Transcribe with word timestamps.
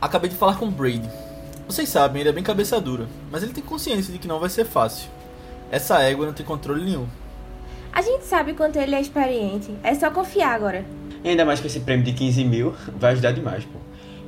Acabei 0.00 0.28
de 0.28 0.36
falar 0.36 0.56
com 0.56 0.66
o 0.66 0.70
Brady. 0.70 1.08
Vocês 1.66 1.88
sabem, 1.88 2.20
ele 2.20 2.28
é 2.28 2.32
bem 2.32 2.44
cabeça 2.44 2.80
dura, 2.80 3.08
mas 3.30 3.42
ele 3.42 3.52
tem 3.52 3.62
consciência 3.62 4.12
de 4.12 4.18
que 4.18 4.28
não 4.28 4.38
vai 4.38 4.48
ser 4.48 4.64
fácil. 4.64 5.10
Essa 5.70 6.00
égua 6.02 6.26
não 6.26 6.32
tem 6.32 6.46
controle 6.46 6.84
nenhum. 6.84 7.06
A 7.92 8.02
gente 8.02 8.24
sabe 8.24 8.52
quanto 8.52 8.76
ele 8.76 8.94
é 8.94 9.00
experiente. 9.00 9.74
É 9.82 9.94
só 9.94 10.10
confiar 10.10 10.54
agora. 10.54 10.84
E 11.24 11.28
ainda 11.30 11.44
mais 11.44 11.60
que 11.60 11.66
esse 11.66 11.80
prêmio 11.80 12.04
de 12.04 12.12
15 12.12 12.44
mil 12.44 12.74
vai 12.96 13.12
ajudar 13.12 13.32
demais, 13.32 13.64
pô. 13.64 13.78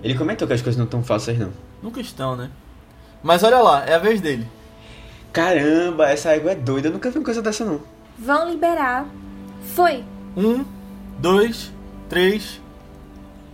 Ele 0.02 0.16
comentou 0.16 0.48
que 0.48 0.54
as 0.54 0.62
coisas 0.62 0.78
não 0.78 0.86
estão 0.86 1.02
fáceis, 1.02 1.38
não. 1.38 1.52
Nunca 1.82 2.00
estão, 2.00 2.34
né? 2.34 2.50
Mas 3.22 3.42
olha 3.42 3.58
lá, 3.58 3.84
é 3.84 3.94
a 3.94 3.98
vez 3.98 4.20
dele. 4.20 4.48
Caramba, 5.32 6.08
essa 6.08 6.30
égua 6.30 6.52
é 6.52 6.54
doida. 6.54 6.88
Eu 6.88 6.92
nunca 6.92 7.10
vi 7.10 7.18
uma 7.18 7.24
coisa 7.24 7.42
dessa, 7.42 7.64
não. 7.64 7.82
Vão 8.18 8.48
liberar. 8.50 9.06
Foi. 9.74 10.04
Um, 10.36 10.64
dois, 11.18 11.72
três. 12.08 12.60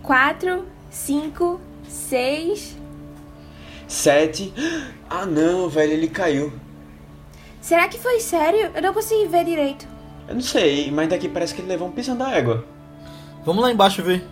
Quatro, 0.01 0.65
cinco, 0.89 1.59
seis. 1.87 2.75
Sete. 3.87 4.53
Ah, 5.09 5.25
não, 5.25 5.69
velho, 5.69 5.93
ele 5.93 6.07
caiu. 6.07 6.51
Será 7.61 7.87
que 7.87 7.97
foi 7.97 8.19
sério? 8.19 8.71
Eu 8.75 8.81
não 8.81 8.93
consegui 8.93 9.27
ver 9.27 9.45
direito. 9.45 9.87
Eu 10.27 10.35
não 10.35 10.41
sei, 10.41 10.91
mas 10.91 11.07
daqui 11.07 11.29
parece 11.29 11.53
que 11.53 11.61
ele 11.61 11.69
levou 11.69 11.87
um 11.87 11.91
pisão 11.91 12.17
da 12.17 12.31
égua. 12.31 12.65
Vamos 13.43 13.63
lá 13.63 13.71
embaixo 13.71 14.01
ver. 14.03 14.23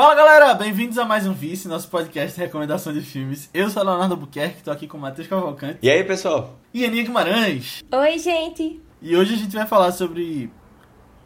Fala 0.00 0.14
galera, 0.14 0.54
bem-vindos 0.54 0.96
a 0.96 1.04
mais 1.04 1.26
um 1.26 1.34
Vice, 1.34 1.68
nosso 1.68 1.86
podcast 1.88 2.34
de 2.34 2.40
recomendação 2.40 2.90
de 2.90 3.02
filmes. 3.02 3.50
Eu 3.52 3.68
sou 3.68 3.84
Leonardo 3.84 4.16
Buquerque, 4.16 4.62
tô 4.62 4.70
aqui 4.70 4.86
com 4.86 4.96
o 4.96 5.00
Matheus 5.00 5.28
Cavalcante 5.28 5.78
E 5.82 5.90
aí, 5.90 6.02
pessoal? 6.02 6.58
e 6.72 6.86
Aninha 6.86 7.02
Guimarães. 7.02 7.84
Oi, 7.92 8.18
gente. 8.18 8.80
E 9.02 9.14
hoje 9.14 9.34
a 9.34 9.36
gente 9.36 9.54
vai 9.54 9.66
falar 9.66 9.92
sobre 9.92 10.50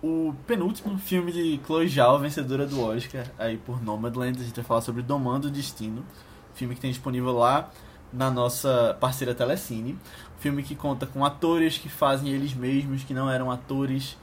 o 0.03 0.35
penúltimo 0.45 0.99
filme 0.99 1.31
de 1.31 1.61
Chloe 1.65 1.87
Zhao, 1.87 2.19
vencedora 2.19 2.67
do 2.67 2.83
Oscar 2.83 3.31
aí 3.39 3.59
por 3.59 3.81
Nomadland. 3.81 4.41
A 4.41 4.45
gente 4.45 4.57
vai 4.57 4.65
falar 4.65 4.81
sobre 4.81 5.03
Domando 5.03 5.47
o 5.47 5.51
Destino, 5.53 6.05
filme 6.53 6.75
que 6.75 6.81
tem 6.81 6.91
disponível 6.91 7.31
lá 7.31 7.71
na 8.13 8.29
nossa 8.29 8.97
parceira 8.99 9.37
Telecine. 9.37 9.97
Filme 10.41 10.65
que 10.65 10.75
conta 10.75 11.07
com 11.07 11.25
atores 11.25 11.79
que 11.79 11.89
fazem 11.89 12.29
eles 12.33 12.53
mesmos, 12.53 13.05
que 13.05 13.15
não 13.15 13.31
eram 13.31 13.53
atores. 13.53 14.17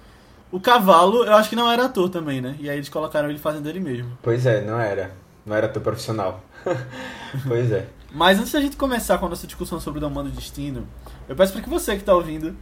O 0.52 0.60
Cavalo, 0.60 1.24
eu 1.24 1.34
acho 1.36 1.50
que 1.50 1.56
não 1.56 1.72
era 1.72 1.86
ator 1.86 2.10
também, 2.10 2.42
né? 2.42 2.56
E 2.60 2.70
aí 2.70 2.78
eles 2.78 2.90
colocaram 2.90 3.30
ele 3.30 3.40
fazendo 3.40 3.70
ele 3.70 3.80
mesmo. 3.80 4.18
Pois 4.22 4.46
é, 4.46 4.62
não 4.62 4.80
era. 4.80 5.12
Não 5.46 5.56
era 5.56 5.70
teu 5.70 5.82
profissional. 5.82 6.44
pois 7.48 7.72
é. 7.72 7.88
Mas 8.12 8.38
antes 8.38 8.52
da 8.52 8.60
gente 8.60 8.76
começar 8.76 9.18
com 9.18 9.26
a 9.26 9.30
nossa 9.30 9.48
discussão 9.48 9.80
sobre 9.80 10.00
o 10.00 10.02
Domando 10.02 10.30
Destino, 10.30 10.86
eu 11.30 11.36
peço 11.36 11.54
para 11.54 11.62
que 11.62 11.70
você 11.70 11.96
que 11.96 12.04
tá 12.04 12.14
ouvindo, 12.14 12.56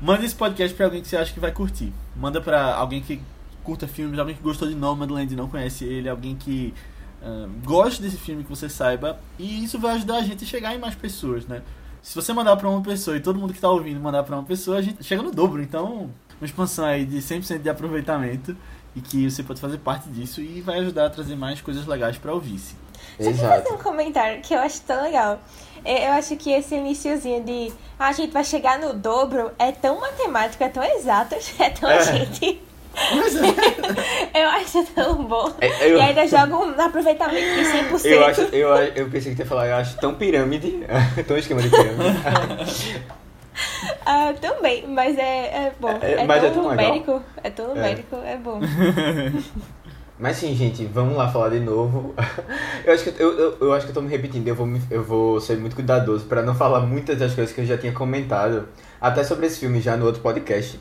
mande 0.00 0.26
esse 0.26 0.34
podcast 0.34 0.76
pra 0.76 0.86
alguém 0.86 1.00
que 1.00 1.08
você 1.08 1.16
acha 1.16 1.32
que 1.32 1.40
vai 1.40 1.50
curtir. 1.50 1.92
Manda 2.14 2.40
pra 2.40 2.74
alguém 2.74 3.00
que 3.00 3.20
curta 3.64 3.88
filmes, 3.88 4.18
alguém 4.18 4.34
que 4.34 4.42
gostou 4.42 4.68
de 4.68 4.74
Nomadland 4.74 5.32
e 5.32 5.36
não 5.36 5.48
conhece 5.48 5.84
ele, 5.84 6.08
alguém 6.08 6.36
que 6.36 6.74
ah, 7.22 7.48
goste 7.64 8.02
desse 8.02 8.16
filme 8.16 8.42
que 8.42 8.50
você 8.50 8.68
saiba. 8.68 9.18
E 9.38 9.64
isso 9.64 9.78
vai 9.78 9.94
ajudar 9.94 10.16
a 10.16 10.22
gente 10.22 10.44
a 10.44 10.46
chegar 10.46 10.74
em 10.74 10.78
mais 10.78 10.94
pessoas, 10.94 11.46
né? 11.46 11.62
Se 12.02 12.14
você 12.14 12.32
mandar 12.32 12.56
pra 12.56 12.68
uma 12.68 12.82
pessoa 12.82 13.16
e 13.16 13.20
todo 13.20 13.38
mundo 13.38 13.54
que 13.54 13.60
tá 13.60 13.70
ouvindo 13.70 14.00
mandar 14.00 14.24
pra 14.24 14.36
uma 14.36 14.44
pessoa, 14.44 14.78
a 14.78 14.82
gente 14.82 15.04
chega 15.04 15.22
no 15.22 15.30
dobro. 15.30 15.62
Então, 15.62 16.10
uma 16.42 16.46
expansão 16.46 16.84
aí 16.84 17.04
de 17.04 17.18
100% 17.18 17.58
de 17.62 17.70
aproveitamento 17.70 18.56
e 18.96 19.00
que 19.00 19.30
você 19.30 19.44
pode 19.44 19.60
fazer 19.60 19.78
parte 19.78 20.08
disso 20.08 20.40
e 20.40 20.60
vai 20.60 20.80
ajudar 20.80 21.06
a 21.06 21.10
trazer 21.10 21.36
mais 21.36 21.60
coisas 21.60 21.86
legais 21.86 22.18
pra 22.18 22.32
ouvir-se. 22.34 22.74
Só 23.16 23.16
queria 23.18 23.30
Exato. 23.30 23.62
fazer 23.62 23.74
um 23.74 23.78
comentário 23.78 24.42
que 24.42 24.52
eu 24.52 24.58
acho 24.58 24.80
tão 24.82 25.00
legal. 25.02 25.40
É, 25.84 26.08
Eu 26.08 26.12
acho 26.14 26.36
que 26.36 26.50
esse 26.50 26.74
iniciozinho 26.74 27.44
de 27.44 27.72
ah, 27.98 28.08
a 28.08 28.12
gente 28.12 28.32
vai 28.32 28.42
chegar 28.44 28.78
no 28.80 28.92
dobro 28.92 29.52
é 29.58 29.70
tão 29.70 30.00
matemático, 30.00 30.62
é 30.64 30.68
tão 30.68 30.82
exato, 30.82 31.36
é 31.60 31.70
tão 31.70 31.88
É. 31.88 32.02
gente. 32.02 32.60
É, 34.34 34.42
Eu 34.44 34.48
acho 34.50 34.84
tão 34.94 35.24
bom. 35.24 35.50
É, 35.60 35.88
eu- 35.90 35.96
E 35.98 36.00
ainda 36.00 36.26
joga 36.26 36.56
um 36.56 36.80
aproveitamento 36.80 37.54
de 37.54 37.64
100%. 37.64 38.04
Eu, 38.04 38.24
acho, 38.26 38.40
eu, 38.42 38.68
eu 38.76 39.08
pensei 39.10 39.34
que 39.34 39.40
ia 39.42 39.46
falar, 39.46 39.68
eu 39.68 39.76
acho 39.76 39.96
tão 39.98 40.14
pirâmide. 40.14 40.84
tão 41.26 41.36
esquema 41.38 41.62
de 41.62 41.70
pirâmide. 41.70 43.02
Ah, 44.04 44.32
também, 44.40 44.86
mas 44.86 45.16
é, 45.18 45.66
é 45.66 45.72
bom. 45.80 45.98
É, 46.00 46.12
É, 46.12 46.24
mas 46.26 46.42
é 46.44 46.50
tão 46.50 46.62
tão 46.62 46.70
legal. 46.70 46.86
numérico. 46.86 47.22
É 47.42 47.50
tão 47.50 47.68
numérico, 47.68 48.16
é, 48.24 48.36
bom. 48.36 48.60
Mas 50.18 50.36
sim, 50.36 50.54
gente, 50.54 50.84
vamos 50.84 51.16
lá 51.16 51.28
falar 51.28 51.48
de 51.48 51.58
novo. 51.58 52.14
Eu 52.84 52.92
acho 52.94 53.02
que 53.10 53.20
eu, 53.22 53.32
eu, 53.38 53.56
eu 53.60 53.72
acho 53.72 53.86
que 53.86 53.90
eu 53.90 53.94
tô 53.94 54.00
me 54.02 54.08
repetindo, 54.08 54.46
eu 54.46 54.54
vou, 54.54 54.66
me- 54.66 54.80
eu 54.90 55.02
vou 55.02 55.40
ser 55.40 55.56
muito 55.56 55.74
cuidadoso 55.74 56.26
pra 56.26 56.42
não 56.42 56.54
falar 56.54 56.80
muitas 56.80 57.18
das 57.18 57.34
coisas 57.34 57.52
que 57.52 57.60
eu 57.60 57.66
já 57.66 57.76
tinha 57.76 57.92
comentado, 57.92 58.68
até 59.00 59.24
sobre 59.24 59.46
esse 59.46 59.58
filme 59.58 59.80
já 59.80 59.96
no 59.96 60.06
outro 60.06 60.20
podcast. 60.22 60.78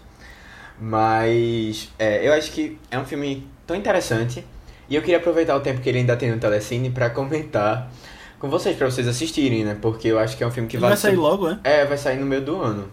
Mas 0.80 1.90
é, 1.98 2.28
eu 2.28 2.34
acho 2.34 2.52
que 2.52 2.78
é 2.90 2.98
um 3.00 3.06
filme 3.06 3.48
tão 3.66 3.76
interessante 3.76 4.46
e 4.90 4.96
eu 4.96 5.02
queria 5.02 5.18
aproveitar 5.18 5.56
o 5.56 5.60
tempo 5.62 5.80
que 5.82 5.90
ele 5.90 6.00
ainda 6.00 6.16
tem 6.18 6.30
no 6.32 6.38
Telecine 6.40 6.90
pra 6.92 7.10
comentar 7.10 7.92
com 8.42 8.50
vocês, 8.50 8.76
pra 8.76 8.90
vocês 8.90 9.08
assistirem, 9.08 9.64
né? 9.64 9.78
Porque 9.82 10.08
eu 10.10 10.20
acho 10.20 10.36
que 10.36 10.44
é 10.44 10.48
um 10.48 10.52
filme 10.52 10.68
que 10.68 10.76
ele 10.76 10.82
vale 10.82 10.96
vai 10.96 11.02
sair 11.02 11.12
ser- 11.12 11.18
logo, 11.18 11.48
é? 11.50 11.60
É, 11.64 11.86
vai 11.86 11.98
sair 11.98 12.18
no 12.20 12.26
meio 12.26 12.42
do 12.42 12.62
ano. 12.62 12.92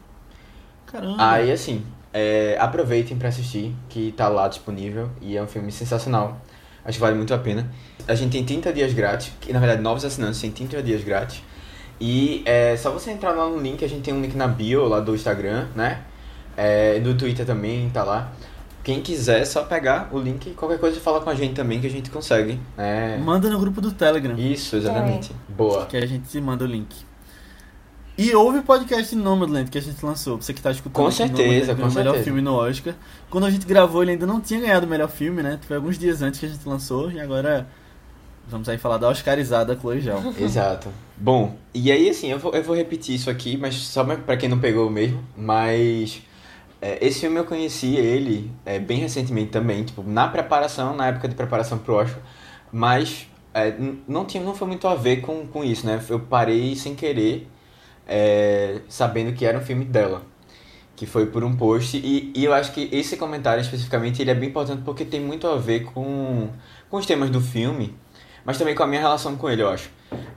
Caramba. 0.87 1.17
Aí, 1.19 1.51
assim, 1.51 1.85
é, 2.13 2.57
aproveitem 2.61 3.17
pra 3.17 3.29
assistir, 3.29 3.75
que 3.89 4.13
tá 4.17 4.29
lá 4.29 4.47
disponível 4.49 5.11
e 5.21 5.37
é 5.37 5.43
um 5.43 5.47
filme 5.47 5.73
sensacional. 5.73 6.41
Acho 6.85 6.97
que 6.99 7.01
vale 7.01 7.17
muito 7.17 7.35
a 7.35 7.39
pena. 7.39 7.71
A 8.07 8.15
gente 8.15 8.33
tem 8.33 8.45
30 8.45 8.73
dias 8.73 8.93
grátis, 8.95 9.33
que 9.41 9.53
na 9.53 9.59
verdade 9.59 9.83
novos 9.83 10.05
assinantes 10.05 10.41
têm 10.41 10.51
30 10.51 10.83
dias 10.83 11.03
grátis. 11.05 11.43
E 12.01 12.43
é 12.47 12.77
só 12.77 12.91
você 12.91 13.11
entrar 13.11 13.33
lá 13.33 13.49
no 13.49 13.59
link, 13.59 13.85
a 13.85 13.89
gente 13.89 14.03
tem 14.03 14.15
um 14.15 14.21
link 14.23 14.35
na 14.37 14.47
bio 14.47 14.87
lá 14.87 15.01
do 15.01 15.15
Instagram, 15.15 15.67
né? 15.75 16.03
É, 16.57 16.99
do 17.01 17.15
Twitter 17.15 17.45
também, 17.45 17.91
tá 17.91 18.03
lá. 18.05 18.33
Quem 18.83 19.03
quiser, 19.03 19.41
é 19.41 19.45
só 19.45 19.65
pegar 19.65 20.09
o 20.13 20.19
link 20.19 20.47
e 20.47 20.55
qualquer 20.55 20.79
coisa 20.79 20.99
fala 21.01 21.21
com 21.21 21.29
a 21.29 21.35
gente 21.35 21.55
também 21.55 21.81
que 21.81 21.87
a 21.87 21.91
gente 21.91 22.11
consegue. 22.11 22.59
É, 22.77 23.19
Manda 23.19 23.51
no 23.51 23.59
grupo 23.59 23.81
do 23.81 23.93
Telegram. 23.93 24.39
isso, 24.39 24.77
exatamente. 24.77 25.31
Boa. 25.49 25.85
Que 25.87 25.97
a 25.97 26.07
gente 26.07 26.29
te 26.29 26.41
manda 26.41 26.65
o 26.65 26.67
link. 26.67 27.09
E 28.17 28.35
ouve 28.35 28.59
o 28.59 28.63
podcast 28.65 29.15
de 29.15 29.23
Nomadland 29.23 29.71
que 29.71 29.79
a 29.79 29.81
gente 29.81 30.05
lançou. 30.05 30.41
Você 30.41 30.53
que 30.53 30.61
tá 30.61 30.73
escutando. 30.73 31.05
Com 31.05 31.11
certeza, 31.11 31.75
com 31.75 31.83
o 31.83 31.87
melhor 31.87 32.15
certeza. 32.15 32.25
filme 32.25 32.41
no 32.41 32.53
Oscar. 32.55 32.95
Quando 33.31 33.45
a 33.45 33.51
gente 33.51 33.65
gravou, 33.65 34.03
ele 34.03 34.11
ainda 34.13 34.27
não 34.27 34.41
tinha 34.41 34.59
ganhado 34.61 34.87
o 34.87 34.89
melhor 34.89 35.09
filme, 35.09 35.41
né? 35.41 35.59
Foi 35.69 35.77
alguns 35.77 35.97
dias 35.97 36.21
antes 36.21 36.41
que 36.41 36.47
a 36.47 36.49
gente 36.49 36.69
lançou. 36.69 37.13
E 37.13 37.21
agora 37.21 37.69
vamos 38.49 38.69
aí 38.69 38.77
falar 38.77 38.97
da 38.99 39.09
Oscarizada 39.09 39.79
Chloe 39.79 40.01
Zhao. 40.01 40.35
Exato. 40.41 40.89
Bom, 41.17 41.57
e 41.73 41.93
aí 41.93 42.09
assim, 42.11 42.29
eu 42.33 42.41
vou, 42.41 42.53
eu 42.53 42.63
vou 42.65 42.75
repetir 42.75 43.15
isso 43.15 43.31
aqui, 43.31 43.57
mas 43.57 43.75
só 43.77 44.03
pra 44.03 44.37
quem 44.37 44.49
não 44.49 44.59
pegou 44.59 44.91
mesmo, 44.91 45.23
mas 45.37 46.21
é, 46.81 47.05
esse 47.05 47.21
filme 47.21 47.39
eu 47.39 47.45
conheci 47.45 47.97
ele 47.97 48.51
é, 48.65 48.79
bem 48.79 48.99
recentemente 48.99 49.51
também, 49.51 49.85
tipo, 49.85 50.03
na 50.03 50.29
preparação, 50.29 50.95
na 50.95 51.09
época 51.09 51.29
de 51.29 51.35
preparação 51.35 51.79
pro 51.79 51.95
Oscar, 51.95 52.21
mas 52.73 53.27
é, 53.53 53.75
não, 54.07 54.25
tinha, 54.25 54.43
não 54.43 54.55
foi 54.55 54.69
muito 54.69 54.87
a 54.87 54.95
ver 54.95 55.21
com, 55.21 55.47
com 55.47 55.65
isso, 55.65 55.87
né? 55.87 56.01
Eu 56.09 56.21
parei 56.21 56.77
sem 56.77 56.95
querer, 56.95 57.49
é, 58.07 58.81
sabendo 58.89 59.33
que 59.33 59.45
era 59.45 59.59
um 59.59 59.63
filme 59.63 59.85
dela. 59.85 60.23
Que 60.95 61.07
foi 61.07 61.27
por 61.27 61.45
um 61.45 61.57
post, 61.57 61.97
e, 61.97 62.33
e 62.35 62.45
eu 62.45 62.53
acho 62.53 62.73
que 62.73 62.89
esse 62.93 63.17
comentário 63.17 63.61
especificamente 63.61 64.21
ele 64.21 64.33
é 64.33 64.35
bem 64.35 64.49
importante 64.49 64.83
porque 64.85 65.05
tem 65.05 65.21
muito 65.21 65.47
a 65.47 65.57
ver 65.57 65.85
com, 65.85 66.49
com 66.91 66.97
os 66.97 67.07
temas 67.07 67.31
do 67.31 67.41
filme, 67.41 67.95
mas 68.45 68.59
também 68.59 68.75
com 68.75 68.83
a 68.83 68.87
minha 68.87 69.01
relação 69.01 69.37
com 69.37 69.49
ele, 69.49 69.63
eu 69.63 69.69
acho. 69.69 69.91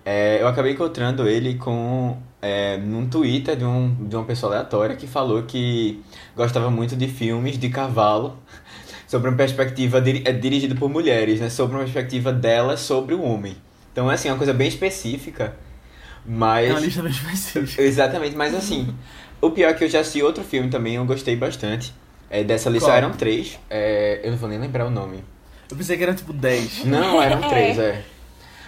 É, 0.06 0.40
eu 0.40 0.48
acabei 0.48 0.74
encontrando 0.74 1.28
ele 1.28 1.56
com 1.56 2.18
é, 2.42 2.78
num 2.78 3.08
Twitter 3.08 3.56
de, 3.56 3.64
um, 3.64 3.94
de 4.08 4.16
uma 4.16 4.26
pessoa 4.26 4.54
aleatória 4.54 4.96
que 4.96 5.06
falou 5.08 5.44
que 5.44 6.02
gostava 6.36 6.72
muito 6.72 6.96
de 6.96 7.08
filmes 7.08 7.58
de 7.58 7.70
cavalo 7.70 8.38
sobre 9.08 9.30
uma 9.30 9.38
perspectiva 9.38 10.02
diri 10.02 10.24
é, 10.26 10.32
dirigido 10.32 10.76
por 10.76 10.90
mulheres, 10.90 11.40
né? 11.40 11.50
Sobre 11.50 11.76
uma 11.76 11.84
perspectiva 11.84 12.32
delas 12.34 12.80
sobre 12.80 13.14
o 13.14 13.22
homem. 13.22 13.56
Então 13.92 14.10
é 14.10 14.16
assim, 14.16 14.30
uma 14.30 14.38
coisa 14.38 14.54
bem 14.54 14.68
específica, 14.68 15.56
mas 16.26 16.70
É 16.70 16.72
uma 16.72 16.80
lista 16.80 17.02
bem 17.02 17.12
específica. 17.12 17.82
Exatamente, 17.84 18.36
mas 18.36 18.56
assim, 18.56 18.94
o 19.42 19.52
pior 19.52 19.70
é 19.70 19.74
que 19.74 19.84
eu 19.84 19.90
já 19.90 20.00
assisti 20.00 20.24
outro 20.24 20.44
filme 20.44 20.70
também, 20.70 20.96
eu 20.96 21.06
gostei 21.06 21.36
bastante. 21.36 21.94
É, 22.30 22.44
dessa 22.46 22.70
lista 22.70 22.88
Qual? 22.88 22.98
eram 22.98 23.12
três, 23.12 23.60
é, 23.70 24.22
eu 24.24 24.32
não 24.32 24.38
vou 24.38 24.48
nem 24.48 24.58
lembrar 24.58 24.86
o 24.86 24.90
nome. 24.90 25.22
Eu 25.70 25.76
pensei 25.76 25.98
que 25.98 26.04
era 26.04 26.14
tipo 26.14 26.32
10. 26.32 26.86
Não, 26.86 27.22
eram 27.22 27.44
É. 27.44 27.48
três, 27.50 27.78
é. 27.78 28.02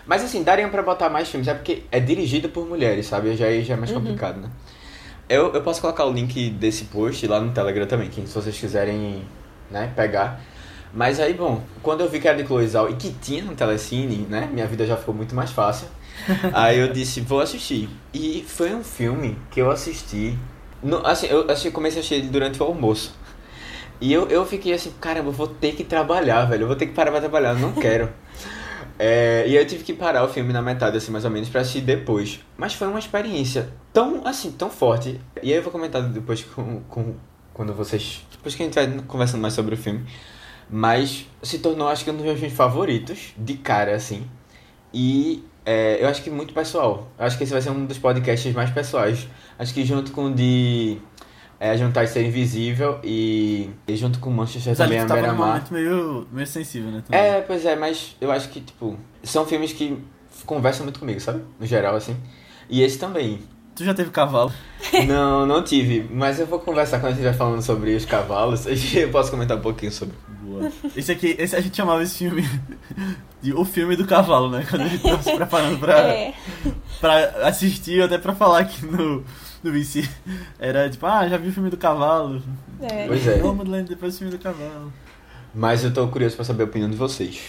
Mas 0.06 0.24
assim, 0.24 0.44
dariam 0.44 0.70
pra 0.70 0.82
botar 0.82 1.10
mais 1.10 1.30
filmes, 1.30 1.48
é 1.48 1.54
porque 1.54 1.84
é 1.92 2.00
dirigido 2.00 2.50
por 2.50 2.68
mulheres, 2.68 3.08
sabe? 3.08 3.36
Já, 3.36 3.50
já 3.62 3.74
é 3.74 3.78
mais 3.78 3.92
complicado, 3.92 4.42
né? 4.42 4.50
Eu, 5.30 5.54
eu 5.54 5.62
posso 5.62 5.80
colocar 5.80 6.06
o 6.06 6.12
link 6.12 6.50
desse 6.50 6.86
post 6.86 7.26
lá 7.28 7.40
no 7.40 7.52
Telegram 7.52 7.88
também, 7.88 8.10
que 8.10 8.22
se 8.28 8.34
vocês 8.34 8.58
quiserem, 8.60 9.24
né, 9.72 9.92
pegar. 9.96 10.42
Mas 10.94 11.20
aí, 11.20 11.34
bom, 11.34 11.64
quando 11.82 12.02
eu 12.02 12.10
vi 12.10 12.20
que 12.20 12.28
era 12.28 12.38
de 12.38 12.46
Chloe 12.46 12.68
Zhao 12.68 12.90
e 12.90 12.96
que 12.96 13.12
tinha 13.14 13.44
no 13.44 13.56
Telecine, 13.56 14.28
né, 14.30 14.50
minha 14.52 14.68
vida 14.68 14.86
já 14.86 14.98
ficou 14.98 15.16
muito 15.16 15.34
mais 15.34 15.52
fácil. 15.52 15.88
aí 16.54 16.78
eu 16.78 16.92
disse, 16.92 17.22
vou 17.22 17.40
assistir. 17.40 17.90
E 18.14 18.46
foi 18.48 18.76
um 18.76 18.84
filme 18.84 19.38
que 19.50 19.62
eu 19.62 19.72
assisti, 19.72 20.38
no, 20.84 20.98
assim, 21.08 21.28
eu 21.28 21.50
assisti, 21.50 21.72
comecei 21.72 22.00
a 22.00 22.02
assistir 22.02 22.16
ele 22.16 22.28
durante 22.28 22.62
o 22.62 22.66
almoço. 22.66 23.16
E 24.02 24.12
eu, 24.12 24.28
eu 24.28 24.46
fiquei 24.46 24.74
assim, 24.74 24.92
caramba, 25.00 25.30
eu 25.30 25.34
vou 25.34 25.48
ter 25.48 25.72
que 25.74 25.84
trabalhar, 25.84 26.44
velho. 26.46 26.64
Eu 26.64 26.68
vou 26.68 26.76
ter 26.76 26.88
que 26.88 26.94
parar 26.94 27.10
pra 27.10 27.22
trabalhar, 27.22 27.52
eu 27.52 27.60
não 27.60 27.72
quero. 27.72 28.10
É, 29.00 29.46
e 29.48 29.56
eu 29.56 29.66
tive 29.66 29.84
que 29.84 29.94
parar 29.94 30.24
o 30.24 30.30
filme 30.30 30.54
na 30.54 30.62
metade, 30.62 30.98
assim, 30.98 31.12
mais 31.12 31.26
ou 31.26 31.32
menos, 31.32 31.50
pra 31.50 31.62
assistir 31.62 31.82
depois. 31.82 32.40
Mas 32.58 32.74
foi 32.74 32.88
uma 32.88 33.00
experiência 33.00 33.70
tão, 33.92 34.26
assim, 34.26 34.52
tão 34.52 34.70
forte. 34.70 35.20
E 35.42 35.52
aí 35.52 35.58
eu 35.58 35.64
vou 35.64 35.72
comentar 35.72 36.02
depois 36.04 36.44
com, 36.44 36.82
com 36.84 37.16
quando 37.54 37.74
vocês. 37.74 38.26
Depois 38.32 38.56
que 38.56 38.64
a 38.64 38.66
gente 38.66 38.76
vai 38.76 39.06
conversando 39.08 39.42
mais 39.42 39.54
sobre 39.54 39.76
o 39.76 39.78
filme. 39.78 40.06
Mas 40.70 41.26
se 41.42 41.60
tornou, 41.60 41.88
acho 41.88 42.04
que, 42.04 42.12
um 42.12 42.16
dos 42.16 42.24
meus 42.24 42.40
filmes 42.40 42.56
favoritos, 42.56 43.34
de 43.38 43.56
cara, 43.56 43.96
assim. 43.96 44.28
E 44.94 45.44
é, 45.66 46.04
eu 46.04 46.08
acho 46.08 46.22
que 46.22 46.30
muito 46.30 46.54
pessoal. 46.54 47.10
Eu 47.18 47.26
acho 47.26 47.38
que 47.38 47.44
esse 47.44 47.54
vai 47.54 47.62
ser 47.62 47.70
um 47.70 47.86
dos 47.86 47.98
podcasts 47.98 48.54
mais 48.54 48.70
pessoais. 48.70 49.28
Acho 49.58 49.74
que 49.74 49.86
junto 49.86 50.12
com 50.12 50.26
o 50.26 50.34
de 50.34 50.98
é, 51.64 51.78
Juntar 51.78 52.04
e 52.04 52.08
Ser 52.08 52.26
Invisível 52.26 53.00
e, 53.02 53.70
e 53.88 53.96
junto 53.96 54.20
com 54.20 54.30
Manchester 54.30 54.72
Mas 54.72 54.82
ali 54.82 54.98
também 54.98 55.10
a 55.12 55.14
Beira-Mar. 55.14 55.48
momento 55.48 55.74
meio, 55.74 56.28
meio 56.30 56.46
sensível, 56.46 56.92
né? 56.92 57.02
também. 57.06 57.22
É, 57.22 57.40
pois 57.40 57.66
é, 57.66 57.74
mas 57.74 58.18
eu 58.20 58.30
acho 58.34 58.50
que, 58.50 58.60
tipo, 58.60 58.98
são 59.24 59.46
filmes 59.46 59.72
que 59.72 59.98
conversam 60.46 60.84
muito 60.84 61.00
comigo, 61.00 61.22
sabe? 61.22 61.42
No 61.58 61.66
geral, 61.66 61.96
assim. 61.96 62.18
E 62.70 62.82
esse 62.82 63.00
também. 63.00 63.40
Tu 63.76 63.86
já 63.86 63.94
teve 63.94 64.10
cavalo? 64.12 64.52
Não, 65.08 65.46
não 65.48 65.64
tive, 65.64 66.06
mas 66.14 66.40
eu 66.40 66.46
vou 66.46 66.60
conversar 66.60 67.00
quando 67.00 67.06
a 67.14 67.16
gente 67.16 67.22
estiver 67.22 67.36
falando 67.38 67.62
sobre 67.62 67.96
os 67.96 68.04
cavalos. 68.06 68.66
Eu 68.94 69.10
posso 69.10 69.32
comentar 69.32 69.58
um 69.58 69.62
pouquinho 69.62 69.92
sobre. 69.92 70.16
Boa. 70.44 70.70
Esse 70.96 71.12
aqui, 71.14 71.36
esse 71.40 71.56
a 71.56 71.62
gente 71.62 71.76
chamava 71.76 72.04
esse 72.04 72.18
filme 72.20 72.44
de 73.42 73.52
o 73.54 73.66
filme 73.66 73.96
do 73.96 74.06
cavalo, 74.06 74.50
né? 74.52 74.64
Quando 74.70 74.84
a 74.84 74.88
gente 74.88 75.02
tava 75.02 75.24
se 75.24 75.34
preparando 75.34 75.80
pra, 75.80 75.98
É. 76.08 76.34
pra 77.00 77.48
assistir, 77.48 78.00
ou 78.00 78.06
até 78.06 78.18
pra 78.20 78.36
falar 78.36 78.60
aqui 78.60 78.86
no, 78.86 79.24
no 79.64 79.72
VC. 79.72 80.08
Era 80.60 80.90
tipo, 80.90 81.06
ah, 81.06 81.28
já 81.28 81.38
vi 81.38 81.50
o 81.50 81.54
filme 81.54 81.70
do 81.70 81.78
cavalo. 81.78 82.42
É. 82.82 83.08
Pois 83.08 83.26
é. 83.28 83.38
Nomadland, 83.42 83.88
depois 83.90 84.16
o 84.16 84.18
filme 84.20 84.32
do 84.36 84.40
cavalo. 84.42 84.92
Mas 85.56 85.84
eu 85.84 85.94
tô 85.94 86.08
curioso 86.08 86.36
pra 86.36 86.44
saber 86.46 86.64
a 86.64 86.66
opinião 86.66 86.90
de 86.90 86.98
vocês. 86.98 87.42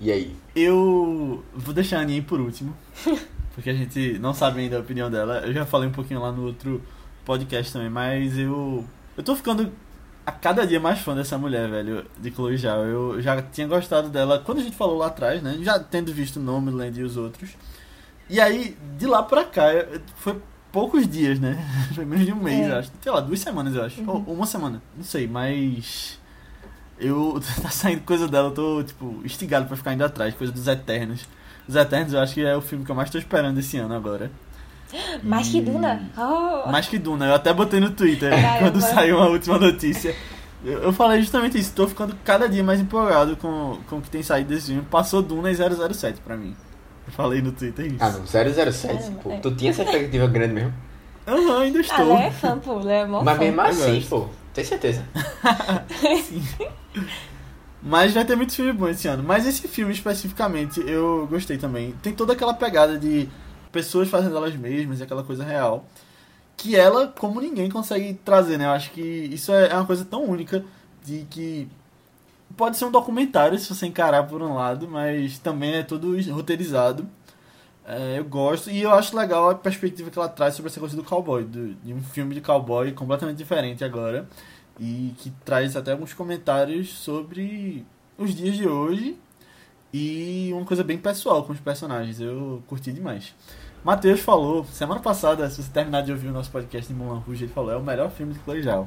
E 0.00 0.10
aí? 0.10 0.34
Eu 0.56 1.44
vou 1.54 1.74
deixar 1.74 1.98
a 1.98 2.00
Aninha 2.00 2.22
por 2.22 2.40
último, 2.40 2.74
porque 3.54 3.68
a 3.70 3.74
gente 3.74 4.18
não 4.18 4.32
sabe 4.32 4.60
ainda 4.60 4.78
a 4.78 4.80
opinião 4.80 5.10
dela. 5.10 5.42
Eu 5.46 5.52
já 5.52 5.66
falei 5.66 5.88
um 5.88 5.92
pouquinho 5.92 6.20
lá 6.20 6.32
no 6.32 6.44
outro 6.46 6.82
podcast 7.24 7.72
também, 7.72 7.90
mas 7.90 8.38
eu 8.38 8.84
eu 9.16 9.22
tô 9.22 9.36
ficando 9.36 9.70
a 10.24 10.32
cada 10.32 10.66
dia 10.66 10.80
mais 10.80 11.00
fã 11.00 11.14
dessa 11.14 11.36
mulher, 11.36 11.68
velho, 11.68 12.04
de 12.18 12.30
Chloe 12.30 12.56
Zhao. 12.56 12.84
Eu 12.84 13.20
já 13.20 13.42
tinha 13.42 13.66
gostado 13.66 14.08
dela 14.08 14.38
quando 14.38 14.58
a 14.58 14.62
gente 14.62 14.76
falou 14.76 14.96
lá 14.96 15.08
atrás, 15.08 15.42
né? 15.42 15.58
Já 15.60 15.78
tendo 15.78 16.12
visto 16.14 16.40
Nomadland 16.40 16.98
e 16.98 17.02
os 17.02 17.18
outros. 17.18 17.50
E 18.28 18.40
aí, 18.40 18.76
de 18.96 19.06
lá 19.06 19.22
pra 19.22 19.44
cá, 19.44 19.70
eu- 19.74 20.00
foi 20.16 20.36
poucos 20.72 21.06
dias, 21.08 21.38
né? 21.40 21.58
Foi 21.94 22.04
menos 22.04 22.26
de 22.26 22.32
um 22.32 22.42
mês, 22.42 22.68
É. 22.68 22.78
acho. 22.78 22.90
Sei 23.00 23.12
lá, 23.12 23.20
duas 23.20 23.40
semanas, 23.40 23.74
eu 23.74 23.84
acho. 23.84 24.00
Uhum. 24.00 24.24
Ou 24.26 24.34
uma 24.34 24.46
semana, 24.46 24.82
não 24.96 25.04
sei, 25.04 25.26
mas. 25.26 26.18
Eu. 26.98 27.40
Tá 27.62 27.70
saindo 27.70 28.02
coisa 28.02 28.28
dela, 28.28 28.48
eu 28.48 28.52
tô, 28.54 28.82
tipo, 28.82 29.20
instigado 29.24 29.66
pra 29.66 29.76
ficar 29.76 29.92
indo 29.94 30.04
atrás, 30.04 30.34
coisa 30.34 30.52
dos 30.52 30.66
Eternos. 30.66 31.26
Os 31.68 31.76
Eternos 31.76 32.12
eu 32.12 32.20
acho 32.20 32.34
que 32.34 32.44
é 32.44 32.56
o 32.56 32.60
filme 32.60 32.84
que 32.84 32.90
eu 32.90 32.94
mais 32.96 33.10
tô 33.10 33.18
esperando 33.18 33.58
esse 33.58 33.76
ano 33.76 33.94
agora. 33.94 34.30
Mais 35.22 35.48
que 35.48 35.60
Duna. 35.60 36.02
Oh. 36.18 36.68
Mais 36.68 36.88
que 36.88 36.98
Duna, 36.98 37.26
eu 37.26 37.34
até 37.34 37.52
botei 37.52 37.78
no 37.78 37.90
Twitter 37.90 38.30
Caramba. 38.30 38.58
quando 38.58 38.80
saiu 38.80 39.20
a 39.20 39.28
última 39.28 39.56
notícia. 39.58 40.14
Eu, 40.64 40.82
eu 40.82 40.92
falei 40.92 41.20
justamente 41.20 41.56
isso, 41.58 41.72
tô 41.72 41.86
ficando 41.86 42.14
cada 42.24 42.48
dia 42.48 42.62
mais 42.64 42.80
empolgado 42.80 43.36
com, 43.36 43.78
com 43.88 43.98
o 43.98 44.02
que 44.02 44.10
tem 44.10 44.22
saído 44.22 44.48
desse 44.50 44.66
filme. 44.66 44.82
Passou 44.90 45.22
Duna 45.22 45.50
e 45.50 45.54
007 45.54 46.20
pra 46.20 46.36
mim. 46.36 46.56
Eu 47.06 47.12
falei 47.12 47.40
no 47.42 47.52
Twitter 47.52 47.86
isso. 47.86 47.96
Ah, 48.00 48.10
não, 48.10 48.26
007, 48.26 48.86
Caramba, 48.86 49.20
pô. 49.22 49.30
é. 49.32 49.38
Tu 49.38 49.54
tinha 49.56 49.70
essa 49.70 49.82
expectativa 49.82 50.26
grande 50.28 50.54
mesmo? 50.54 50.74
Aham, 51.26 51.60
ainda 51.62 51.78
Ah, 51.78 51.82
estou. 51.82 51.98
ela 52.00 52.22
é 52.22 52.30
fã, 52.30 52.58
pô. 52.58 52.80
Ela 52.80 52.92
é 52.92 53.04
mó 53.06 53.22
Mas 53.22 53.36
fã. 53.38 53.44
mesmo 53.44 53.60
assim, 53.62 54.02
pô. 54.08 54.28
Tem 54.54 54.64
certeza. 54.64 55.04
Sim. 56.24 56.42
Mas 57.82 58.12
vai 58.12 58.24
ter 58.24 58.36
muito 58.36 58.52
filme 58.54 58.72
bom 58.72 58.88
esse 58.88 59.08
ano. 59.08 59.22
Mas 59.22 59.46
esse 59.46 59.66
filme 59.66 59.92
especificamente 59.92 60.80
eu 60.86 61.26
gostei 61.30 61.56
também. 61.56 61.94
Tem 62.02 62.12
toda 62.12 62.32
aquela 62.34 62.52
pegada 62.52 62.98
de 62.98 63.28
pessoas 63.72 64.08
fazendo 64.08 64.36
elas 64.36 64.54
mesmas 64.54 65.00
e 65.00 65.02
aquela 65.02 65.22
coisa 65.22 65.44
real. 65.44 65.86
Que 66.56 66.76
ela, 66.76 67.06
como 67.08 67.40
ninguém, 67.40 67.70
consegue 67.70 68.12
trazer, 68.24 68.58
né? 68.58 68.66
Eu 68.66 68.70
acho 68.72 68.90
que 68.90 69.00
isso 69.00 69.50
é 69.52 69.68
é 69.68 69.74
uma 69.74 69.86
coisa 69.86 70.04
tão 70.04 70.24
única 70.24 70.62
de 71.04 71.24
que 71.30 71.68
pode 72.56 72.76
ser 72.76 72.84
um 72.84 72.90
documentário 72.90 73.58
se 73.58 73.72
você 73.74 73.86
encarar 73.86 74.24
por 74.24 74.40
um 74.42 74.54
lado, 74.54 74.88
mas 74.88 75.38
também 75.38 75.74
é 75.74 75.82
tudo 75.82 76.16
roteirizado. 76.32 77.06
É, 77.84 78.18
eu 78.18 78.24
gosto 78.24 78.70
e 78.70 78.82
eu 78.82 78.92
acho 78.92 79.16
legal 79.16 79.50
a 79.50 79.54
perspectiva 79.54 80.10
que 80.10 80.18
ela 80.18 80.28
traz 80.28 80.54
sobre 80.54 80.70
essa 80.70 80.78
coisa 80.78 80.94
do 80.96 81.02
cowboy, 81.02 81.42
do- 81.44 81.74
de 81.74 81.92
um 81.92 82.02
filme 82.02 82.34
de 82.34 82.40
cowboy 82.40 82.92
completamente 82.92 83.38
diferente 83.38 83.82
agora 83.82 84.28
e 84.78 85.12
que 85.18 85.30
traz 85.44 85.76
até 85.76 85.92
alguns 85.92 86.12
comentários 86.12 86.90
sobre 86.90 87.84
os 88.16 88.34
dias 88.34 88.56
de 88.56 88.68
hoje 88.68 89.16
e 89.92 90.50
uma 90.54 90.64
coisa 90.64 90.84
bem 90.84 90.98
pessoal 90.98 91.42
com 91.44 91.52
os 91.52 91.60
personagens. 91.60 92.20
Eu 92.20 92.62
curti 92.66 92.92
demais. 92.92 93.34
Matheus 93.82 94.20
falou, 94.20 94.64
semana 94.66 95.00
passada, 95.00 95.48
se 95.48 95.62
você 95.62 95.70
terminar 95.70 96.02
de 96.02 96.12
ouvir 96.12 96.28
o 96.28 96.32
nosso 96.32 96.50
podcast 96.50 96.92
de 96.92 96.98
Mulan 96.98 97.18
Rouge, 97.20 97.44
ele 97.44 97.52
falou, 97.52 97.72
é 97.72 97.76
o 97.76 97.82
melhor 97.82 98.10
filme 98.10 98.34
de 98.34 98.62
Zhao. 98.62 98.86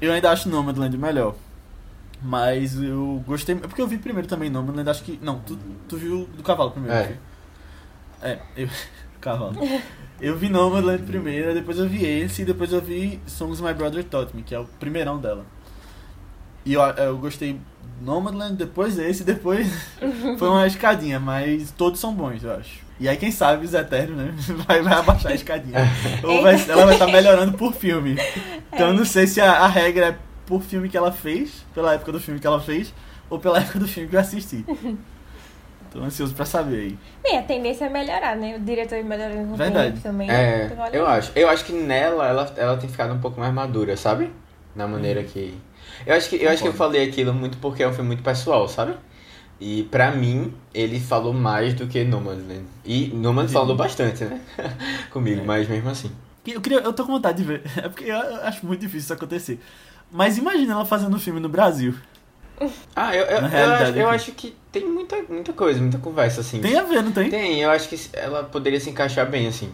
Eu 0.00 0.12
ainda 0.12 0.30
acho 0.30 0.48
Nomadland 0.48 0.96
melhor. 0.96 1.34
Mas 2.22 2.80
eu 2.80 3.22
gostei, 3.26 3.54
é 3.54 3.58
porque 3.58 3.80
eu 3.80 3.86
vi 3.86 3.96
primeiro 3.96 4.26
também 4.26 4.50
Nomadland, 4.50 4.90
acho 4.90 5.04
que, 5.04 5.18
não, 5.22 5.38
tu, 5.38 5.56
tu 5.88 5.96
viu 5.96 6.28
do 6.36 6.42
cavalo 6.42 6.72
primeiro. 6.72 6.96
É. 6.96 7.18
É, 8.20 8.38
eu, 8.56 8.68
cavalo. 9.20 9.56
Eu 10.20 10.36
vi 10.36 10.48
Nomadland 10.48 11.04
primeiro, 11.04 11.54
depois 11.54 11.78
eu 11.78 11.88
vi 11.88 12.04
esse, 12.04 12.42
e 12.42 12.44
depois 12.44 12.72
eu 12.72 12.80
vi 12.80 13.20
Songs 13.26 13.60
My 13.60 13.72
Brother 13.72 14.02
Taught 14.02 14.34
Me, 14.34 14.42
que 14.42 14.54
é 14.54 14.58
o 14.58 14.64
primeirão 14.64 15.18
dela. 15.18 15.46
E 16.64 16.74
eu, 16.74 16.82
eu 16.82 17.16
gostei 17.18 17.60
Nomadland, 18.02 18.56
depois 18.56 18.98
esse, 18.98 19.22
depois 19.22 19.68
foi 20.38 20.48
uma 20.48 20.66
escadinha, 20.66 21.20
mas 21.20 21.70
todos 21.70 22.00
são 22.00 22.12
bons, 22.12 22.42
eu 22.42 22.52
acho. 22.52 22.88
E 23.00 23.08
aí, 23.08 23.16
quem 23.16 23.30
sabe, 23.30 23.64
os 23.64 23.74
Eternos, 23.74 24.16
né? 24.16 24.34
Vai, 24.66 24.82
vai 24.82 24.94
abaixar 24.94 25.30
a 25.30 25.34
escadinha. 25.36 25.78
Ou 26.20 26.42
vai, 26.42 26.60
ela 26.68 26.84
vai 26.84 26.94
estar 26.94 27.06
melhorando 27.06 27.56
por 27.56 27.72
filme. 27.72 28.16
Então 28.72 28.88
eu 28.88 28.94
não 28.94 29.04
sei 29.04 29.24
se 29.24 29.40
a, 29.40 29.52
a 29.52 29.68
regra 29.68 30.06
é 30.06 30.18
por 30.48 30.62
filme 30.62 30.88
que 30.88 30.96
ela 30.96 31.12
fez, 31.12 31.64
pela 31.74 31.92
época 31.94 32.10
do 32.10 32.18
filme 32.18 32.40
que 32.40 32.46
ela 32.46 32.58
fez, 32.60 32.92
ou 33.28 33.38
pela 33.38 33.58
época 33.60 33.78
do 33.78 33.86
filme 33.86 34.08
que 34.08 34.16
eu 34.16 34.20
assisti. 34.20 34.64
Tô 35.92 36.00
ansioso 36.02 36.34
pra 36.34 36.44
saber 36.44 36.80
aí. 36.80 36.98
Bem, 37.22 37.38
a 37.38 37.42
tendência 37.42 37.86
é 37.86 37.88
melhorar, 37.88 38.36
né? 38.36 38.56
O 38.56 38.60
diretor 38.60 39.02
melhorando 39.02 39.48
com 39.48 39.54
o 39.54 39.56
Verdade. 39.56 40.00
também. 40.00 40.30
É, 40.30 40.70
eu 40.92 41.06
acho. 41.06 41.32
Eu 41.34 41.48
acho 41.48 41.64
que 41.64 41.72
nela 41.72 42.26
ela, 42.26 42.52
ela 42.58 42.76
tem 42.76 42.90
ficado 42.90 43.14
um 43.14 43.20
pouco 43.20 43.40
mais 43.40 43.54
madura, 43.54 43.96
sabe? 43.96 44.30
Na 44.76 44.86
maneira 44.86 45.22
que. 45.22 45.54
Eu 46.06 46.14
acho 46.14 46.28
que 46.28 46.36
eu 46.36 46.50
acho 46.50 46.60
que 46.62 46.68
eu 46.68 46.74
falei 46.74 47.08
aquilo 47.08 47.32
muito 47.32 47.56
porque 47.56 47.82
é 47.82 47.88
um 47.88 47.92
filme 47.94 48.08
muito 48.08 48.22
pessoal, 48.22 48.68
sabe? 48.68 48.94
E 49.58 49.84
pra 49.84 50.10
mim, 50.12 50.52
ele 50.74 51.00
falou 51.00 51.32
mais 51.32 51.72
do 51.72 51.86
que 51.86 52.04
Nomadland. 52.04 52.64
E 52.84 53.08
Nomadland 53.08 53.50
falou 53.52 53.74
bastante, 53.74 54.24
né? 54.24 54.40
Comigo, 55.10 55.40
É. 55.40 55.44
mas 55.44 55.66
mesmo 55.68 55.88
assim. 55.88 56.10
Eu, 56.46 56.60
queria, 56.60 56.80
eu 56.80 56.92
tô 56.92 57.04
com 57.06 57.12
vontade 57.12 57.38
de 57.38 57.44
ver. 57.44 57.62
É 57.78 57.88
porque 57.88 58.04
eu 58.04 58.16
acho 58.42 58.64
muito 58.66 58.80
difícil 58.80 59.00
isso 59.00 59.12
acontecer. 59.14 59.58
Mas 60.10 60.38
imagina 60.38 60.72
ela 60.72 60.84
fazendo 60.84 61.14
um 61.16 61.20
filme 61.20 61.40
no 61.40 61.48
Brasil. 61.48 61.94
Ah, 62.94 63.14
eu, 63.14 63.24
eu, 63.24 63.38
eu, 63.38 63.74
acho, 63.74 63.92
eu 63.98 64.08
acho 64.08 64.32
que 64.32 64.56
tem 64.72 64.84
muita, 64.84 65.16
muita 65.28 65.52
coisa, 65.52 65.80
muita 65.80 65.98
conversa, 65.98 66.40
assim. 66.40 66.60
Tem 66.60 66.76
a 66.76 66.82
ver, 66.82 67.02
não 67.02 67.12
tem? 67.12 67.30
Tem, 67.30 67.60
eu 67.60 67.70
acho 67.70 67.88
que 67.88 67.96
ela 68.12 68.42
poderia 68.42 68.80
se 68.80 68.90
encaixar 68.90 69.30
bem, 69.30 69.46
assim, 69.46 69.70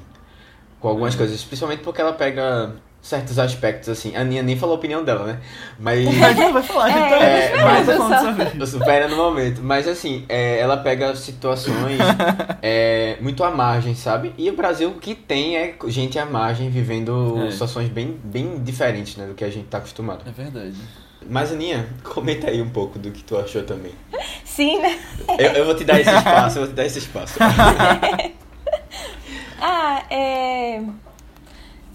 com 0.80 0.88
algumas 0.88 1.14
coisas, 1.14 1.42
principalmente 1.42 1.82
porque 1.82 2.00
ela 2.00 2.12
pega 2.12 2.74
certos 3.04 3.38
aspectos, 3.38 3.90
assim. 3.90 4.16
A 4.16 4.20
Aninha 4.22 4.42
nem 4.42 4.56
falou 4.56 4.74
a 4.74 4.78
opinião 4.78 5.04
dela, 5.04 5.26
né? 5.26 5.40
Mas. 5.78 6.04
Mas 6.18 6.36
vai 6.52 6.62
falar, 6.62 6.88
É, 6.88 6.92
então 7.06 7.18
é, 7.18 7.62
mas 7.62 7.86
só-. 7.86 8.58
Eu 8.58 8.66
supera 8.66 9.08
no 9.08 9.16
momento. 9.16 9.60
Mas 9.62 9.86
assim, 9.86 10.24
é, 10.28 10.58
ela 10.58 10.78
pega 10.78 11.14
situações 11.14 11.98
é, 12.62 13.18
muito 13.20 13.44
à 13.44 13.50
margem, 13.50 13.94
sabe? 13.94 14.32
E 14.38 14.48
o 14.48 14.56
Brasil 14.56 14.88
o 14.88 14.94
que 14.94 15.14
tem 15.14 15.56
é 15.56 15.74
gente 15.88 16.18
à 16.18 16.24
margem 16.24 16.70
vivendo 16.70 17.44
É. 17.46 17.50
situações 17.50 17.88
bem, 17.90 18.18
bem 18.24 18.58
diferentes, 18.64 19.16
né? 19.16 19.26
Do 19.26 19.34
que 19.34 19.44
a 19.44 19.50
gente 19.50 19.66
tá 19.66 19.78
acostumado. 19.78 20.22
É 20.26 20.30
verdade. 20.32 20.74
Mas, 21.28 21.52
Aninha, 21.52 21.86
comenta 22.02 22.48
aí 22.50 22.60
um 22.60 22.68
pouco 22.70 22.98
do 22.98 23.10
que 23.10 23.22
tu 23.22 23.36
achou 23.38 23.62
também. 23.62 23.92
Sim, 24.44 24.78
né? 24.80 24.98
Eu, 25.38 25.52
eu 25.52 25.64
vou 25.66 25.74
te 25.74 25.84
dar 25.84 26.00
esse 26.00 26.10
espaço, 26.10 26.58
eu 26.58 26.62
vou 26.64 26.70
te 26.72 26.76
dar 26.76 26.86
esse 26.86 26.98
espaço. 26.98 27.38
Ah, 29.66 30.02
é. 30.10 30.82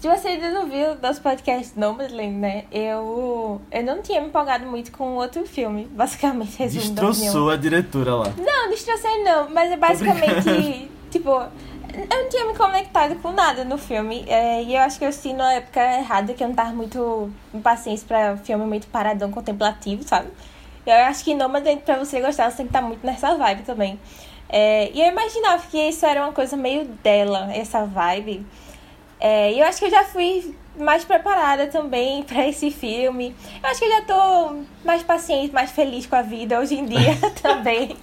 Se 0.00 0.08
você 0.08 0.28
ainda 0.28 0.50
não 0.50 0.66
viu 0.66 0.96
nosso 1.02 1.20
podcast 1.20 1.78
Nomadland, 1.78 2.32
né? 2.32 2.64
Eu, 2.72 3.60
eu 3.70 3.84
não 3.84 4.00
tinha 4.00 4.18
me 4.22 4.28
empolgado 4.28 4.64
muito 4.64 4.90
com 4.92 5.16
outro 5.16 5.46
filme, 5.46 5.84
basicamente, 5.90 6.56
resumindo. 6.56 7.02
Destroçou 7.02 7.50
a 7.50 7.56
diretora 7.56 8.14
lá. 8.14 8.32
Não, 8.38 8.70
destrocei 8.70 9.22
não, 9.22 9.50
mas 9.50 9.70
é 9.70 9.76
basicamente, 9.76 10.90
tipo, 11.12 11.28
eu 11.28 12.22
não 12.22 12.28
tinha 12.30 12.46
me 12.46 12.56
conectado 12.56 13.14
com 13.16 13.30
nada 13.32 13.62
no 13.62 13.76
filme. 13.76 14.24
é, 14.26 14.62
e 14.62 14.74
eu 14.74 14.80
acho 14.80 14.98
que 14.98 15.04
eu 15.04 15.10
assisti 15.10 15.34
na 15.34 15.52
época 15.52 15.82
errada, 15.98 16.32
que 16.32 16.42
eu 16.42 16.48
não 16.48 16.54
tava 16.54 16.72
muito 16.72 17.30
impaciente 17.52 18.02
pra 18.02 18.38
filme 18.38 18.64
muito 18.64 18.86
paradão 18.86 19.30
contemplativo, 19.30 20.02
sabe? 20.02 20.28
Eu 20.86 20.94
acho 20.94 21.22
que 21.22 21.34
Nomadland, 21.34 21.82
pra 21.82 21.98
você 21.98 22.22
gostar, 22.22 22.50
você 22.50 22.56
tem 22.56 22.66
que 22.66 22.70
estar 22.70 22.80
muito 22.80 23.04
nessa 23.04 23.36
vibe 23.36 23.64
também. 23.64 24.00
É, 24.48 24.90
e 24.94 25.02
eu 25.02 25.08
imaginava 25.08 25.62
que 25.70 25.78
isso 25.78 26.06
era 26.06 26.22
uma 26.22 26.32
coisa 26.32 26.56
meio 26.56 26.86
dela, 26.86 27.50
essa 27.54 27.84
vibe. 27.84 28.46
É, 29.20 29.52
e 29.52 29.60
eu 29.60 29.66
acho 29.66 29.78
que 29.78 29.84
eu 29.84 29.90
já 29.90 30.02
fui 30.04 30.54
mais 30.78 31.04
preparada 31.04 31.66
também 31.66 32.22
pra 32.28 32.46
esse 32.48 32.70
filme. 32.70 33.34
Eu 33.62 33.68
acho 33.68 33.78
que 33.80 33.84
eu 33.86 33.90
já 33.90 34.02
tô 34.02 34.56
mais 34.84 35.02
paciente, 35.02 35.52
mais 35.52 35.70
feliz 35.70 36.06
com 36.06 36.16
a 36.16 36.22
vida 36.22 36.58
hoje 36.58 36.74
em 36.76 36.86
dia 36.86 37.16
também. 37.42 37.96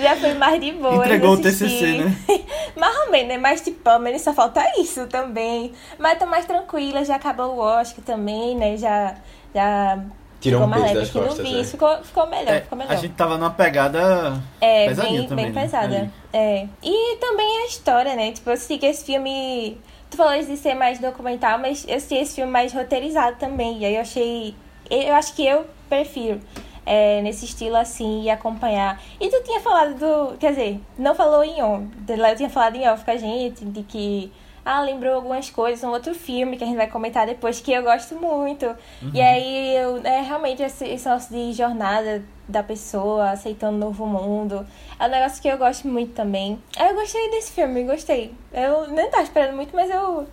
Já 0.00 0.16
foi 0.16 0.34
mais 0.34 0.60
de 0.60 0.72
boa. 0.72 0.96
Entregou 0.96 1.32
o 1.34 1.40
TCC, 1.40 1.98
né? 1.98 2.16
mais 2.76 2.96
ou 3.00 3.10
menos, 3.10 3.28
né? 3.28 3.38
Mas, 3.38 3.60
tipo, 3.60 3.80
pelo 3.82 3.98
menos 3.98 4.22
só 4.22 4.32
falta 4.32 4.62
isso 4.80 5.06
também. 5.06 5.72
Mas 5.98 6.18
tô 6.18 6.26
mais 6.26 6.44
tranquila, 6.46 7.04
já 7.04 7.16
acabou 7.16 7.54
o 7.54 7.58
Oscar 7.58 8.04
também, 8.04 8.56
né? 8.56 8.76
Já... 8.76 9.14
já 9.54 9.98
Tirou 10.40 10.60
ficou 10.60 10.66
um 10.66 10.80
mais 10.80 10.82
peso 10.92 10.94
leve 10.94 11.00
das 11.00 11.08
aqui 11.08 11.18
no 11.18 11.24
costas, 11.26 11.44
vício. 11.46 11.58
né? 11.58 11.64
Ficou, 11.64 12.04
ficou 12.04 12.26
melhor, 12.26 12.54
É, 12.54 12.60
ficou 12.60 12.76
a 12.78 12.82
melhor. 12.84 12.96
gente 13.00 13.14
tava 13.14 13.38
numa 13.38 13.50
pegada 13.50 14.42
É, 14.60 14.86
pesadinha 14.88 15.20
bem, 15.20 15.28
também. 15.28 15.44
bem 15.46 15.54
né? 15.54 15.60
pesada. 15.62 16.12
É. 16.32 16.66
E 16.82 17.16
também 17.16 17.62
a 17.62 17.66
história, 17.66 18.14
né? 18.14 18.32
Tipo, 18.32 18.50
eu 18.50 18.54
assisti 18.54 18.76
que 18.78 18.86
esse 18.86 19.04
filme. 19.04 19.78
Tu 20.16 20.22
falou 20.22 20.42
de 20.42 20.56
ser 20.56 20.72
mais 20.72 20.98
documental, 20.98 21.58
mas 21.58 21.84
eu 21.86 21.94
assisti 21.94 22.14
esse 22.14 22.36
filme 22.36 22.50
mais 22.50 22.72
roteirizado 22.72 23.36
também. 23.36 23.80
E 23.80 23.84
aí 23.84 23.96
eu 23.96 24.00
achei. 24.00 24.54
Eu 24.90 25.14
acho 25.14 25.34
que 25.34 25.46
eu 25.46 25.66
prefiro 25.90 26.40
é, 26.86 27.20
nesse 27.20 27.44
estilo 27.44 27.76
assim 27.76 28.22
e 28.22 28.30
acompanhar. 28.30 28.98
E 29.20 29.28
tu 29.28 29.42
tinha 29.44 29.60
falado 29.60 29.94
do. 29.98 30.38
Quer 30.38 30.52
dizer, 30.52 30.80
não 30.96 31.14
falou 31.14 31.44
em 31.44 31.62
on. 31.62 31.88
Eu 32.08 32.34
tinha 32.34 32.48
falado 32.48 32.76
em 32.76 32.88
off 32.88 33.04
com 33.04 33.10
a 33.10 33.16
gente, 33.18 33.62
de 33.66 33.82
que. 33.82 34.32
Ah, 34.68 34.80
lembrou 34.80 35.14
algumas 35.14 35.48
coisas, 35.48 35.84
um 35.84 35.92
outro 35.92 36.12
filme 36.12 36.56
que 36.56 36.64
a 36.64 36.66
gente 36.66 36.76
vai 36.76 36.88
comentar 36.88 37.24
depois, 37.24 37.60
que 37.60 37.70
eu 37.70 37.84
gosto 37.84 38.16
muito. 38.16 38.66
E 39.14 39.20
aí, 39.20 39.76
eu, 39.76 39.98
é 40.04 40.22
realmente 40.22 40.60
esse, 40.60 40.84
esse 40.84 41.06
negócio 41.06 41.32
de 41.32 41.52
jornada 41.52 42.24
da 42.48 42.64
pessoa, 42.64 43.30
aceitando 43.30 43.76
um 43.76 43.78
novo 43.78 44.04
mundo. 44.06 44.66
É 44.98 45.06
um 45.06 45.08
negócio 45.08 45.40
que 45.40 45.46
eu 45.46 45.56
gosto 45.56 45.86
muito 45.86 46.14
também. 46.14 46.60
Eu 46.80 46.96
gostei 46.96 47.30
desse 47.30 47.52
filme, 47.52 47.84
gostei. 47.84 48.34
Eu 48.52 48.88
nem 48.88 49.08
tava 49.08 49.22
esperando 49.22 49.54
muito, 49.54 49.72
mas 49.72 49.88
eu 49.88 50.26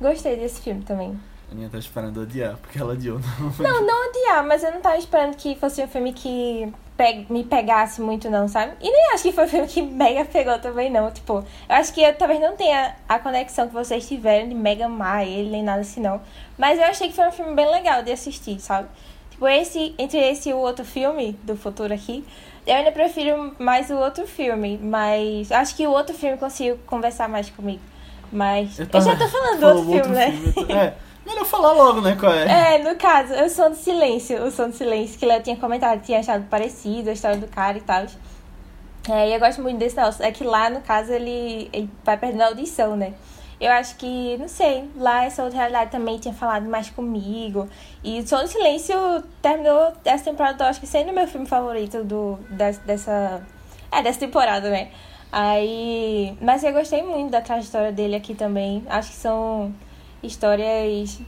gostei 0.00 0.34
desse 0.34 0.60
filme 0.62 0.82
também. 0.82 1.16
A 1.48 1.52
Aninha 1.52 1.68
tá 1.70 1.78
esperando 1.78 2.20
odiar, 2.22 2.56
porque 2.56 2.78
ela 2.78 2.92
odiou. 2.94 3.20
Não, 3.58 3.80
Não, 3.80 3.86
não 3.86 4.08
odiar, 4.10 4.44
mas 4.44 4.64
eu 4.64 4.72
não 4.72 4.80
tava 4.80 4.96
esperando 4.98 5.36
que 5.36 5.54
fosse 5.56 5.80
um 5.82 5.86
filme 5.86 6.12
que 6.12 6.72
pe- 6.96 7.24
me 7.30 7.44
pegasse 7.44 8.00
muito, 8.00 8.28
não, 8.28 8.48
sabe? 8.48 8.72
E 8.80 8.90
nem 8.90 9.12
acho 9.12 9.22
que 9.22 9.32
foi 9.32 9.44
um 9.44 9.48
filme 9.48 9.66
que 9.68 9.80
mega 9.80 10.24
pegou 10.24 10.58
também, 10.58 10.90
não. 10.90 11.08
Tipo, 11.12 11.34
eu 11.68 11.76
acho 11.76 11.92
que 11.92 12.02
eu 12.02 12.12
talvez 12.16 12.40
não 12.40 12.56
tenha 12.56 12.96
a 13.08 13.18
conexão 13.20 13.68
que 13.68 13.74
vocês 13.74 14.08
tiveram 14.08 14.48
de 14.48 14.54
mega 14.56 14.86
amar 14.86 15.24
ele, 15.26 15.48
nem 15.50 15.62
nada 15.62 15.82
assim, 15.82 16.00
não. 16.00 16.20
Mas 16.58 16.78
eu 16.80 16.84
achei 16.84 17.08
que 17.08 17.14
foi 17.14 17.28
um 17.28 17.32
filme 17.32 17.54
bem 17.54 17.70
legal 17.70 18.02
de 18.02 18.10
assistir, 18.10 18.58
sabe? 18.58 18.88
Tipo, 19.30 19.46
esse, 19.46 19.94
entre 19.98 20.18
esse 20.18 20.48
e 20.48 20.52
o 20.54 20.58
outro 20.58 20.84
filme 20.84 21.38
do 21.44 21.56
futuro 21.56 21.94
aqui, 21.94 22.24
eu 22.66 22.74
ainda 22.74 22.90
prefiro 22.90 23.54
mais 23.58 23.88
o 23.88 23.94
outro 23.98 24.26
filme, 24.26 24.78
mas 24.82 25.52
acho 25.52 25.76
que 25.76 25.86
o 25.86 25.90
outro 25.92 26.12
filme 26.16 26.36
conseguiu 26.38 26.76
conversar 26.86 27.28
mais 27.28 27.48
comigo. 27.50 27.82
Mas 28.32 28.80
eu, 28.80 28.86
já 29.00 29.14
tô 29.14 29.28
falando 29.28 29.54
do 29.54 29.60
Falou 29.68 29.76
outro 29.86 29.92
filme, 30.02 30.16
né? 30.16 30.32
filme, 30.32 30.46
eu 30.56 30.66
tô- 30.66 30.72
É, 30.72 30.94
melhor 31.26 31.44
falar 31.44 31.72
logo, 31.72 32.00
né, 32.00 32.16
qual 32.18 32.32
é. 32.32 32.76
É, 32.76 32.78
no 32.82 32.96
caso, 32.96 33.34
o 33.34 33.48
Som 33.50 33.70
do 33.70 33.76
Silêncio. 33.76 34.42
O 34.44 34.50
Som 34.50 34.68
do 34.70 34.74
Silêncio, 34.76 35.18
que 35.18 35.26
Léo 35.26 35.42
tinha 35.42 35.56
comentado, 35.56 36.00
tinha 36.02 36.20
achado 36.20 36.44
parecido, 36.48 37.10
a 37.10 37.12
história 37.12 37.36
do 37.38 37.48
cara 37.48 37.76
e 37.78 37.80
tal. 37.82 38.04
É, 39.08 39.28
e 39.28 39.34
eu 39.34 39.38
gosto 39.40 39.62
muito 39.62 39.78
desse 39.78 39.96
negócio. 39.96 40.24
É 40.24 40.32
que 40.32 40.42
lá, 40.44 40.68
no 40.70 40.80
caso, 40.80 41.12
ele, 41.12 41.68
ele 41.72 41.90
vai 42.04 42.16
perdendo 42.16 42.42
a 42.42 42.46
audição, 42.46 42.96
né? 42.96 43.12
Eu 43.60 43.72
acho 43.72 43.96
que, 43.96 44.36
não 44.38 44.48
sei, 44.48 44.84
lá 44.96 45.24
essa 45.24 45.42
outra 45.42 45.58
realidade 45.58 45.90
também 45.90 46.18
tinha 46.18 46.34
falado 46.34 46.68
mais 46.68 46.90
comigo. 46.90 47.68
E 48.04 48.20
o 48.20 48.26
Som 48.26 48.42
do 48.42 48.48
Silêncio 48.48 48.96
terminou 49.40 49.92
essa 50.04 50.24
temporada, 50.24 50.64
eu 50.64 50.68
acho 50.68 50.80
que 50.80 50.86
sendo 50.86 51.12
meu 51.12 51.26
filme 51.26 51.46
favorito 51.46 52.04
do, 52.04 52.38
des- 52.50 52.78
dessa. 52.78 53.42
É, 53.90 54.02
dessa 54.02 54.18
temporada, 54.20 54.68
né? 54.68 54.88
Aí. 55.32 56.36
Mas 56.40 56.62
eu 56.64 56.72
gostei 56.72 57.02
muito 57.02 57.30
da 57.30 57.40
trajetória 57.40 57.92
dele 57.92 58.16
aqui 58.16 58.34
também. 58.34 58.84
Acho 58.88 59.10
que 59.10 59.16
são 59.16 59.72
histórias 60.22 61.20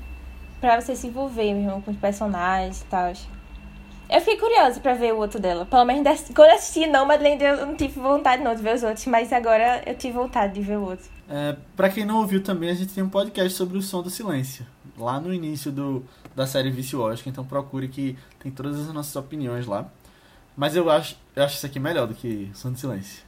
pra 0.60 0.80
você 0.80 0.96
se 0.96 1.06
envolver 1.06 1.54
mesmo 1.54 1.82
com 1.82 1.90
os 1.90 1.96
personagens 1.96 2.82
e 2.82 2.84
tal. 2.86 3.12
Eu 4.10 4.20
fiquei 4.20 4.38
curiosa 4.38 4.80
pra 4.80 4.94
ver 4.94 5.12
o 5.12 5.18
outro 5.18 5.38
dela. 5.38 5.66
Pelo 5.66 5.84
menos 5.84 6.24
quando 6.34 6.50
assisti 6.50 6.86
não, 6.86 7.04
Madeleine, 7.04 7.42
eu 7.44 7.66
não 7.66 7.76
tive 7.76 8.00
vontade 8.00 8.42
não 8.42 8.54
de 8.54 8.62
ver 8.62 8.74
os 8.74 8.82
outros, 8.82 9.04
mas 9.06 9.32
agora 9.32 9.82
eu 9.86 9.94
tive 9.94 10.14
vontade 10.14 10.54
de 10.54 10.62
ver 10.62 10.78
o 10.78 10.82
outro. 10.82 11.06
É, 11.28 11.54
pra 11.76 11.90
quem 11.90 12.06
não 12.06 12.16
ouviu 12.16 12.42
também, 12.42 12.70
a 12.70 12.74
gente 12.74 12.94
tem 12.94 13.04
um 13.04 13.08
podcast 13.08 13.52
sobre 13.52 13.76
o 13.76 13.82
som 13.82 14.02
do 14.02 14.08
silêncio. 14.08 14.66
Lá 14.96 15.20
no 15.20 15.32
início 15.32 15.70
do, 15.70 16.02
da 16.34 16.46
série 16.46 16.70
Vice 16.70 16.96
Oscar, 16.96 17.28
então 17.28 17.44
procure 17.44 17.86
que 17.86 18.16
tem 18.38 18.50
todas 18.50 18.80
as 18.80 18.92
nossas 18.94 19.14
opiniões 19.14 19.66
lá. 19.66 19.86
Mas 20.58 20.74
eu 20.74 20.90
acho, 20.90 21.16
eu 21.36 21.44
acho 21.44 21.54
isso 21.54 21.66
aqui 21.66 21.78
melhor 21.78 22.08
do 22.08 22.14
que 22.14 22.50
Som 22.52 22.72
do 22.72 22.78
Silêncio. 22.80 23.22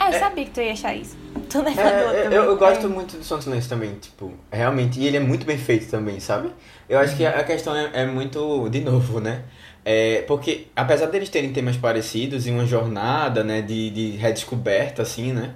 Ah, 0.00 0.10
eu 0.10 0.18
sabia 0.18 0.44
que 0.44 0.50
tu 0.50 0.60
ia 0.60 0.72
achar 0.72 0.92
isso. 0.96 1.16
Tu 1.48 1.58
não 1.58 1.68
é 1.68 2.24
É, 2.24 2.26
eu, 2.26 2.42
eu 2.42 2.56
gosto 2.56 2.86
É. 2.86 2.88
muito 2.88 3.16
do 3.16 3.22
Som 3.22 3.36
do 3.38 3.44
Silêncio 3.44 3.70
também, 3.70 3.94
tipo, 3.94 4.32
realmente, 4.50 4.98
e 4.98 5.06
ele 5.06 5.16
é 5.16 5.20
muito 5.20 5.46
bem 5.46 5.56
feito 5.56 5.88
também, 5.88 6.18
sabe? 6.18 6.50
Eu 6.88 6.98
acho 6.98 7.16
que 7.16 7.24
a 7.24 7.44
questão 7.44 7.76
é, 7.76 7.88
é 7.92 8.04
muito, 8.06 8.68
de 8.68 8.80
novo, 8.80 9.20
né? 9.20 9.44
É, 9.84 10.22
porque 10.22 10.66
apesar 10.74 11.06
deles 11.06 11.28
terem 11.28 11.52
temas 11.52 11.76
parecidos 11.76 12.48
e 12.48 12.50
uma 12.50 12.66
jornada, 12.66 13.44
né, 13.44 13.62
de, 13.62 13.90
de 13.90 14.10
redescoberta, 14.16 15.02
assim, 15.02 15.32
né? 15.32 15.54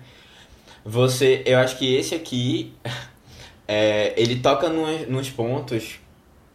Você, 0.84 1.42
eu 1.44 1.58
acho 1.58 1.76
que 1.76 1.96
esse 1.96 2.14
aqui, 2.14 2.72
é, 3.66 4.14
ele 4.16 4.36
toca 4.36 4.68
nos, 4.68 5.08
nos 5.08 5.28
pontos 5.28 5.98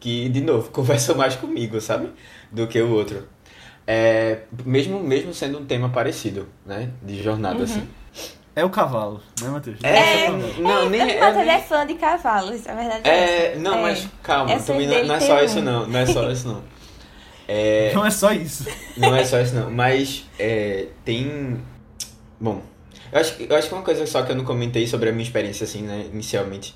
que, 0.00 0.30
de 0.30 0.40
novo, 0.40 0.70
conversam 0.72 1.14
mais 1.14 1.36
comigo, 1.36 1.78
sabe? 1.78 2.08
Do 2.50 2.66
que 2.66 2.80
o 2.80 2.90
outro. 2.90 3.28
É, 3.86 4.40
mesmo, 4.64 5.00
mesmo 5.02 5.34
sendo 5.34 5.58
um 5.58 5.64
tema 5.64 5.88
parecido, 5.88 6.48
né? 6.64 6.90
De 7.02 7.22
jornada, 7.22 7.64
assim. 7.64 7.86
É 8.54 8.64
o 8.64 8.70
cavalo, 8.70 9.20
né, 9.40 9.48
Matheus? 9.48 9.78
É, 9.82 10.28
o 10.28 10.32
cavalo. 10.32 10.62
não, 10.62 10.88
nem, 10.90 11.00
O 11.00 11.04
é, 11.10 11.20
Matheus 11.20 11.46
nem- 11.46 11.54
é 11.56 11.60
fã 11.62 11.86
de 11.86 11.94
cavalos, 11.94 12.66
a 12.68 12.74
verdade 12.74 13.08
é, 13.08 13.54
É, 13.54 13.56
não, 13.56 13.78
É. 13.78 13.82
mas 13.82 14.08
calma, 14.22 14.58
também 14.60 14.86
não, 14.86 14.94
dele 14.94 15.08
não 15.08 15.14
é 15.14 15.20
só 15.20 15.42
isso 15.42 15.60
não, 15.62 15.86
não 15.86 15.98
é 15.98 16.06
só 16.06 16.30
isso 16.30 16.48
não. 16.48 16.62
É, 17.48 17.92
Não 17.96 18.04
é 18.06 18.10
só 18.10 18.32
isso. 18.32 18.64
não 18.96 19.14
é 19.16 19.24
só 19.24 19.40
isso 19.40 19.54
não, 19.54 19.70
mas 19.70 20.24
é, 20.38 20.86
tem... 21.04 21.58
Bom, 22.40 22.62
eu 23.10 23.18
acho, 23.20 23.36
que- 23.36 23.46
eu 23.50 23.56
acho 23.56 23.68
que 23.68 23.74
uma 23.74 23.82
coisa 23.82 24.06
só 24.06 24.22
que 24.22 24.30
eu 24.32 24.36
não 24.36 24.44
comentei 24.44 24.86
sobre 24.86 25.08
a 25.08 25.12
minha 25.12 25.24
experiência, 25.24 25.64
assim, 25.64 25.82
né, 25.82 26.06
inicialmente, 26.12 26.74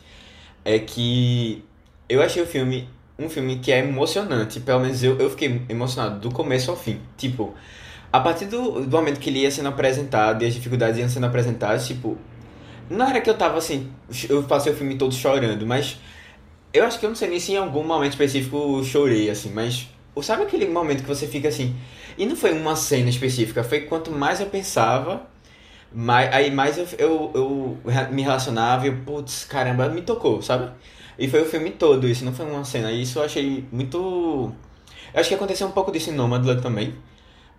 é 0.65 0.79
que 0.79 1.63
eu 2.09 2.21
achei 2.23 2.43
o 2.43 2.47
filme 2.47 2.89
um 3.19 3.29
filme 3.29 3.59
que 3.59 3.73
é 3.73 3.79
emocionante, 3.79 4.61
pelo 4.61 4.81
menos 4.81 5.03
eu, 5.03 5.19
eu 5.19 5.31
fiquei 5.31 5.63
emocionado 5.69 6.21
do 6.21 6.31
começo 6.31 6.71
ao 6.71 6.77
fim. 6.77 7.01
Tipo, 7.17 7.55
a 8.13 8.21
partir 8.21 8.47
do, 8.47 8.85
do 8.85 8.97
momento 8.97 9.19
que 9.19 9.31
ele 9.31 9.41
ia 9.41 9.51
sendo 9.51 9.69
apresentado 9.69 10.43
e 10.43 10.47
as 10.47 10.55
dificuldades 10.55 10.99
iam 10.99 11.09
sendo 11.09 11.27
apresentadas, 11.27 11.87
tipo, 11.87 12.19
não 12.91 13.09
era 13.09 13.21
que 13.21 13.29
eu 13.29 13.37
tava 13.37 13.59
assim, 13.59 13.91
eu 14.29 14.43
passei 14.45 14.73
o 14.73 14.77
filme 14.77 14.97
todo 14.97 15.15
chorando, 15.15 15.67
mas 15.67 15.99
eu 16.73 16.85
acho 16.85 16.99
que 16.99 17.07
eu 17.07 17.11
não 17.11 17.17
sei 17.17 17.29
nem 17.29 17.41
se 17.41 17.53
em 17.53 17.57
algum 17.57 17.83
momento 17.83 18.13
específico 18.13 18.79
eu 18.79 18.85
chorei, 18.85 19.31
assim, 19.31 19.51
mas 19.51 19.89
sabe 20.23 20.43
aquele 20.45 20.67
momento 20.67 21.03
que 21.03 21.09
você 21.09 21.27
fica 21.27 21.49
assim, 21.49 21.75
e 22.17 22.27
não 22.27 22.37
foi 22.37 22.53
uma 22.53 22.77
cena 22.77 23.09
específica, 23.09 23.65
foi 23.65 23.83
quanto 23.83 24.11
mais 24.11 24.41
eu 24.41 24.47
pensava, 24.47 25.27
mais, 25.93 26.33
aí 26.33 26.51
mais 26.51 26.79
eu, 26.79 26.87
eu, 26.99 27.31
eu 27.35 28.11
me 28.13 28.23
relacionava 28.23 28.87
e 28.87 28.89
eu, 28.89 28.97
putz, 29.05 29.45
caramba, 29.45 29.89
me 29.89 30.03
tocou, 30.03 30.43
sabe? 30.43 30.71
E 31.19 31.29
foi 31.29 31.43
o 31.43 31.47
filme 31.47 31.71
todo 31.71 32.07
isso, 32.07 32.25
não 32.25 32.33
foi 32.33 32.47
uma 32.47 32.65
cena, 32.65 32.93
e 32.93 33.03
isso 33.03 33.19
eu 33.19 33.25
achei 33.25 33.65
muito... 33.73 34.53
Eu 35.15 35.21
acho 35.21 35.29
que 35.29 35.35
aconteceu 35.35 35.67
um 35.67 35.71
pouco 35.71 35.91
disso 35.91 36.11
em 36.11 36.15
Nomadland 36.15 36.61
também, 36.61 36.95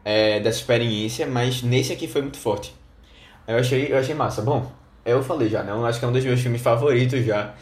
é, 0.06 0.40
dessa 0.40 0.60
experiência, 0.60 1.26
mas 1.26 1.64
nesse 1.64 1.92
aqui 1.92 2.08
foi 2.08 2.22
muito 2.22 2.38
forte. 2.38 2.74
Eu 3.48 3.58
achei, 3.58 3.92
eu 3.92 3.98
achei 3.98 4.14
massa. 4.14 4.42
Bom, 4.42 4.70
eu 5.06 5.24
falei 5.24 5.48
já, 5.48 5.64
né? 5.64 5.72
Eu 5.72 5.86
acho 5.86 6.00
que 6.00 6.06
é 6.06 6.08
um 6.08 6.12
dos 6.12 6.24
meus 6.24 6.42
filmes 6.42 6.62
favoritos 6.62 7.26
já. 7.26 7.54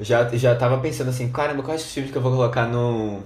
Já, 0.00 0.26
já 0.30 0.54
tava 0.56 0.78
pensando 0.78 1.10
assim, 1.10 1.30
caramba, 1.30 1.62
quais 1.62 1.84
os 1.84 1.92
filmes 1.92 2.10
que 2.10 2.16
eu 2.16 2.22
vou 2.22 2.32
colocar 2.32 2.66
no. 2.66 3.20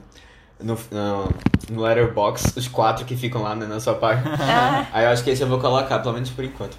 No, 0.60 0.76
no, 0.90 1.28
no 1.70 1.82
Letterboxd, 1.82 2.58
os 2.58 2.66
quatro 2.66 3.04
que 3.04 3.14
ficam 3.14 3.42
lá 3.42 3.54
né, 3.54 3.64
na 3.66 3.78
sua 3.78 3.94
página. 3.94 4.36
Aí 4.92 5.04
eu 5.04 5.10
acho 5.10 5.22
que 5.22 5.30
esse 5.30 5.40
eu 5.40 5.46
vou 5.46 5.60
colocar, 5.60 6.00
pelo 6.00 6.14
menos 6.14 6.30
por 6.30 6.44
enquanto. 6.44 6.76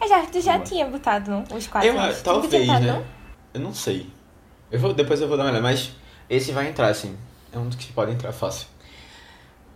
eu 0.00 0.08
já, 0.08 0.22
tu 0.22 0.40
já 0.40 0.52
Boa. 0.52 0.64
tinha 0.64 0.86
botado 0.86 1.42
os 1.52 1.66
quatro. 1.66 1.88
Eu, 1.88 2.22
talvez, 2.22 2.68
né? 2.68 3.04
Eu 3.52 3.60
não 3.60 3.74
sei. 3.74 4.06
Eu 4.72 4.78
vou, 4.78 4.94
depois 4.94 5.20
eu 5.20 5.28
vou 5.28 5.36
dar 5.36 5.44
uma 5.44 5.50
olhada, 5.50 5.62
mas 5.62 5.92
esse 6.30 6.50
vai 6.50 6.66
entrar, 6.66 6.88
assim. 6.88 7.14
É 7.52 7.58
um 7.58 7.68
que 7.68 7.92
pode 7.92 8.10
entrar 8.10 8.32
fácil. 8.32 8.66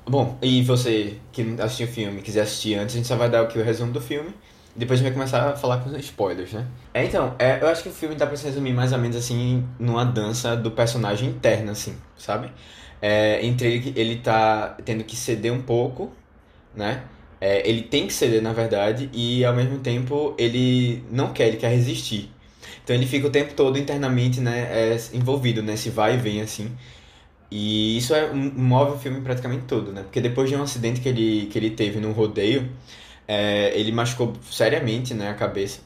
Bom, 0.06 0.38
e 0.40 0.62
você 0.62 1.18
que 1.32 1.42
assistiu 1.60 1.86
o 1.86 1.90
filme, 1.90 2.22
quiser 2.22 2.42
assistir 2.42 2.76
antes, 2.76 2.94
a 2.94 2.98
gente 2.98 3.06
só 3.06 3.16
vai 3.16 3.28
dar 3.28 3.42
aqui 3.42 3.58
o 3.58 3.62
resumo 3.62 3.92
do 3.92 4.00
filme. 4.00 4.30
Depois 4.74 4.98
a 4.98 5.02
gente 5.02 5.12
vai 5.12 5.18
começar 5.18 5.50
a 5.50 5.56
falar 5.56 5.78
com 5.78 5.90
os 5.90 5.96
spoilers, 5.96 6.52
né? 6.52 6.66
É, 6.94 7.04
então, 7.04 7.34
é, 7.38 7.60
eu 7.60 7.68
acho 7.68 7.82
que 7.82 7.88
o 7.88 7.92
filme 7.92 8.14
dá 8.14 8.26
pra 8.26 8.36
se 8.36 8.44
resumir 8.44 8.72
mais 8.72 8.92
ou 8.92 8.98
menos 8.98 9.16
assim, 9.16 9.66
numa 9.78 10.04
dança 10.04 10.56
do 10.56 10.70
personagem 10.70 11.28
interna, 11.30 11.72
assim, 11.72 11.96
sabe? 12.16 12.50
É, 13.00 13.44
entre 13.44 13.68
ele, 13.68 13.92
ele 13.96 14.16
tá 14.16 14.76
tendo 14.84 15.04
que 15.04 15.16
ceder 15.16 15.52
um 15.52 15.60
pouco, 15.60 16.12
né? 16.74 17.02
É, 17.40 17.68
ele 17.68 17.82
tem 17.82 18.06
que 18.06 18.12
ceder, 18.12 18.40
na 18.40 18.52
verdade, 18.52 19.10
e 19.12 19.44
ao 19.44 19.54
mesmo 19.54 19.78
tempo 19.78 20.34
ele 20.38 21.04
não 21.10 21.32
quer, 21.32 21.48
ele 21.48 21.56
quer 21.58 21.70
resistir. 21.70 22.30
Então 22.86 22.94
ele 22.94 23.04
fica 23.04 23.26
o 23.26 23.30
tempo 23.30 23.52
todo 23.54 23.76
internamente, 23.76 24.40
né, 24.40 24.60
é, 24.70 24.96
envolvido 25.12 25.60
nesse 25.60 25.90
vai 25.90 26.14
e 26.14 26.18
vem, 26.18 26.40
assim. 26.40 26.70
E 27.50 27.98
isso 27.98 28.14
é, 28.14 28.32
move 28.32 28.92
o 28.92 28.98
filme 28.98 29.20
praticamente 29.22 29.64
todo, 29.64 29.92
né? 29.92 30.02
Porque 30.02 30.20
depois 30.20 30.48
de 30.48 30.54
um 30.54 30.62
acidente 30.62 31.00
que 31.00 31.08
ele, 31.08 31.46
que 31.46 31.58
ele 31.58 31.70
teve 31.70 31.98
num 31.98 32.12
rodeio, 32.12 32.70
é, 33.26 33.72
ele 33.76 33.90
machucou 33.90 34.34
seriamente, 34.52 35.14
né, 35.14 35.30
a 35.30 35.34
cabeça. 35.34 35.80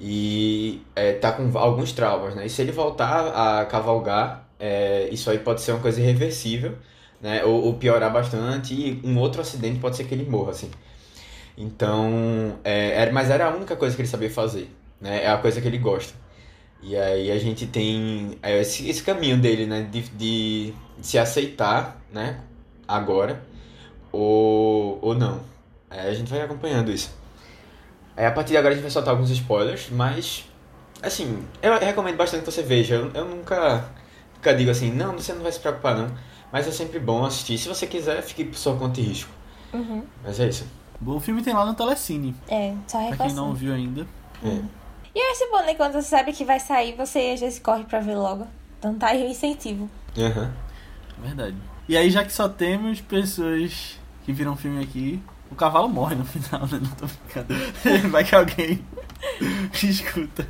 E 0.00 0.80
é, 0.96 1.12
tá 1.12 1.32
com 1.32 1.58
alguns 1.58 1.92
traumas, 1.92 2.34
né? 2.34 2.46
E 2.46 2.50
se 2.50 2.62
ele 2.62 2.72
voltar 2.72 3.60
a 3.60 3.66
cavalgar, 3.66 4.48
é, 4.58 5.10
isso 5.12 5.30
aí 5.30 5.38
pode 5.38 5.60
ser 5.60 5.72
uma 5.72 5.80
coisa 5.80 6.00
irreversível, 6.00 6.74
né? 7.20 7.44
Ou, 7.44 7.64
ou 7.66 7.74
piorar 7.74 8.10
bastante, 8.10 8.72
e 8.74 9.00
um 9.04 9.18
outro 9.18 9.42
acidente 9.42 9.78
pode 9.78 9.96
ser 9.96 10.04
que 10.04 10.14
ele 10.14 10.24
morra, 10.28 10.52
assim. 10.52 10.70
Então, 11.56 12.58
é, 12.64 12.92
era, 13.02 13.12
mas 13.12 13.30
era 13.30 13.48
a 13.48 13.54
única 13.54 13.76
coisa 13.76 13.94
que 13.94 14.02
ele 14.02 14.08
sabia 14.08 14.30
fazer, 14.30 14.70
né? 15.00 15.24
É 15.24 15.28
a 15.30 15.36
coisa 15.38 15.60
que 15.60 15.68
ele 15.68 15.78
gosta. 15.78 16.14
E 16.82 16.96
aí 16.96 17.30
a 17.30 17.38
gente 17.38 17.66
tem 17.66 18.38
é, 18.42 18.60
esse, 18.60 18.88
esse 18.88 19.02
caminho 19.02 19.38
dele, 19.38 19.66
né? 19.66 19.82
De, 19.82 20.02
de 20.02 20.74
se 21.02 21.18
aceitar, 21.18 22.00
né? 22.12 22.40
Agora, 22.88 23.42
ou, 24.10 24.98
ou 25.02 25.14
não. 25.14 25.40
É, 25.90 26.02
a 26.02 26.14
gente 26.14 26.30
vai 26.30 26.40
acompanhando 26.40 26.90
isso. 26.90 27.12
É, 28.16 28.26
a 28.26 28.32
partir 28.32 28.50
de 28.50 28.56
agora 28.56 28.72
a 28.72 28.76
gente 28.76 28.82
vai 28.82 28.90
soltar 28.90 29.12
alguns 29.12 29.30
spoilers, 29.30 29.88
mas, 29.90 30.44
assim, 31.02 31.44
eu 31.62 31.78
recomendo 31.78 32.16
bastante 32.16 32.44
que 32.44 32.50
você 32.50 32.62
veja. 32.62 32.94
Eu, 32.94 33.10
eu 33.12 33.24
nunca, 33.24 33.90
nunca 34.34 34.54
digo 34.54 34.70
assim, 34.70 34.90
não, 34.90 35.12
você 35.12 35.32
não 35.32 35.42
vai 35.42 35.52
se 35.52 35.60
preocupar 35.60 35.96
não. 35.96 36.10
Mas 36.52 36.66
é 36.66 36.72
sempre 36.72 36.98
bom 36.98 37.24
assistir. 37.24 37.58
Se 37.58 37.68
você 37.68 37.86
quiser, 37.86 38.22
fique 38.22 38.44
por 38.44 38.56
sua 38.56 38.76
conta 38.76 39.00
e 39.00 39.04
risco. 39.04 39.30
Uhum. 39.72 40.02
Mas 40.24 40.40
é 40.40 40.48
isso. 40.48 40.66
O 41.04 41.20
filme 41.20 41.42
tem 41.42 41.54
lá 41.54 41.64
no 41.64 41.74
Telecine. 41.74 42.34
É, 42.48 42.74
só 42.86 43.06
Pra 43.08 43.26
quem 43.26 43.34
não 43.34 43.54
viu 43.54 43.72
ainda. 43.72 44.06
É. 44.44 44.79
E 45.14 45.18
eu 45.18 45.32
acho 45.32 45.50
bom, 45.50 45.66
né? 45.66 45.74
Quando 45.74 45.94
você 45.94 46.08
sabe 46.08 46.32
que 46.32 46.44
vai 46.44 46.60
sair, 46.60 46.94
você 46.94 47.32
às 47.34 47.40
vezes 47.40 47.58
corre 47.58 47.84
pra 47.84 48.00
ver 48.00 48.14
logo. 48.14 48.46
Então 48.78 48.94
tá 48.94 49.08
aí 49.08 49.24
o 49.24 49.28
incentivo. 49.28 49.90
Aham. 50.16 50.52
Verdade. 51.18 51.56
E 51.88 51.96
aí, 51.96 52.10
já 52.10 52.24
que 52.24 52.32
só 52.32 52.48
temos 52.48 53.00
pessoas 53.00 53.98
que 54.24 54.32
viram 54.32 54.56
filme 54.56 54.82
aqui, 54.82 55.20
o 55.50 55.54
cavalo 55.54 55.88
morre 55.88 56.14
no 56.14 56.24
final, 56.26 56.62
né? 56.66 56.80
Não 56.80 56.90
tô 56.92 57.06
brincando. 57.06 57.54
Vai 58.10 58.24
que 58.24 58.34
alguém 58.34 58.84
escuta. 59.82 60.48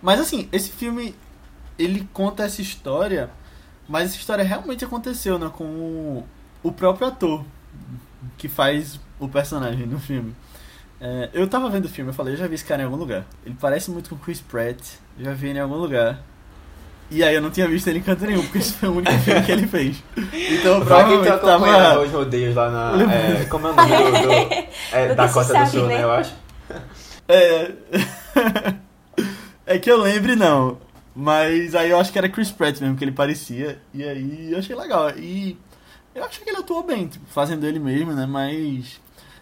Mas 0.00 0.20
assim, 0.20 0.48
esse 0.50 0.70
filme, 0.70 1.14
ele 1.78 2.08
conta 2.12 2.44
essa 2.44 2.62
história, 2.62 3.30
mas 3.88 4.10
essa 4.10 4.18
história 4.18 4.44
realmente 4.44 4.84
aconteceu, 4.84 5.38
né? 5.38 5.50
Com 5.54 5.64
o, 5.64 6.26
o 6.62 6.72
próprio 6.72 7.08
ator 7.08 7.44
que 8.36 8.48
faz 8.48 8.98
o 9.18 9.28
personagem 9.28 9.86
no 9.86 9.98
filme. 9.98 10.34
É, 11.00 11.30
eu 11.32 11.46
tava 11.46 11.70
vendo 11.70 11.84
o 11.84 11.88
filme, 11.88 12.10
eu 12.10 12.14
falei, 12.14 12.34
eu 12.34 12.38
já 12.38 12.46
vi 12.46 12.54
esse 12.54 12.64
cara 12.64 12.82
em 12.82 12.84
algum 12.84 12.96
lugar. 12.96 13.24
Ele 13.46 13.56
parece 13.60 13.90
muito 13.90 14.10
com 14.10 14.16
o 14.16 14.18
Chris 14.18 14.40
Pratt, 14.40 14.80
já 15.18 15.32
vi 15.32 15.48
ele 15.48 15.58
em 15.58 15.62
algum 15.62 15.76
lugar. 15.76 16.20
E 17.10 17.24
aí 17.24 17.34
eu 17.34 17.40
não 17.40 17.50
tinha 17.50 17.66
visto 17.66 17.86
ele 17.88 18.00
em 18.00 18.02
canto 18.02 18.26
nenhum, 18.26 18.42
porque 18.42 18.58
esse 18.58 18.72
foi 18.74 18.88
o 18.88 18.92
único 18.92 19.12
filme 19.22 19.42
que 19.42 19.52
ele 19.52 19.66
fez. 19.66 20.02
Então 20.16 20.84
Pra 20.84 21.04
quem 21.04 21.22
tá 21.24 21.34
acompanhando 21.36 21.82
tava. 21.82 22.00
os 22.02 22.10
rodeios 22.10 22.54
lá 22.54 22.70
na. 22.70 23.12
É, 23.12 23.44
como 23.48 23.68
é 23.68 23.70
o 23.70 23.74
nome 23.74 23.90
do. 23.90 24.28
do 24.28 24.32
é, 24.92 25.14
da 25.14 25.28
Costa 25.28 25.52
sabe, 25.54 25.64
do 25.64 25.70
Sul, 25.70 25.86
né? 25.86 25.98
né? 25.98 26.04
Eu 26.04 26.12
acho. 26.12 26.34
É. 27.28 27.72
é 29.66 29.78
que 29.78 29.90
eu 29.90 29.98
lembre 29.98 30.36
não. 30.36 30.78
Mas 31.14 31.74
aí 31.74 31.90
eu 31.90 31.98
acho 31.98 32.12
que 32.12 32.18
era 32.18 32.28
Chris 32.28 32.52
Pratt 32.52 32.78
mesmo 32.80 32.96
que 32.96 33.04
ele 33.04 33.12
parecia. 33.12 33.80
E 33.94 34.04
aí 34.04 34.52
eu 34.52 34.58
achei 34.58 34.76
legal. 34.76 35.10
E 35.16 35.58
eu 36.14 36.24
acho 36.24 36.40
que 36.40 36.50
ele 36.50 36.58
atuou 36.58 36.82
bem, 36.82 37.08
tipo, 37.08 37.24
fazendo 37.28 37.66
ele 37.66 37.78
mesmo, 37.78 38.12
né? 38.12 38.26
Mas 38.26 39.00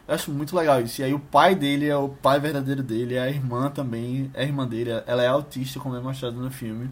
eu 0.09 0.15
acho 0.15 0.31
muito 0.31 0.57
legal 0.57 0.81
isso. 0.81 1.01
E 1.01 1.05
aí 1.05 1.13
o 1.15 1.19
pai 1.19 1.55
dele 1.55 1.89
é 1.89 1.97
o 1.97 2.09
pai 2.09 2.39
verdadeiro 2.41 2.83
dele, 2.83 3.19
a 3.19 3.29
irmã 3.29 3.71
também 3.71 4.31
é 4.35 4.45
irmã 4.45 4.67
dele. 4.67 4.91
Ela 5.07 5.23
é 5.23 5.29
autista, 5.29 5.81
como 5.81 5.97
é 5.97 6.01
mostrado 6.01 6.37
no 6.41 6.51
filme. 6.51 6.91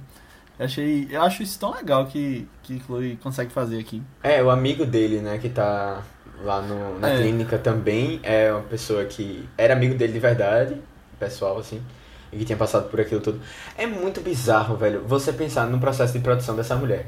Eu 0.59 0.66
achei. 0.66 1.09
Eu 1.11 1.23
acho 1.23 1.42
isso 1.42 1.59
tão 1.59 1.73
legal 1.75 2.06
que, 2.06 2.49
que 2.62 2.80
Chloe 2.80 3.16
consegue 3.23 3.52
fazer 3.52 3.78
aqui. 3.80 4.02
É, 4.23 4.42
o 4.42 4.50
amigo 4.50 4.85
dele, 4.87 5.21
né, 5.21 5.38
que 5.38 5.49
tá 5.49 6.02
lá 6.42 6.61
no, 6.62 6.99
na 6.99 7.09
É. 7.11 7.16
clínica 7.18 7.59
também 7.59 8.21
é 8.23 8.52
uma 8.52 8.62
pessoa 8.62 9.04
que 9.04 9.49
era 9.59 9.75
amigo 9.75 9.94
dele 9.97 10.12
de 10.12 10.18
verdade, 10.21 10.80
pessoal, 11.18 11.59
assim, 11.59 11.80
e 12.33 12.37
que 12.38 12.44
tinha 12.44 12.56
passado 12.59 12.88
por 12.88 13.00
aquilo 13.00 13.21
tudo. 13.21 13.40
É 13.76 13.87
muito 13.87 14.21
bizarro, 14.21 14.76
velho, 14.76 15.02
você 15.06 15.33
pensar 15.33 15.66
no 15.66 15.78
processo 15.80 16.12
de 16.12 16.18
produção 16.21 16.54
dessa 16.54 16.76
mulher. 16.76 17.06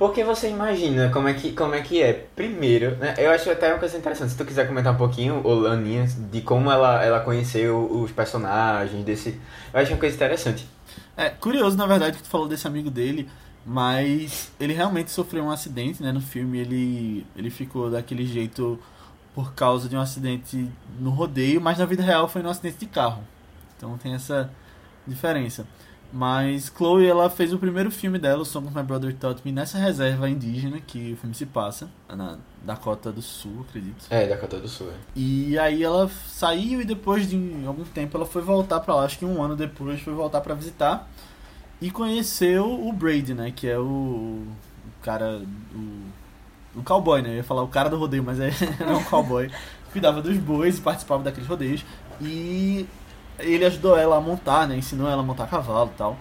Porque 0.00 0.24
você 0.24 0.48
imagina 0.48 1.10
como 1.10 1.28
é 1.28 1.34
que, 1.34 1.52
como 1.52 1.74
é, 1.74 1.82
que 1.82 2.02
é. 2.02 2.14
Primeiro, 2.34 2.96
né, 2.96 3.14
eu 3.18 3.30
acho 3.30 3.50
até 3.50 3.70
uma 3.70 3.78
coisa 3.78 3.98
interessante, 3.98 4.30
se 4.30 4.38
tu 4.38 4.46
quiser 4.46 4.66
comentar 4.66 4.94
um 4.94 4.96
pouquinho, 4.96 5.46
ô 5.46 5.52
Laninha, 5.52 6.06
de 6.06 6.40
como 6.40 6.70
ela, 6.70 7.04
ela 7.04 7.20
conheceu 7.20 7.84
os 7.84 8.10
personagens, 8.10 9.04
desse... 9.04 9.38
Eu 9.70 9.78
acho 9.78 9.92
uma 9.92 9.98
coisa 9.98 10.16
interessante. 10.16 10.66
É 11.14 11.28
curioso, 11.28 11.76
na 11.76 11.84
verdade, 11.84 12.16
que 12.16 12.22
tu 12.22 12.30
falou 12.30 12.48
desse 12.48 12.66
amigo 12.66 12.90
dele, 12.90 13.28
mas 13.66 14.50
ele 14.58 14.72
realmente 14.72 15.10
sofreu 15.10 15.44
um 15.44 15.50
acidente, 15.50 16.02
né? 16.02 16.10
No 16.12 16.22
filme 16.22 16.58
ele, 16.58 17.26
ele 17.36 17.50
ficou 17.50 17.90
daquele 17.90 18.26
jeito 18.26 18.78
por 19.34 19.52
causa 19.52 19.86
de 19.86 19.94
um 19.94 20.00
acidente 20.00 20.66
no 20.98 21.10
rodeio, 21.10 21.60
mas 21.60 21.76
na 21.76 21.84
vida 21.84 22.02
real 22.02 22.26
foi 22.26 22.40
num 22.40 22.48
acidente 22.48 22.78
de 22.78 22.86
carro. 22.86 23.22
Então 23.76 23.98
tem 23.98 24.14
essa 24.14 24.50
diferença. 25.06 25.66
Mas 26.12 26.72
Chloe, 26.76 27.06
ela 27.06 27.30
fez 27.30 27.52
o 27.52 27.58
primeiro 27.58 27.90
filme 27.90 28.18
dela, 28.18 28.42
o 28.42 28.44
Song 28.44 28.66
of 28.66 28.76
My 28.76 28.82
Brother 28.82 29.14
Taught 29.14 29.42
Me, 29.44 29.52
nessa 29.52 29.78
reserva 29.78 30.28
indígena 30.28 30.80
que 30.80 31.12
o 31.12 31.16
filme 31.16 31.34
se 31.34 31.46
passa, 31.46 31.88
na 32.08 32.36
Dakota 32.64 33.12
do 33.12 33.22
Sul, 33.22 33.64
acredito. 33.68 34.06
É, 34.10 34.26
da 34.26 34.34
Dakota 34.34 34.58
do 34.58 34.68
Sul, 34.68 34.88
é. 34.90 34.94
E 35.14 35.56
aí 35.58 35.84
ela 35.84 36.10
saiu 36.26 36.80
e 36.80 36.84
depois 36.84 37.28
de 37.28 37.36
algum 37.64 37.84
tempo 37.84 38.16
ela 38.16 38.26
foi 38.26 38.42
voltar 38.42 38.80
pra 38.80 38.94
lá, 38.94 39.04
acho 39.04 39.18
que 39.18 39.24
um 39.24 39.40
ano 39.40 39.54
depois 39.54 40.00
foi 40.00 40.12
voltar 40.12 40.40
pra 40.40 40.54
visitar 40.54 41.08
e 41.80 41.90
conheceu 41.90 42.66
o 42.66 42.92
Brady, 42.92 43.32
né, 43.32 43.52
que 43.54 43.68
é 43.68 43.78
o, 43.78 43.82
o 43.82 45.02
cara 45.02 45.40
o, 45.72 46.78
o 46.80 46.82
cowboy, 46.82 47.22
né? 47.22 47.30
Eu 47.30 47.34
ia 47.36 47.44
falar 47.44 47.62
o 47.62 47.68
cara 47.68 47.88
do 47.88 47.96
rodeio, 47.96 48.24
mas 48.24 48.40
é 48.40 48.50
não 48.84 48.98
um 48.98 49.04
cowboy. 49.04 49.50
Cuidava 49.92 50.20
dos 50.20 50.36
bois 50.36 50.78
e 50.78 50.80
participava 50.80 51.22
daqueles 51.22 51.48
rodeios 51.48 51.84
e 52.20 52.86
ele 53.42 53.64
ajudou 53.64 53.96
ela 53.96 54.16
a 54.16 54.20
montar, 54.20 54.66
né? 54.66 54.76
Ensinou 54.76 55.08
ela 55.08 55.22
a 55.22 55.24
montar 55.24 55.46
cavalo 55.46 55.90
e 55.94 55.98
tal. 55.98 56.18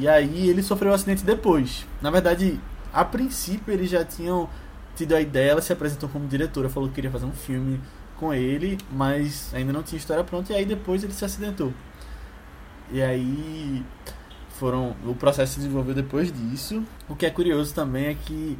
E 0.00 0.08
aí 0.08 0.48
ele 0.48 0.62
sofreu 0.62 0.90
um 0.92 0.94
acidente 0.94 1.24
depois. 1.24 1.86
Na 2.00 2.10
verdade, 2.10 2.60
a 2.92 3.04
princípio 3.04 3.72
eles 3.72 3.90
já 3.90 4.04
tinham 4.04 4.48
tido 4.94 5.14
a 5.14 5.20
ideia, 5.20 5.50
ela 5.50 5.60
se 5.60 5.72
apresentou 5.72 6.08
como 6.08 6.26
diretora, 6.26 6.68
falou 6.68 6.88
que 6.88 6.94
queria 6.94 7.10
fazer 7.10 7.26
um 7.26 7.32
filme 7.32 7.80
com 8.16 8.32
ele, 8.32 8.78
mas 8.90 9.52
ainda 9.54 9.72
não 9.72 9.82
tinha 9.82 9.98
história 9.98 10.24
pronta, 10.24 10.52
e 10.52 10.56
aí 10.56 10.64
depois 10.64 11.04
ele 11.04 11.12
se 11.12 11.24
acidentou. 11.24 11.72
E 12.90 13.02
aí 13.02 13.84
foram. 14.50 14.94
O 15.04 15.14
processo 15.14 15.54
se 15.54 15.58
desenvolveu 15.60 15.94
depois 15.94 16.32
disso. 16.32 16.82
O 17.08 17.14
que 17.14 17.26
é 17.26 17.30
curioso 17.30 17.74
também 17.74 18.06
é 18.06 18.14
que 18.14 18.58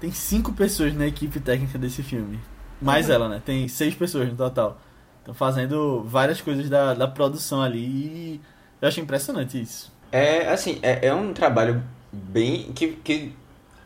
tem 0.00 0.10
cinco 0.10 0.52
pessoas 0.52 0.94
na 0.94 1.06
equipe 1.06 1.40
técnica 1.40 1.78
desse 1.78 2.02
filme. 2.02 2.40
Mais 2.80 3.08
ela, 3.08 3.28
né? 3.28 3.42
Tem 3.44 3.66
seis 3.68 3.94
pessoas 3.94 4.28
no 4.28 4.36
total. 4.36 4.80
Estão 5.24 5.34
fazendo 5.34 6.04
várias 6.04 6.40
coisas 6.40 6.68
da, 6.68 6.92
da 6.94 7.08
produção 7.08 7.62
ali 7.62 7.80
e 7.80 8.40
eu 8.80 8.88
acho 8.88 9.00
impressionante 9.00 9.60
isso. 9.60 9.90
É, 10.12 10.48
assim, 10.48 10.78
é, 10.82 11.06
é 11.06 11.14
um 11.14 11.32
trabalho 11.32 11.82
bem. 12.12 12.72
que, 12.74 12.88
que 13.02 13.32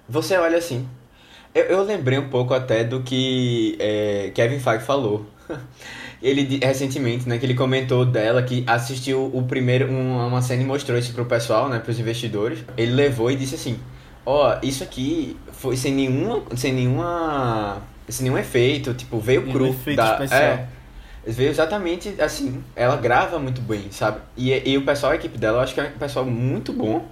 você 0.08 0.36
olha 0.36 0.58
assim. 0.58 0.88
Eu, 1.54 1.64
eu 1.64 1.82
lembrei 1.84 2.18
um 2.18 2.28
pouco 2.28 2.54
até 2.54 2.84
do 2.84 3.02
que 3.02 3.76
é, 3.80 4.30
Kevin 4.34 4.58
Feige 4.60 4.84
falou. 4.84 5.26
Ele 6.20 6.58
recentemente, 6.62 7.28
né, 7.28 7.38
que 7.38 7.46
ele 7.46 7.54
comentou 7.54 8.04
dela 8.04 8.42
que 8.42 8.64
assistiu 8.66 9.30
o 9.32 9.44
primeiro 9.44 9.88
um- 9.90 10.26
uma 10.26 10.42
cena 10.42 10.62
e 10.62 10.66
mostrou 10.66 10.98
isso 10.98 11.12
pro 11.14 11.24
pessoal, 11.26 11.68
né, 11.68 11.78
pros 11.78 12.00
investidores. 12.00 12.64
Ele 12.76 12.92
levou 12.92 13.30
e 13.30 13.36
disse 13.36 13.54
assim: 13.54 13.78
"Ó, 14.26 14.58
isso 14.62 14.82
aqui 14.82 15.36
foi 15.52 15.76
sem 15.76 15.94
nenhuma 15.94 16.42
sem 16.56 16.72
nenhuma 16.72 17.80
sem 18.08 18.24
nenhum 18.24 18.36
efeito, 18.38 18.94
tipo, 18.94 19.20
veio 19.20 19.48
cru 19.48 19.66
efeito 19.68 19.96
da 19.96 20.12
especial. 20.14 20.40
é, 20.42 20.68
Veio 21.30 21.50
exatamente 21.50 22.14
assim. 22.20 22.62
Ela 22.74 22.96
grava 22.96 23.38
muito 23.38 23.60
bem, 23.60 23.86
sabe? 23.90 24.20
E, 24.36 24.50
e 24.70 24.76
o 24.78 24.84
pessoal, 24.84 25.12
a 25.12 25.16
equipe 25.16 25.36
dela, 25.36 25.58
eu 25.58 25.62
acho 25.62 25.74
que 25.74 25.80
é 25.80 25.84
um 25.94 25.98
pessoal 25.98 26.24
muito 26.24 26.72
bom. 26.72 27.04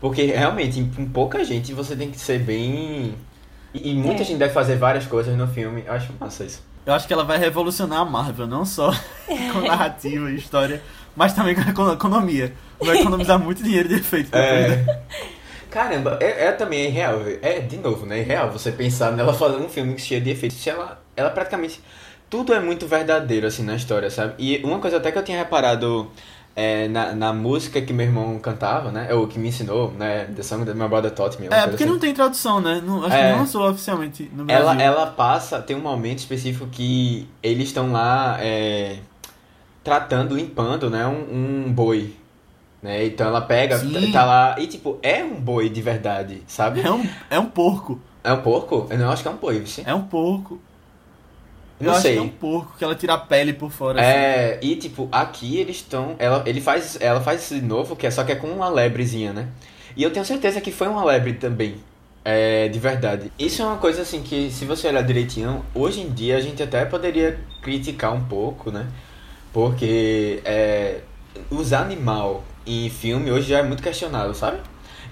Porque 0.00 0.24
realmente, 0.26 0.78
em, 0.78 0.82
em 0.98 1.06
pouca 1.06 1.42
gente, 1.44 1.72
você 1.72 1.96
tem 1.96 2.10
que 2.10 2.18
ser 2.20 2.38
bem. 2.40 3.14
E, 3.72 3.90
e 3.90 3.94
muita 3.94 4.22
É. 4.22 4.24
gente 4.24 4.38
deve 4.38 4.52
fazer 4.52 4.76
várias 4.76 5.06
coisas 5.06 5.34
no 5.36 5.48
filme. 5.48 5.84
Eu 5.86 5.92
acho 5.94 6.12
massa 6.20 6.44
isso. 6.44 6.62
Eu 6.84 6.92
acho 6.92 7.06
que 7.06 7.12
ela 7.12 7.24
vai 7.24 7.38
revolucionar 7.38 8.00
a 8.00 8.04
Marvel, 8.04 8.46
não 8.46 8.64
só 8.64 8.92
com 9.52 9.60
narrativa 9.62 10.30
e 10.30 10.36
história, 10.36 10.80
mas 11.16 11.32
também 11.32 11.54
com 11.54 11.62
a 11.62 11.68
econo- 11.70 11.92
economia. 11.94 12.52
Vai 12.78 12.98
economizar 13.00 13.38
muito 13.38 13.62
dinheiro 13.62 13.88
de 13.88 13.94
efeito. 13.96 14.30
depois, 14.30 14.86
né? 14.86 14.86
É. 14.86 15.00
Caramba, 15.70 16.18
é, 16.20 16.46
é 16.46 16.52
também 16.52 16.88
real. 16.90 17.20
É, 17.42 17.58
de 17.60 17.76
novo, 17.78 18.06
né? 18.06 18.20
É 18.20 18.22
real 18.22 18.50
você 18.50 18.70
pensar 18.70 19.12
nela 19.12 19.32
fazendo 19.34 19.64
um 19.64 19.68
filme 19.68 19.98
cheio 19.98 20.20
de 20.20 20.30
efeitos. 20.30 20.58
Se 20.58 20.70
ela, 20.70 21.02
ela 21.16 21.30
praticamente. 21.30 21.80
Tudo 22.28 22.52
é 22.52 22.60
muito 22.60 22.86
verdadeiro, 22.86 23.46
assim, 23.46 23.62
na 23.62 23.76
história, 23.76 24.10
sabe? 24.10 24.34
E 24.38 24.62
uma 24.64 24.78
coisa 24.78 24.96
até 24.96 25.12
que 25.12 25.18
eu 25.18 25.24
tinha 25.24 25.38
reparado 25.38 26.10
é, 26.56 26.88
na, 26.88 27.12
na 27.14 27.32
música 27.32 27.80
que 27.82 27.92
meu 27.92 28.06
irmão 28.06 28.38
cantava, 28.38 28.90
né? 28.90 29.12
Ou 29.14 29.28
que 29.28 29.38
me 29.38 29.48
ensinou, 29.48 29.92
né? 29.92 30.24
The 30.34 30.42
Song 30.42 30.64
That 30.64 30.76
My 30.76 30.88
Brother 30.88 31.10
Taught 31.10 31.40
Me. 31.40 31.46
É, 31.46 31.66
porque 31.66 31.84
assim. 31.84 31.92
não 31.92 31.98
tem 31.98 32.14
tradução, 32.14 32.60
né? 32.60 32.82
Não, 32.84 33.04
acho 33.04 33.14
É. 33.14 33.22
que 33.26 33.32
não 33.32 33.38
lançou 33.40 33.70
oficialmente 33.70 34.30
no 34.34 34.44
Brasil. 34.44 34.62
Ela, 34.62 34.82
ela 34.82 35.06
passa, 35.06 35.60
tem 35.60 35.76
um 35.76 35.80
momento 35.80 36.18
específico 36.18 36.66
que 36.66 37.28
eles 37.42 37.68
estão 37.68 37.92
lá 37.92 38.38
é, 38.40 38.96
tratando, 39.84 40.34
limpando, 40.34 40.90
né, 40.90 41.06
um, 41.06 41.66
um 41.66 41.72
boi. 41.72 42.16
Né? 42.82 43.06
Então 43.06 43.26
ela 43.28 43.40
pega, 43.40 43.78
Sim. 43.78 44.10
tá, 44.10 44.20
tá 44.20 44.24
lá, 44.24 44.56
e 44.58 44.66
tipo, 44.66 44.98
é 45.02 45.22
um 45.22 45.34
boi 45.34 45.68
de 45.68 45.82
verdade, 45.82 46.42
sabe? 46.46 46.80
É 46.80 46.90
um, 46.90 47.06
é 47.30 47.38
um 47.38 47.46
porco. 47.46 48.00
É 48.24 48.32
um 48.32 48.42
porco? 48.42 48.86
Eu 48.90 48.98
não 48.98 49.10
acho 49.10 49.22
que 49.22 49.28
é 49.28 49.30
um 49.30 49.36
boi, 49.36 49.60
você? 49.60 49.82
É 49.86 49.94
um 49.94 50.02
porco. 50.02 50.58
Eu 51.78 51.86
Não 51.86 51.92
acho 51.92 52.02
sei. 52.02 52.12
que 52.14 52.18
é 52.18 52.22
um 52.22 52.28
porco, 52.28 52.74
que 52.78 52.84
ela 52.84 52.94
tira 52.94 53.14
a 53.14 53.18
pele 53.18 53.52
por 53.52 53.70
fora. 53.70 54.00
assim. 54.00 54.08
É, 54.10 54.58
e 54.62 54.76
tipo, 54.76 55.08
aqui 55.12 55.58
eles 55.58 55.76
estão. 55.76 56.16
Ela, 56.18 56.42
ele 56.46 56.60
faz, 56.60 56.96
ela 57.00 57.20
faz 57.20 57.42
isso 57.42 57.54
de 57.54 57.62
novo, 57.62 57.94
que 57.94 58.06
é 58.06 58.10
só 58.10 58.24
que 58.24 58.32
é 58.32 58.36
com 58.36 58.46
uma 58.48 58.68
lebrezinha, 58.68 59.32
né? 59.32 59.48
E 59.96 60.02
eu 60.02 60.10
tenho 60.10 60.24
certeza 60.24 60.60
que 60.60 60.72
foi 60.72 60.88
uma 60.88 61.04
lebre 61.04 61.34
também. 61.34 61.76
É, 62.24 62.68
de 62.68 62.78
verdade. 62.78 63.30
Isso 63.38 63.62
é 63.62 63.64
uma 63.64 63.76
coisa 63.76 64.02
assim 64.02 64.20
que, 64.22 64.50
se 64.50 64.64
você 64.64 64.88
olhar 64.88 65.02
direitinho, 65.02 65.64
hoje 65.74 66.00
em 66.00 66.10
dia 66.10 66.36
a 66.36 66.40
gente 66.40 66.60
até 66.62 66.84
poderia 66.84 67.38
criticar 67.62 68.12
um 68.12 68.24
pouco, 68.24 68.70
né? 68.70 68.86
Porque 69.52 70.40
é, 70.44 71.00
usar 71.50 71.82
animal 71.82 72.42
em 72.66 72.90
filme 72.90 73.30
hoje 73.30 73.48
já 73.50 73.58
é 73.58 73.62
muito 73.62 73.82
questionado, 73.82 74.34
sabe? 74.34 74.58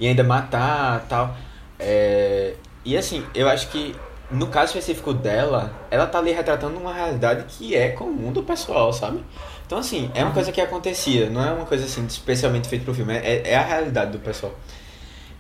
E 0.00 0.09
ainda 0.09 0.24
matar 0.24 1.07
tal. 1.09 1.37
É, 1.79 2.55
e 2.85 2.96
assim, 2.96 3.24
eu 3.35 3.48
acho 3.48 3.68
que 3.68 3.94
no 4.30 4.46
caso 4.48 4.66
específico 4.76 5.12
dela, 5.12 5.72
ela 5.90 6.06
tá 6.06 6.18
ali 6.18 6.32
retratando 6.32 6.78
uma 6.78 6.92
realidade 6.92 7.44
que 7.48 7.74
é 7.74 7.90
comum 7.90 8.32
do 8.32 8.42
pessoal, 8.42 8.92
sabe? 8.92 9.22
Então, 9.66 9.78
assim, 9.78 10.10
é 10.14 10.22
uma 10.24 10.32
coisa 10.32 10.52
que 10.52 10.60
acontecia, 10.60 11.30
não 11.30 11.42
é 11.44 11.52
uma 11.52 11.64
coisa 11.66 11.84
assim 11.84 12.04
especialmente 12.06 12.68
feita 12.68 12.84
pro 12.84 12.94
filme, 12.94 13.14
é, 13.14 13.42
é 13.44 13.56
a 13.56 13.62
realidade 13.62 14.12
do 14.12 14.18
pessoal. 14.18 14.54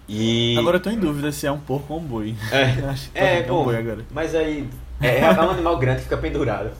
E. 0.08 0.56
Agora 0.58 0.76
eu 0.76 0.80
tô 0.80 0.90
em 0.90 0.98
dúvida 0.98 1.32
se 1.32 1.46
é 1.46 1.52
um 1.52 1.58
porco 1.58 1.94
ou 1.94 2.00
um 2.00 2.02
boi. 2.02 2.34
É, 2.50 2.64
Acho 2.88 3.10
que 3.10 3.18
é, 3.18 3.42
tá 3.42 3.48
bom, 3.52 3.62
um 3.62 3.64
boi 3.64 3.76
agora. 3.76 4.04
mas 4.10 4.34
aí 4.34 4.68
é, 5.00 5.20
é 5.20 5.30
um 5.40 5.50
animal 5.50 5.78
grande 5.78 5.98
que 5.98 6.04
fica 6.04 6.16
pendurado. 6.18 6.70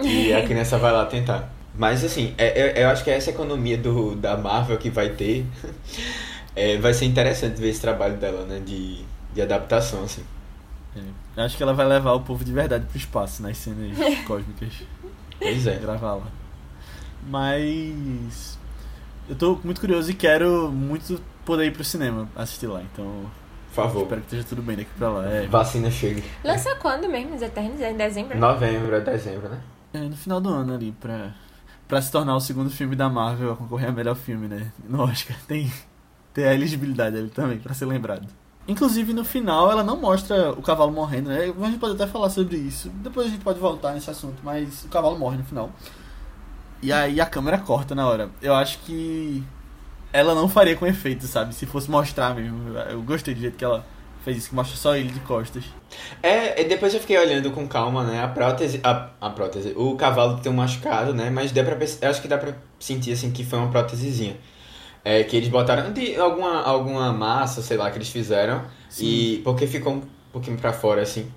E 0.00 0.32
a 0.32 0.42
criança 0.46 0.78
vai 0.78 0.92
lá 0.92 1.04
tentar. 1.06 1.52
Mas 1.74 2.02
assim, 2.04 2.34
é, 2.38 2.80
é- 2.80 2.84
eu 2.84 2.88
acho 2.88 3.04
que 3.04 3.10
essa 3.10 3.30
economia 3.30 3.76
do, 3.78 4.14
da 4.14 4.36
Marvel 4.36 4.76
que 4.78 4.90
vai 4.90 5.10
ter 5.10 5.46
é, 6.56 6.76
vai 6.78 6.92
ser 6.94 7.04
interessante 7.06 7.60
ver 7.60 7.68
esse 7.70 7.80
trabalho 7.80 8.16
dela, 8.16 8.44
né? 8.46 8.60
De, 8.64 9.04
de 9.34 9.42
adaptação, 9.42 10.04
assim. 10.04 10.22
É. 10.96 11.00
Acho 11.36 11.56
que 11.56 11.62
ela 11.62 11.72
vai 11.72 11.86
levar 11.86 12.12
o 12.12 12.20
povo 12.20 12.44
de 12.44 12.52
verdade 12.52 12.86
pro 12.86 12.96
espaço 12.98 13.42
nas 13.42 13.56
cenas 13.56 13.96
cósmicas. 14.26 14.72
Pois 15.38 15.66
é. 15.66 15.76
Gravar 15.78 16.14
lá. 16.16 16.26
Mas. 17.28 18.58
Eu 19.28 19.36
tô 19.36 19.58
muito 19.64 19.80
curioso 19.80 20.10
e 20.10 20.14
quero 20.14 20.70
muito 20.70 21.20
poder 21.44 21.66
ir 21.66 21.72
pro 21.72 21.84
cinema 21.84 22.28
assistir 22.36 22.66
lá. 22.66 22.82
Então. 22.82 23.24
Por 23.68 23.74
favor. 23.74 24.02
Espero 24.02 24.20
que 24.20 24.26
esteja 24.26 24.44
tudo 24.44 24.60
bem 24.62 24.76
daqui 24.76 24.90
pra 24.98 25.08
lá. 25.08 25.26
É, 25.26 25.46
Vacina 25.46 25.90
chegue. 25.90 26.22
Lança 26.44 26.74
quando 26.76 27.08
mesmo, 27.08 27.34
Os 27.34 27.40
Eternos? 27.42 27.80
É 27.80 27.90
em 27.90 27.96
dezembro? 27.96 28.38
Novembro, 28.38 28.94
é 28.94 29.00
dezembro, 29.00 29.48
né? 29.48 29.60
é 29.94 29.98
no 30.00 30.16
final 30.16 30.40
do 30.40 30.48
ano 30.50 30.74
ali, 30.74 30.92
pra. 30.92 31.32
Pra 31.88 32.00
se 32.00 32.10
tornar 32.10 32.34
o 32.36 32.40
segundo 32.40 32.70
filme 32.70 32.96
da 32.96 33.08
Marvel 33.08 33.52
a 33.52 33.56
concorrer 33.56 33.88
a 33.88 33.92
melhor 33.92 34.14
filme, 34.14 34.48
né? 34.48 34.72
No 34.88 35.02
Oscar. 35.02 35.36
Tem, 35.46 35.70
tem 36.32 36.44
a 36.44 36.54
elegibilidade 36.54 37.16
ali 37.16 37.28
também, 37.28 37.58
pra 37.58 37.74
ser 37.74 37.84
lembrado. 37.86 38.26
Inclusive, 38.66 39.12
no 39.12 39.24
final, 39.24 39.70
ela 39.70 39.82
não 39.82 39.96
mostra 39.96 40.52
o 40.52 40.62
cavalo 40.62 40.92
morrendo, 40.92 41.28
né? 41.30 41.52
A 41.60 41.66
gente 41.66 41.78
pode 41.78 41.94
até 41.94 42.06
falar 42.06 42.30
sobre 42.30 42.56
isso. 42.56 42.88
Depois 42.90 43.26
a 43.26 43.30
gente 43.30 43.42
pode 43.42 43.58
voltar 43.58 43.92
nesse 43.92 44.08
assunto, 44.08 44.36
mas 44.42 44.84
o 44.84 44.88
cavalo 44.88 45.18
morre 45.18 45.38
no 45.38 45.44
final. 45.44 45.70
E 46.80 46.92
aí 46.92 47.20
a 47.20 47.26
câmera 47.26 47.58
corta 47.58 47.94
na 47.94 48.06
hora. 48.08 48.30
Eu 48.40 48.54
acho 48.54 48.78
que 48.80 49.42
ela 50.12 50.34
não 50.34 50.48
faria 50.48 50.76
com 50.76 50.86
efeito, 50.86 51.26
sabe? 51.26 51.54
Se 51.54 51.66
fosse 51.66 51.90
mostrar 51.90 52.34
mesmo. 52.34 52.76
Eu 52.88 53.02
gostei 53.02 53.34
do 53.34 53.40
jeito 53.40 53.56
que 53.56 53.64
ela 53.64 53.84
fez 54.24 54.38
isso, 54.38 54.50
que 54.50 54.54
mostra 54.54 54.76
só 54.76 54.96
ele 54.96 55.10
de 55.10 55.20
costas. 55.20 55.64
É, 56.22 56.62
depois 56.64 56.94
eu 56.94 57.00
fiquei 57.00 57.18
olhando 57.18 57.50
com 57.50 57.66
calma, 57.66 58.04
né? 58.04 58.22
A 58.22 58.28
prótese. 58.28 58.80
A, 58.84 59.10
a 59.20 59.30
prótese. 59.30 59.72
O 59.76 59.96
cavalo 59.96 60.38
tem 60.38 60.52
um 60.52 60.54
machucado, 60.54 61.12
né? 61.12 61.30
Mas 61.30 61.50
dá 61.50 61.64
pra, 61.64 61.76
acho 62.08 62.22
que 62.22 62.28
dá 62.28 62.38
pra 62.38 62.54
sentir 62.78 63.12
assim 63.12 63.32
que 63.32 63.44
foi 63.44 63.58
uma 63.58 63.70
prótesezinha. 63.70 64.36
É, 65.04 65.24
que 65.24 65.36
eles 65.36 65.48
botaram 65.48 65.92
de 65.92 66.14
alguma, 66.16 66.62
alguma 66.62 67.12
massa, 67.12 67.60
sei 67.60 67.76
lá, 67.76 67.90
que 67.90 67.98
eles 67.98 68.08
fizeram. 68.08 68.62
E 69.04 69.40
porque 69.42 69.66
ficou 69.66 69.94
um 69.94 70.02
pouquinho 70.32 70.56
pra 70.56 70.72
fora, 70.72 71.02
assim. 71.02 71.30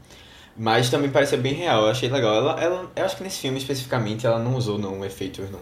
Mas 0.58 0.89
também 0.89 1.10
pareceu 1.10 1.39
bem 1.39 1.54
real, 1.54 1.84
eu 1.84 1.89
achei 1.89 2.08
legal. 2.10 2.36
Ela, 2.36 2.62
ela, 2.62 2.91
eu 2.95 3.06
acho 3.06 3.17
que 3.17 3.23
nesse 3.23 3.39
filme 3.39 3.58
especificamente 3.58 4.25
ela 4.25 4.39
não 4.39 4.56
usou 4.56 4.78
não 4.78 5.04
efeitos, 5.04 5.49
não. 5.49 5.60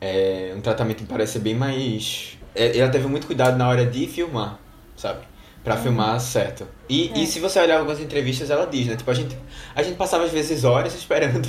É 0.00 0.52
um 0.56 0.60
tratamento 0.60 0.98
que 0.98 1.06
parece 1.06 1.38
bem 1.38 1.54
mais. 1.54 2.36
é, 2.54 2.76
Ela 2.78 2.90
teve 2.90 3.06
muito 3.08 3.26
cuidado 3.26 3.56
na 3.56 3.68
hora 3.68 3.86
de 3.86 4.06
filmar, 4.06 4.58
sabe? 4.96 5.20
Pra 5.64 5.76
filmar 5.78 6.20
certo. 6.20 6.66
E, 6.90 7.22
e 7.22 7.26
se 7.26 7.40
você 7.40 7.58
olhar 7.58 7.78
algumas 7.78 7.98
entrevistas, 7.98 8.50
ela 8.50 8.66
diz, 8.66 8.86
né? 8.86 8.96
Tipo, 8.96 9.10
a 9.10 9.14
gente, 9.14 9.34
a 9.74 9.82
gente 9.82 9.96
passava 9.96 10.24
às 10.24 10.30
vezes 10.30 10.62
horas 10.62 10.94
esperando 10.94 11.48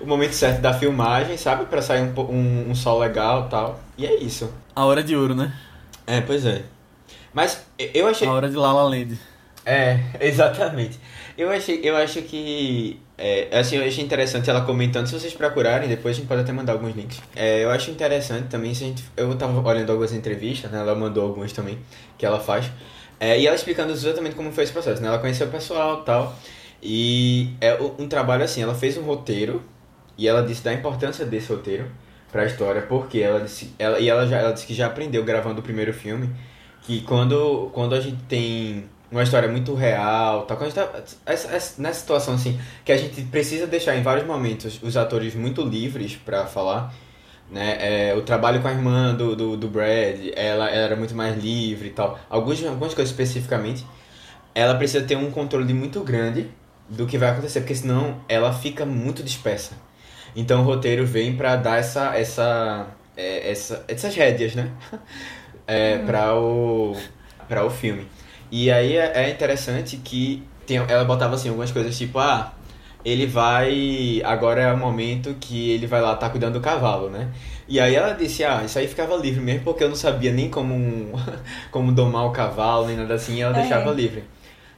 o 0.00 0.06
momento 0.06 0.32
certo 0.32 0.60
da 0.60 0.72
filmagem, 0.72 1.36
sabe? 1.36 1.66
Pra 1.66 1.82
sair 1.82 2.02
um, 2.02 2.20
um, 2.20 2.70
um 2.70 2.74
sol 2.74 2.98
legal 2.98 3.46
e 3.46 3.50
tal. 3.50 3.80
E 3.96 4.06
é 4.06 4.16
isso. 4.16 4.52
A 4.74 4.84
hora 4.84 5.02
de 5.02 5.16
ouro, 5.16 5.34
né? 5.34 5.52
É, 6.06 6.20
pois 6.20 6.44
é. 6.46 6.62
Mas 7.32 7.64
eu 7.78 8.06
achei. 8.06 8.26
A 8.26 8.32
hora 8.32 8.48
de 8.48 8.56
La 8.56 8.72
La 8.72 8.82
Land. 8.84 9.18
É, 9.64 9.98
exatamente. 10.20 10.98
Eu 11.36 11.50
achei, 11.50 11.80
eu 11.82 11.96
acho 11.96 12.22
que 12.22 13.00
é, 13.16 13.48
assim, 13.58 13.76
eu 13.76 13.84
achei 13.84 14.02
interessante 14.02 14.48
ela 14.48 14.62
comentando. 14.62 15.06
Se 15.06 15.12
vocês 15.12 15.34
procurarem, 15.34 15.88
depois 15.88 16.16
a 16.16 16.18
gente 16.18 16.26
pode 16.26 16.40
até 16.40 16.52
mandar 16.52 16.72
alguns 16.72 16.96
links. 16.96 17.20
É, 17.36 17.62
eu 17.62 17.70
acho 17.70 17.90
interessante 17.90 18.48
também. 18.48 18.74
Se 18.74 18.84
a 18.84 18.86
gente, 18.86 19.04
eu 19.14 19.34
tava 19.36 19.60
olhando 19.68 19.90
algumas 19.90 20.12
entrevistas, 20.12 20.70
né? 20.70 20.80
Ela 20.80 20.94
mandou 20.94 21.24
algumas 21.24 21.52
também 21.52 21.78
que 22.16 22.24
ela 22.24 22.40
faz. 22.40 22.70
É, 23.20 23.38
e 23.38 23.46
ela 23.46 23.54
explicando 23.54 23.92
exatamente 23.92 24.34
como 24.34 24.50
foi 24.50 24.64
esse 24.64 24.72
processo, 24.72 25.02
né? 25.02 25.08
Ela 25.08 25.18
conheceu 25.18 25.46
o 25.46 25.50
pessoal 25.50 26.00
e 26.00 26.04
tal. 26.06 26.34
E 26.82 27.50
é 27.60 27.78
um 27.98 28.08
trabalho 28.08 28.42
assim, 28.42 28.62
ela 28.62 28.74
fez 28.74 28.96
um 28.96 29.02
roteiro 29.02 29.62
e 30.22 30.28
ela 30.28 30.42
disse 30.42 30.62
da 30.62 30.72
importância 30.72 31.24
desse 31.24 31.52
roteiro 31.52 31.86
pra 32.32 32.44
história, 32.46 32.82
porque 32.82 33.20
ela 33.20 33.40
disse, 33.40 33.72
ela, 33.78 33.98
e 33.98 34.08
ela 34.08 34.26
já 34.26 34.38
ela 34.38 34.52
disse 34.52 34.66
que 34.66 34.74
já 34.74 34.86
aprendeu 34.86 35.24
gravando 35.24 35.60
o 35.60 35.62
primeiro 35.62 35.92
filme 35.92 36.30
que 36.82 37.00
quando, 37.02 37.70
quando 37.72 37.94
a 37.94 38.00
gente 38.00 38.22
tem 38.28 38.86
uma 39.10 39.22
história 39.22 39.48
muito 39.48 39.74
real, 39.74 40.42
tal, 40.46 40.56
quando 40.56 40.68
a 40.68 40.70
gente 40.70 40.74
tá 40.92 41.02
essa, 41.26 41.48
essa- 41.54 41.82
nessa 41.82 42.00
situação 42.00 42.34
assim, 42.34 42.60
que 42.84 42.92
a 42.92 42.96
gente 42.96 43.22
precisa 43.22 43.66
deixar 43.66 43.96
em 43.96 44.02
vários 44.02 44.26
momentos 44.26 44.80
os 44.82 44.96
atores 44.96 45.34
muito 45.34 45.62
livres 45.62 46.16
pra 46.16 46.46
falar, 46.46 46.94
né? 47.50 48.10
É, 48.10 48.14
o 48.14 48.22
trabalho 48.22 48.60
com 48.62 48.68
a 48.68 48.72
irmã 48.72 49.14
do, 49.14 49.34
do, 49.36 49.56
do 49.56 49.68
Brad, 49.68 50.18
ela, 50.36 50.68
ela 50.70 50.84
era 50.86 50.96
muito 50.96 51.14
mais 51.14 51.36
livre 51.42 51.88
e 51.88 51.90
tal. 51.92 52.18
Alguns, 52.30 52.64
algumas 52.64 52.94
coisas 52.94 53.10
especificamente, 53.10 53.84
ela 54.54 54.74
precisa 54.76 55.04
ter 55.04 55.16
um 55.16 55.30
controle 55.30 55.72
muito 55.74 56.00
grande 56.02 56.48
do 56.88 57.06
que 57.06 57.18
vai 57.18 57.30
acontecer, 57.30 57.60
porque 57.60 57.74
senão 57.74 58.20
ela 58.28 58.52
fica 58.52 58.84
muito 58.86 59.22
dispersa. 59.22 59.74
Então 60.36 60.62
o 60.62 60.64
roteiro 60.64 61.04
vem 61.06 61.36
pra 61.36 61.56
dar 61.56 61.78
essa, 61.78 62.14
essa, 62.16 62.86
é, 63.16 63.50
essa, 63.50 63.84
essas 63.88 64.14
rédeas, 64.14 64.54
né? 64.54 64.70
É, 65.66 65.98
para 65.98 66.34
o 66.34 66.96
para 67.48 67.64
o 67.64 67.70
filme. 67.70 68.04
E 68.50 68.72
aí 68.72 68.96
é 68.96 69.12
é 69.26 69.30
interessante 69.30 69.96
que 69.98 70.42
tem, 70.66 70.78
ela 70.78 71.04
botava 71.04 71.36
assim 71.36 71.48
algumas 71.48 71.70
coisas 71.70 71.96
tipo, 71.96 72.18
ah, 72.18 72.52
ele 73.04 73.24
vai. 73.26 74.20
Agora 74.24 74.60
é 74.62 74.72
o 74.72 74.76
momento 74.76 75.34
que 75.40 75.70
ele 75.70 75.86
vai 75.86 76.00
lá 76.00 76.16
tá 76.16 76.28
cuidando 76.28 76.54
do 76.54 76.60
cavalo, 76.60 77.08
né? 77.08 77.28
E 77.68 77.78
aí 77.78 77.94
ela 77.94 78.12
disse, 78.14 78.42
ah, 78.44 78.62
isso 78.64 78.80
aí 78.80 78.88
ficava 78.88 79.14
livre 79.16 79.40
mesmo, 79.40 79.62
porque 79.62 79.84
eu 79.84 79.88
não 79.88 79.94
sabia 79.96 80.32
nem 80.32 80.50
como, 80.50 81.12
como 81.70 81.92
domar 81.92 82.26
o 82.26 82.32
cavalo, 82.32 82.86
nem 82.88 82.96
nada 82.96 83.14
assim, 83.14 83.36
e 83.36 83.40
ela 83.42 83.56
É. 83.56 83.60
deixava 83.60 83.92
livre. 83.92 84.24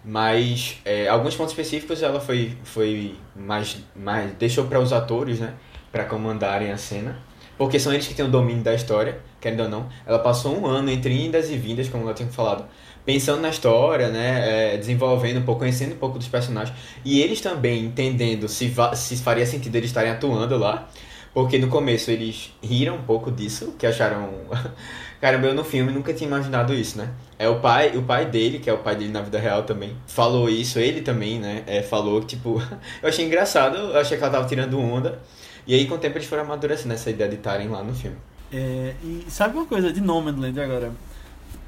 Mas 0.05 0.79
é, 0.85 1.09
alguns 1.09 1.37
pontos 1.37 1.53
específicos 1.53 2.03
ela 2.03 2.21
foi, 2.21 2.57
foi 2.65 3.15
mais, 3.37 3.77
mais. 3.95 4.33
deixou 4.33 4.65
para 4.65 4.81
os 4.81 4.93
atores, 4.93 5.38
né? 5.38 5.55
Pra 5.93 6.05
comandarem 6.05 6.73
a 6.73 6.77
cena. 6.77 7.17
Porque 7.57 7.79
são 7.79 7.93
eles 7.93 8.07
que 8.09 8.15
têm 8.15 8.25
o 8.25 8.31
domínio 8.31 8.62
da 8.62 8.75
história, 8.75 9.21
querendo 9.41 9.65
ou 9.65 9.69
não. 9.69 9.88
Ela 10.05 10.19
passou 10.19 10.59
um 10.59 10.67
ano 10.67 10.91
entre 10.91 11.15
indas 11.15 11.51
e 11.51 11.57
vindas, 11.57 11.88
como 11.88 12.09
eu 12.09 12.15
tinha 12.15 12.29
falado, 12.29 12.65
pensando 13.05 13.41
na 13.41 13.51
história, 13.51 14.09
né? 14.09 14.75
é, 14.75 14.77
desenvolvendo 14.77 15.38
um 15.38 15.43
pouco, 15.43 15.61
conhecendo 15.61 15.95
um 15.95 15.99
pouco 15.99 16.19
dos 16.19 16.27
personagens. 16.27 16.77
E 17.05 17.21
eles 17.21 17.41
também 17.41 17.85
entendendo 17.85 18.49
se, 18.49 18.73
se 18.95 19.17
faria 19.19 19.47
sentido 19.47 19.77
eles 19.77 19.91
estarem 19.91 20.11
atuando 20.11 20.59
lá. 20.59 20.88
Porque 21.35 21.59
no 21.59 21.68
começo 21.68 22.11
eles 22.11 22.53
riram 22.62 22.97
um 22.97 23.03
pouco 23.03 23.31
disso, 23.31 23.75
que 23.79 23.87
acharam. 23.87 24.31
Caramba, 25.21 25.47
eu 25.47 25.55
no 25.55 25.64
filme 25.64 25.92
nunca 25.92 26.12
tinha 26.12 26.27
imaginado 26.27 26.75
isso, 26.75 26.99
né? 26.99 27.11
É 27.38 27.49
o 27.49 27.61
pai, 27.61 27.97
o 27.97 28.03
pai 28.03 28.27
dele, 28.27 28.59
que 28.59 28.68
é 28.68 28.73
o 28.73 28.79
pai 28.79 28.97
dele 28.97 29.12
na 29.12 29.23
vida 29.23 29.38
real 29.38 29.62
também, 29.62 29.97
falou 30.07 30.49
isso, 30.51 30.79
ele 30.79 31.01
também, 31.01 31.38
né? 31.38 31.62
É, 31.66 31.81
falou 31.81 32.21
que, 32.21 32.27
tipo, 32.37 32.61
eu 33.03 33.09
achei 33.09 33.25
engraçado, 33.25 33.77
eu 33.77 33.99
achei 33.99 34.18
que 34.18 34.23
ela 34.23 34.33
tava 34.33 34.47
tirando 34.49 34.79
onda. 34.79 35.21
E 35.66 35.75
aí 35.75 35.87
com 35.87 35.95
o 35.95 35.99
tempo 35.99 36.18
eles 36.18 36.27
foram 36.27 36.42
amadurecendo 36.42 36.92
essa 36.92 37.09
ideia 37.09 37.31
de 37.31 37.37
estarem 37.37 37.68
lá 37.68 37.83
no 37.85 37.95
filme. 37.95 38.16
É, 38.53 38.95
e 39.03 39.25
sabe 39.29 39.57
uma 39.57 39.64
coisa 39.64 39.92
de 39.92 40.01
Nomadland 40.01 40.61
agora? 40.61 40.92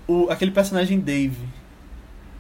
O, 0.07 0.29
aquele 0.29 0.51
personagem 0.51 0.99
Dave, 1.01 1.39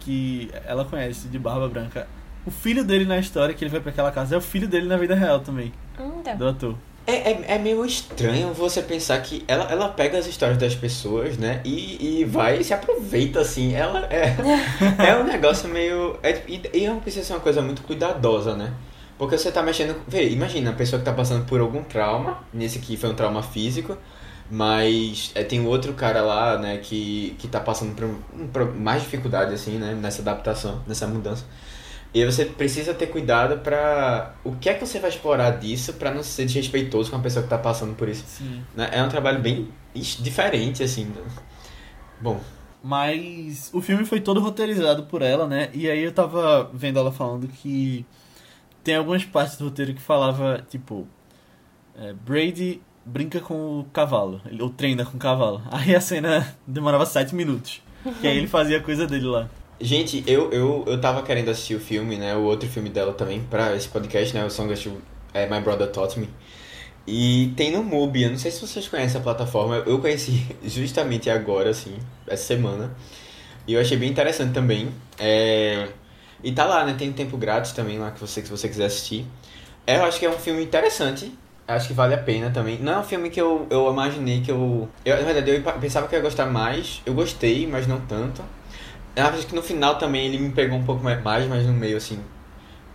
que 0.00 0.50
ela 0.66 0.84
conhece, 0.84 1.28
de 1.28 1.38
barba 1.38 1.68
branca. 1.68 2.06
O 2.44 2.50
filho 2.50 2.84
dele 2.84 3.06
na 3.06 3.18
história, 3.18 3.54
que 3.54 3.64
ele 3.64 3.70
vai 3.70 3.80
pra 3.80 3.90
aquela 3.90 4.10
casa, 4.12 4.34
é 4.34 4.38
o 4.38 4.40
filho 4.40 4.68
dele 4.68 4.86
na 4.86 4.98
vida 4.98 5.14
real 5.14 5.40
também, 5.40 5.72
Então. 5.94 6.36
do 6.36 6.48
ator. 6.48 6.74
É, 7.06 7.32
é, 7.32 7.44
é 7.48 7.58
meio 7.58 7.84
estranho 7.84 8.54
você 8.54 8.80
pensar 8.80 9.20
que 9.20 9.44
ela, 9.46 9.64
ela 9.70 9.88
pega 9.88 10.16
as 10.16 10.26
histórias 10.26 10.56
das 10.56 10.74
pessoas, 10.74 11.36
né? 11.36 11.60
E, 11.64 12.20
e 12.20 12.24
vai 12.24 12.58
e 12.58 12.64
se 12.64 12.72
aproveita, 12.72 13.40
assim. 13.40 13.74
Ela 13.74 14.06
é, 14.10 14.34
é 15.06 15.14
um 15.20 15.24
negócio 15.24 15.68
meio. 15.68 16.18
É, 16.22 16.42
e, 16.48 16.62
e 16.72 16.86
não 16.88 17.00
precisa 17.00 17.26
ser 17.26 17.32
uma 17.34 17.40
coisa 17.40 17.60
muito 17.60 17.82
cuidadosa, 17.82 18.56
né? 18.56 18.72
Porque 19.18 19.36
você 19.36 19.52
tá 19.52 19.62
mexendo. 19.62 19.94
Vê, 20.08 20.30
imagina 20.30 20.70
a 20.70 20.72
pessoa 20.72 20.98
que 20.98 21.04
tá 21.04 21.12
passando 21.12 21.44
por 21.46 21.60
algum 21.60 21.82
trauma. 21.82 22.38
Nesse 22.52 22.78
aqui 22.78 22.96
foi 22.96 23.10
um 23.10 23.14
trauma 23.14 23.42
físico. 23.42 23.98
Mas 24.50 25.30
é, 25.34 25.42
tem 25.42 25.66
outro 25.66 25.94
cara 25.94 26.20
lá, 26.22 26.58
né, 26.58 26.76
que, 26.78 27.34
que 27.38 27.48
tá 27.48 27.58
passando 27.60 27.94
por, 27.94 28.04
um- 28.04 28.46
por 28.48 28.74
mais 28.74 29.02
dificuldade, 29.02 29.54
assim, 29.54 29.78
né? 29.78 29.94
Nessa 30.00 30.22
adaptação, 30.22 30.82
nessa 30.86 31.06
mudança. 31.06 31.44
E 32.14 32.22
aí 32.22 32.24
você 32.24 32.44
precisa 32.44 32.94
ter 32.94 33.08
cuidado 33.08 33.58
pra. 33.58 34.34
O 34.44 34.54
que 34.54 34.68
é 34.68 34.74
que 34.74 34.86
você 34.86 35.00
vai 35.00 35.10
explorar 35.10 35.58
disso 35.58 35.94
pra 35.94 36.12
não 36.12 36.22
ser 36.22 36.46
desrespeitoso 36.46 37.10
com 37.10 37.16
a 37.16 37.20
pessoa 37.20 37.42
que 37.42 37.48
tá 37.50 37.58
passando 37.58 37.94
por 37.96 38.08
isso? 38.08 38.24
Sim. 38.26 38.62
né? 38.74 38.88
É 38.92 39.02
um 39.02 39.08
trabalho 39.08 39.40
bem 39.40 39.68
diferente, 39.94 40.82
assim. 40.82 41.06
né? 41.06 41.22
Bom, 42.20 42.40
Mas 42.82 43.70
o 43.74 43.80
filme 43.80 44.04
foi 44.04 44.20
todo 44.20 44.40
roteirizado 44.40 45.04
por 45.04 45.22
ela, 45.22 45.46
né? 45.48 45.70
E 45.74 45.90
aí 45.90 46.04
eu 46.04 46.12
tava 46.12 46.70
vendo 46.72 46.98
ela 47.00 47.10
falando 47.10 47.48
que 47.48 48.06
tem 48.84 48.94
algumas 48.94 49.24
partes 49.24 49.56
do 49.56 49.64
roteiro 49.64 49.92
que 49.94 50.00
falava, 50.00 50.64
tipo, 50.70 51.08
é, 51.96 52.12
Brady 52.12 52.80
brinca 53.04 53.40
com 53.40 53.80
o 53.80 53.84
cavalo, 53.92 54.40
ou 54.60 54.70
treina 54.70 55.04
com 55.04 55.16
o 55.16 55.20
cavalo. 55.20 55.62
Aí 55.72 55.94
a 55.96 56.00
cena 56.00 56.56
demorava 56.66 57.04
sete 57.06 57.34
minutos. 57.34 57.82
Que 58.20 58.26
aí 58.28 58.36
ele 58.36 58.46
fazia 58.46 58.78
a 58.78 58.82
coisa 58.82 59.06
dele 59.06 59.26
lá. 59.26 59.48
Gente, 59.80 60.22
eu, 60.26 60.50
eu, 60.52 60.84
eu 60.86 61.00
tava 61.00 61.22
querendo 61.22 61.50
assistir 61.50 61.74
o 61.74 61.80
filme, 61.80 62.16
né? 62.16 62.36
O 62.36 62.42
outro 62.42 62.68
filme 62.68 62.88
dela 62.88 63.12
também, 63.12 63.42
pra 63.42 63.74
esse 63.74 63.88
podcast, 63.88 64.34
né? 64.34 64.44
O 64.44 64.50
Song 64.50 64.72
of 64.72 64.92
é, 65.32 65.48
My 65.48 65.60
Brother 65.60 65.88
Taught 65.88 66.18
Me. 66.18 66.28
E 67.06 67.52
tem 67.56 67.70
no 67.70 67.82
MUBI, 67.82 68.22
eu 68.22 68.30
não 68.30 68.38
sei 68.38 68.50
se 68.50 68.60
vocês 68.60 68.88
conhecem 68.88 69.20
a 69.20 69.22
plataforma, 69.22 69.76
eu 69.86 69.98
conheci 69.98 70.46
justamente 70.64 71.28
agora, 71.28 71.70
assim, 71.70 71.94
essa 72.26 72.44
semana. 72.44 72.94
E 73.66 73.74
eu 73.74 73.80
achei 73.80 73.96
bem 73.96 74.10
interessante 74.10 74.52
também. 74.52 74.88
É... 75.18 75.88
E 76.42 76.52
tá 76.52 76.64
lá, 76.64 76.84
né? 76.84 76.94
Tem 76.96 77.12
tempo 77.12 77.36
grátis 77.36 77.72
também 77.72 77.98
lá 77.98 78.10
que 78.10 78.20
você, 78.20 78.42
se 78.42 78.50
você 78.50 78.68
quiser 78.68 78.86
assistir. 78.86 79.26
É, 79.86 79.96
eu 79.96 80.04
acho 80.04 80.18
que 80.18 80.26
é 80.26 80.30
um 80.30 80.38
filme 80.38 80.62
interessante. 80.62 81.36
Acho 81.66 81.88
que 81.88 81.94
vale 81.94 82.14
a 82.14 82.18
pena 82.18 82.50
também. 82.50 82.78
Não 82.78 82.92
é 82.92 82.98
um 82.98 83.04
filme 83.04 83.30
que 83.30 83.40
eu, 83.40 83.66
eu 83.70 83.90
imaginei 83.90 84.42
que 84.42 84.50
eu, 84.50 84.88
eu. 85.04 85.16
Na 85.16 85.22
verdade, 85.22 85.50
eu 85.50 85.62
pensava 85.80 86.06
que 86.06 86.14
ia 86.14 86.20
gostar 86.20 86.46
mais. 86.46 87.00
Eu 87.06 87.14
gostei, 87.14 87.66
mas 87.66 87.86
não 87.86 88.00
tanto. 88.02 88.42
Eu 89.16 89.26
acho 89.26 89.46
que 89.46 89.54
no 89.54 89.62
final 89.62 89.96
também 89.96 90.26
ele 90.26 90.38
me 90.38 90.50
pegou 90.50 90.76
um 90.76 90.84
pouco 90.84 91.02
mais, 91.04 91.48
mas 91.48 91.66
no 91.66 91.72
meio, 91.72 91.96
assim, 91.96 92.18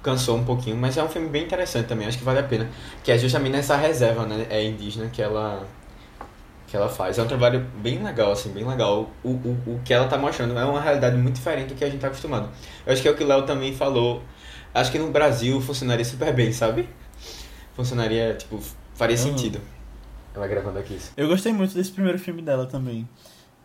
cansou 0.03 0.37
um 0.37 0.43
pouquinho. 0.43 0.75
Mas 0.75 0.97
é 0.97 1.03
um 1.03 1.09
filme 1.09 1.29
bem 1.29 1.43
interessante 1.43 1.87
também, 1.87 2.07
acho 2.07 2.17
que 2.17 2.23
vale 2.23 2.39
a 2.39 2.43
pena. 2.43 2.69
Que 3.03 3.11
é 3.11 3.17
justamente 3.17 3.53
nessa 3.53 3.75
reserva, 3.75 4.25
né? 4.25 4.45
É 4.49 4.63
indígena 4.63 5.09
que 5.09 5.21
ela. 5.21 5.65
Que 6.67 6.75
ela 6.75 6.89
faz. 6.89 7.17
É 7.17 7.23
um 7.23 7.27
trabalho 7.27 7.65
bem 7.81 8.03
legal, 8.03 8.31
assim, 8.31 8.51
bem 8.51 8.67
legal. 8.67 9.09
O, 9.23 9.29
o, 9.29 9.57
o 9.65 9.81
que 9.83 9.93
ela 9.93 10.07
tá 10.07 10.17
mostrando 10.17 10.57
é 10.57 10.65
uma 10.65 10.81
realidade 10.81 11.17
muito 11.17 11.35
diferente 11.35 11.69
do 11.69 11.75
que 11.75 11.83
a 11.83 11.89
gente 11.89 11.99
tá 11.99 12.07
acostumado. 12.07 12.49
Eu 12.85 12.93
acho 12.93 13.01
que 13.01 13.07
é 13.07 13.11
o 13.11 13.15
que 13.15 13.23
o 13.23 13.27
Léo 13.27 13.43
também 13.43 13.73
falou. 13.73 14.21
Acho 14.73 14.91
que 14.91 14.99
no 14.99 15.09
Brasil 15.09 15.59
funcionaria 15.61 16.05
super 16.05 16.31
bem, 16.31 16.51
sabe? 16.51 16.87
funcionaria, 17.79 18.33
tipo, 18.33 18.59
faria 18.93 19.15
uhum. 19.15 19.23
sentido. 19.23 19.61
Ela 20.35 20.47
gravando 20.47 20.79
aqui 20.79 20.95
isso. 20.95 21.11
Eu 21.15 21.27
gostei 21.27 21.53
muito 21.53 21.73
desse 21.73 21.91
primeiro 21.91 22.19
filme 22.19 22.41
dela 22.41 22.65
também. 22.65 23.07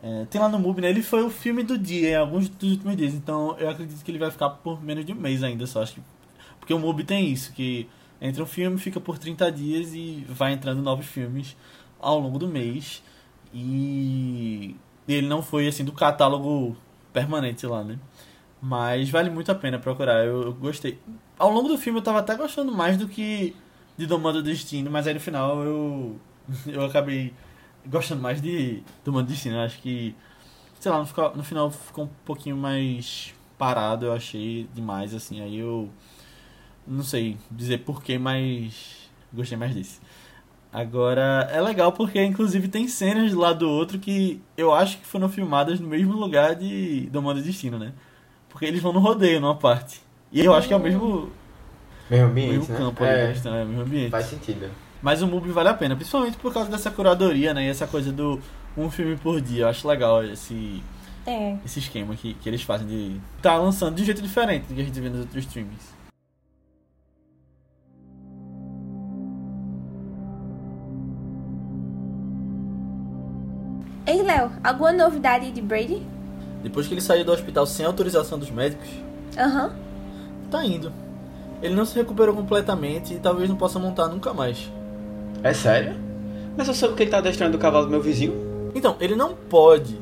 É, 0.07 0.27
tem 0.27 0.39
lá 0.39 0.51
no 0.51 0.59
MUBI, 0.59 0.83
né? 0.83 0.91
Ele 0.91 1.03
foi 1.03 1.23
o 1.23 1.31
filme 1.31 1.63
do 1.63 1.79
dia 1.79 2.11
em 2.11 2.15
alguns 2.15 2.47
dos 2.47 2.73
últimos 2.73 2.95
dias, 2.95 3.15
então 3.15 3.57
eu 3.59 3.71
acredito 3.71 4.05
que 4.05 4.11
ele 4.11 4.19
vai 4.19 4.31
ficar 4.31 4.51
por 4.51 4.85
menos 4.85 5.03
de 5.03 5.15
um 5.15 5.17
mês 5.17 5.43
ainda 5.43 5.67
só. 5.67 5.83
Acho 5.83 5.95
que, 5.95 6.03
porque 6.61 6.75
o 6.75 6.79
MUBI 6.79 7.05
tem 7.05 7.31
isso, 7.31 7.55
que 7.55 7.89
entra 8.21 8.43
um 8.43 8.47
filme, 8.47 8.77
fica 8.77 9.01
por 9.01 9.17
30 9.17 9.51
dias 9.51 9.95
e 9.95 10.27
vai 10.29 10.53
entrando 10.53 10.83
novos 10.83 11.07
filmes 11.07 11.57
ao 11.99 12.21
longo 12.21 12.39
do 12.39 12.47
mês. 12.47 13.03
E 13.55 14.77
ele 15.09 15.27
não 15.27 15.43
foi 15.43 15.69
assim 15.69 15.85
do 15.87 15.93
catálogo 15.93 16.77
permanente 17.11 17.67
lá, 17.67 17.83
né? 17.83 17.99
Mas 18.61 19.09
vale 19.09 19.31
muito 19.31 19.51
a 19.51 19.55
pena 19.55 19.79
procurar, 19.79 20.23
eu, 20.27 20.43
eu 20.43 20.53
gostei. 20.53 20.99
Ao 21.39 21.51
longo 21.51 21.69
do 21.69 21.79
filme 21.79 21.99
eu 21.99 22.03
tava 22.03 22.19
até 22.19 22.35
gostando 22.37 22.73
mais 22.73 22.99
do 22.99 23.09
que 23.09 23.57
de 23.97 24.07
Domando 24.07 24.41
o 24.41 24.43
Destino, 24.43 24.91
mas 24.91 25.07
aí 25.07 25.15
no 25.15 25.21
final 25.21 25.63
eu, 25.63 26.17
eu 26.67 26.85
acabei 26.85 27.33
gostando 27.87 28.23
mais 28.23 28.41
de 28.41 28.83
Domando 29.05 29.29
o 29.29 29.33
Destino. 29.33 29.57
Eu 29.57 29.61
acho 29.61 29.79
que, 29.81 30.15
sei 30.81 30.91
lá, 30.91 30.99
no, 30.99 31.07
ficou, 31.07 31.37
no 31.37 31.45
final 31.45 31.71
ficou 31.71 32.05
um 32.05 32.11
pouquinho 32.25 32.57
mais 32.57 33.35
parado, 33.59 34.07
eu 34.07 34.13
achei 34.13 34.69
demais, 34.75 35.15
assim. 35.15 35.41
Aí 35.41 35.59
eu 35.59 35.89
não 36.87 37.03
sei 37.03 37.37
dizer 37.51 37.79
porquê, 37.79 38.19
mas 38.19 39.11
gostei 39.33 39.57
mais 39.57 39.75
desse. 39.75 40.01
Agora, 40.73 41.49
é 41.53 41.61
legal 41.61 41.93
porque 41.93 42.21
inclusive 42.23 42.67
tem 42.67 42.89
cenas 42.89 43.31
de 43.31 43.37
lado 43.37 43.61
do 43.61 43.71
outro 43.71 43.97
que 43.99 44.43
eu 44.57 44.75
acho 44.75 44.99
que 44.99 45.07
foram 45.07 45.29
filmadas 45.29 45.79
no 45.79 45.87
mesmo 45.87 46.15
lugar 46.15 46.57
de 46.57 47.09
Domando 47.13 47.39
o 47.41 47.43
Destino, 47.43 47.79
né? 47.79 47.93
Porque 48.49 48.65
eles 48.65 48.83
vão 48.83 48.93
no 48.93 48.99
rodeio 48.99 49.41
numa 49.41 49.55
parte. 49.55 50.01
E 50.33 50.45
eu 50.45 50.53
acho 50.53 50.67
que 50.67 50.75
é 50.75 50.77
o 50.77 50.81
mesmo 50.81 51.31
Mesmo 52.11 52.27
ambiente, 52.27 52.53
mesmo 52.59 52.73
né? 52.73 52.79
campo 52.79 53.05
é, 53.05 53.31
ali, 53.31 53.41
né? 53.41 53.65
mesmo 53.65 53.83
ambiente. 53.83 54.11
Faz 54.11 54.27
sentido. 54.27 54.69
Mas 55.05 55.21
o 55.21 55.27
MUBI 55.27 55.51
vale 55.51 55.69
a 55.69 55.75
pena, 55.75 55.95
principalmente 55.95 56.39
por 56.39 56.51
causa 56.51 56.71
dessa 56.71 56.91
curadoria, 56.91 57.53
né? 57.53 57.67
E 57.67 57.69
essa 57.69 57.87
coisa 57.87 58.11
do 58.11 58.41
um 58.75 58.91
filme 58.91 59.19
por 59.19 59.39
dia. 59.39 59.65
Eu 59.65 59.69
acho 59.69 59.87
legal 59.87 60.25
esse, 60.25 60.83
é. 61.27 61.59
esse 61.63 61.79
esquema 61.79 62.17
que, 62.17 62.33
que 62.33 62.49
eles 62.49 62.63
fazem 62.63 62.87
de 62.87 63.21
tá 63.43 63.55
lançando 63.59 63.97
de 63.97 64.03
um 64.03 64.07
jeito 64.07 64.23
diferente 64.23 64.65
do 64.65 64.75
que 64.75 64.81
a 64.81 64.85
gente 64.85 64.99
vê 64.99 65.11
nos 65.11 65.21
outros 65.21 65.45
streamings. 65.45 65.93
Ei, 74.07 74.23
Léo, 74.23 74.53
alguma 74.65 74.91
novidade 74.91 75.51
de 75.51 75.61
Brady? 75.61 76.01
Depois 76.63 76.89
que 76.89 76.95
ele 76.95 77.03
saiu 77.03 77.27
do 77.27 77.33
hospital 77.33 77.67
sem 77.67 77.85
autorização 77.85 78.39
dos 78.39 78.51
médicos? 78.51 78.89
Aham. 79.37 79.67
Uhum. 79.67 80.51
Tá 80.51 80.65
indo. 80.65 80.91
Ele 81.61 81.75
não 81.75 81.85
se 81.85 81.95
recuperou 81.95 82.35
completamente 82.35 83.13
e 83.13 83.19
talvez 83.19 83.51
não 83.51 83.57
possa 83.57 83.79
montar 83.79 84.09
nunca 84.09 84.33
mais. 84.33 84.73
É 85.45 85.53
sério? 85.53 85.95
Mas 86.57 86.67
eu 86.69 86.73
soube 86.73 86.95
que 86.95 87.03
ele 87.03 87.11
tá 87.11 87.19
adestrando 87.19 87.59
o 87.59 87.61
cavalo 87.61 87.85
do 87.85 87.91
meu 87.91 88.01
vizinho. 88.01 88.71
Então, 88.75 88.97
ele 88.99 89.15
não 89.15 89.35
pode, 89.35 90.01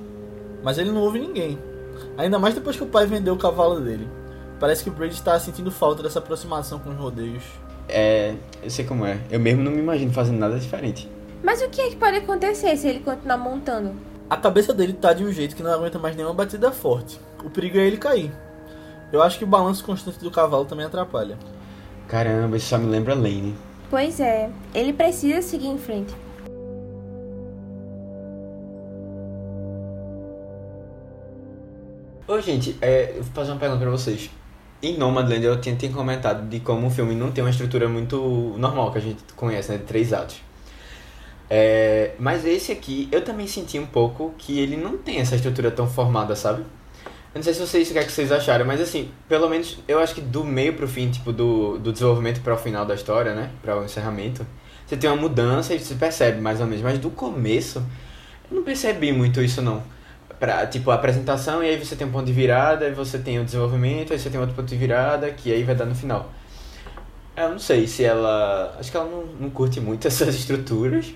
mas 0.62 0.78
ele 0.78 0.92
não 0.92 1.00
ouve 1.00 1.18
ninguém. 1.18 1.58
Ainda 2.16 2.38
mais 2.38 2.54
depois 2.54 2.76
que 2.76 2.84
o 2.84 2.86
pai 2.86 3.06
vendeu 3.06 3.34
o 3.34 3.38
cavalo 3.38 3.80
dele. 3.80 4.08
Parece 4.60 4.84
que 4.84 4.88
o 4.88 4.92
Brady 4.92 5.14
está 5.14 5.36
sentindo 5.40 5.72
falta 5.72 6.00
dessa 6.00 6.20
aproximação 6.20 6.78
com 6.78 6.90
os 6.90 6.96
rodeios. 6.96 7.42
É, 7.88 8.36
eu 8.62 8.70
sei 8.70 8.84
como 8.84 9.04
é. 9.04 9.18
Eu 9.32 9.40
mesmo 9.40 9.64
não 9.64 9.72
me 9.72 9.80
imagino 9.80 10.12
fazendo 10.12 10.38
nada 10.38 10.56
diferente. 10.60 11.10
Mas 11.42 11.60
o 11.60 11.68
que 11.68 11.80
é 11.80 11.90
que 11.90 11.96
pode 11.96 12.18
acontecer 12.18 12.76
se 12.76 12.86
ele 12.86 13.00
continuar 13.00 13.36
montando? 13.36 13.96
A 14.30 14.36
cabeça 14.36 14.72
dele 14.72 14.92
tá 14.92 15.12
de 15.12 15.24
um 15.24 15.32
jeito 15.32 15.56
que 15.56 15.62
não 15.64 15.72
aguenta 15.72 15.98
mais 15.98 16.14
nenhuma 16.14 16.34
batida 16.34 16.70
forte. 16.70 17.18
O 17.44 17.50
perigo 17.50 17.78
é 17.78 17.84
ele 17.84 17.96
cair. 17.96 18.30
Eu 19.12 19.20
acho 19.20 19.38
que 19.38 19.44
o 19.44 19.48
balanço 19.48 19.84
constante 19.84 20.20
do 20.20 20.30
cavalo 20.30 20.66
também 20.66 20.86
atrapalha. 20.86 21.36
Caramba, 22.06 22.56
isso 22.56 22.68
só 22.68 22.78
me 22.78 22.86
lembra 22.86 23.12
Lane. 23.12 23.56
Pois 23.92 24.20
é, 24.20 24.48
ele 24.74 24.94
precisa 24.94 25.42
seguir 25.42 25.66
em 25.66 25.76
frente. 25.76 26.14
Ô, 32.26 32.40
gente, 32.40 32.74
é, 32.80 33.10
eu 33.18 33.22
vou 33.22 33.34
fazer 33.34 33.50
uma 33.50 33.60
pergunta 33.60 33.82
pra 33.82 33.90
vocês. 33.90 34.30
Em 34.82 34.96
Nomadland 34.96 35.44
eu 35.44 35.60
tinha, 35.60 35.76
tinha 35.76 35.92
comentado 35.92 36.48
de 36.48 36.60
como 36.60 36.86
o 36.86 36.90
filme 36.90 37.14
não 37.14 37.32
tem 37.32 37.44
uma 37.44 37.50
estrutura 37.50 37.86
muito 37.86 38.54
normal 38.56 38.90
que 38.92 38.96
a 38.96 39.02
gente 39.02 39.22
conhece, 39.36 39.70
né? 39.70 39.76
De 39.76 39.84
três 39.84 40.14
atos. 40.14 40.40
É, 41.50 42.14
mas 42.18 42.46
esse 42.46 42.72
aqui, 42.72 43.10
eu 43.12 43.22
também 43.22 43.46
senti 43.46 43.78
um 43.78 43.84
pouco 43.84 44.32
que 44.38 44.58
ele 44.58 44.78
não 44.78 44.96
tem 44.96 45.18
essa 45.18 45.36
estrutura 45.36 45.70
tão 45.70 45.86
formada, 45.86 46.34
sabe? 46.34 46.64
Eu 47.34 47.38
não 47.38 47.42
sei 47.42 47.54
se 47.54 47.60
vocês 47.60 47.88
o 47.88 47.92
que, 47.92 47.98
é 47.98 48.04
que 48.04 48.12
vocês 48.12 48.30
acharam, 48.30 48.66
mas 48.66 48.78
assim, 48.78 49.10
pelo 49.26 49.48
menos 49.48 49.78
eu 49.88 49.98
acho 49.98 50.14
que 50.14 50.20
do 50.20 50.44
meio 50.44 50.74
pro 50.74 50.86
fim, 50.86 51.10
tipo, 51.10 51.32
do, 51.32 51.78
do 51.78 51.90
desenvolvimento 51.90 52.42
para 52.42 52.52
o 52.52 52.58
final 52.58 52.84
da 52.84 52.94
história, 52.94 53.34
né? 53.34 53.50
Para 53.62 53.78
o 53.78 53.84
encerramento, 53.84 54.46
você 54.86 54.98
tem 54.98 55.08
uma 55.08 55.16
mudança 55.16 55.74
e 55.74 55.78
você 55.78 55.94
percebe 55.94 56.42
mais 56.42 56.60
ou 56.60 56.66
menos. 56.66 56.82
Mas 56.82 56.98
do 56.98 57.10
começo, 57.10 57.82
eu 58.50 58.56
não 58.58 58.62
percebi 58.62 59.12
muito 59.12 59.40
isso 59.40 59.62
não. 59.62 59.82
Pra, 60.38 60.66
tipo, 60.66 60.90
a 60.90 60.94
apresentação 60.94 61.64
e 61.64 61.68
aí 61.68 61.78
você 61.78 61.96
tem 61.96 62.06
um 62.06 62.10
ponto 62.10 62.26
de 62.26 62.32
virada, 62.32 62.86
e 62.88 62.92
você 62.92 63.18
tem 63.18 63.38
o 63.38 63.44
desenvolvimento, 63.44 64.12
aí 64.12 64.18
você 64.18 64.28
tem 64.28 64.38
outro 64.38 64.54
ponto 64.54 64.68
de 64.68 64.76
virada, 64.76 65.30
que 65.30 65.50
aí 65.50 65.62
vai 65.62 65.74
dar 65.74 65.86
no 65.86 65.94
final. 65.94 66.30
Eu 67.34 67.48
não 67.48 67.58
sei 67.58 67.86
se 67.86 68.04
ela. 68.04 68.76
Acho 68.78 68.90
que 68.90 68.96
ela 68.96 69.08
não, 69.08 69.24
não 69.40 69.50
curte 69.50 69.80
muito 69.80 70.06
essas 70.08 70.34
estruturas. 70.34 71.14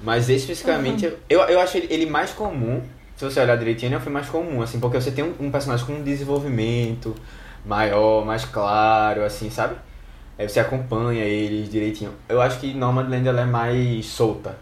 Mas 0.00 0.28
especificamente, 0.28 1.06
uhum. 1.06 1.14
eu, 1.28 1.40
eu 1.40 1.60
acho 1.60 1.78
ele 1.78 2.06
mais 2.06 2.30
comum 2.30 2.80
se 3.18 3.24
você 3.24 3.40
olhar 3.40 3.58
direitinho, 3.58 3.94
é 3.94 3.96
um 3.96 4.00
filme 4.00 4.14
mais 4.14 4.28
comum, 4.28 4.62
assim, 4.62 4.78
porque 4.78 5.00
você 5.00 5.10
tem 5.10 5.24
um, 5.24 5.34
um, 5.40 5.50
personagem 5.50 5.84
com 5.84 5.92
um 5.94 6.04
desenvolvimento 6.04 7.16
maior, 7.66 8.24
mais 8.24 8.44
claro, 8.44 9.24
assim, 9.24 9.50
sabe? 9.50 9.74
Aí 10.38 10.48
você 10.48 10.60
acompanha 10.60 11.24
eles 11.24 11.68
direitinho. 11.68 12.12
Eu 12.28 12.40
acho 12.40 12.60
que 12.60 12.72
Nomadland 12.72 13.26
ela 13.26 13.40
é 13.40 13.44
mais 13.44 14.06
solta. 14.06 14.56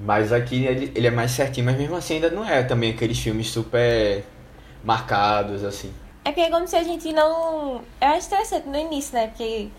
Mas 0.00 0.32
aqui 0.32 0.64
ele, 0.64 0.92
ele 0.94 1.08
é 1.08 1.10
mais 1.10 1.32
certinho, 1.32 1.66
mas 1.66 1.76
mesmo 1.76 1.96
assim 1.96 2.14
ainda 2.14 2.30
não 2.30 2.48
é 2.48 2.62
também 2.62 2.92
aqueles 2.92 3.18
filmes 3.18 3.50
super 3.50 4.24
marcados, 4.84 5.64
assim. 5.64 5.92
É 6.24 6.30
que 6.30 6.40
é 6.40 6.50
como 6.50 6.68
se 6.68 6.76
a 6.76 6.84
gente 6.84 7.12
não. 7.12 7.82
Eu 8.00 8.08
acho 8.10 8.28
interessante 8.28 8.68
no 8.68 8.76
início, 8.76 9.12
né? 9.12 9.26
Porque 9.26 9.70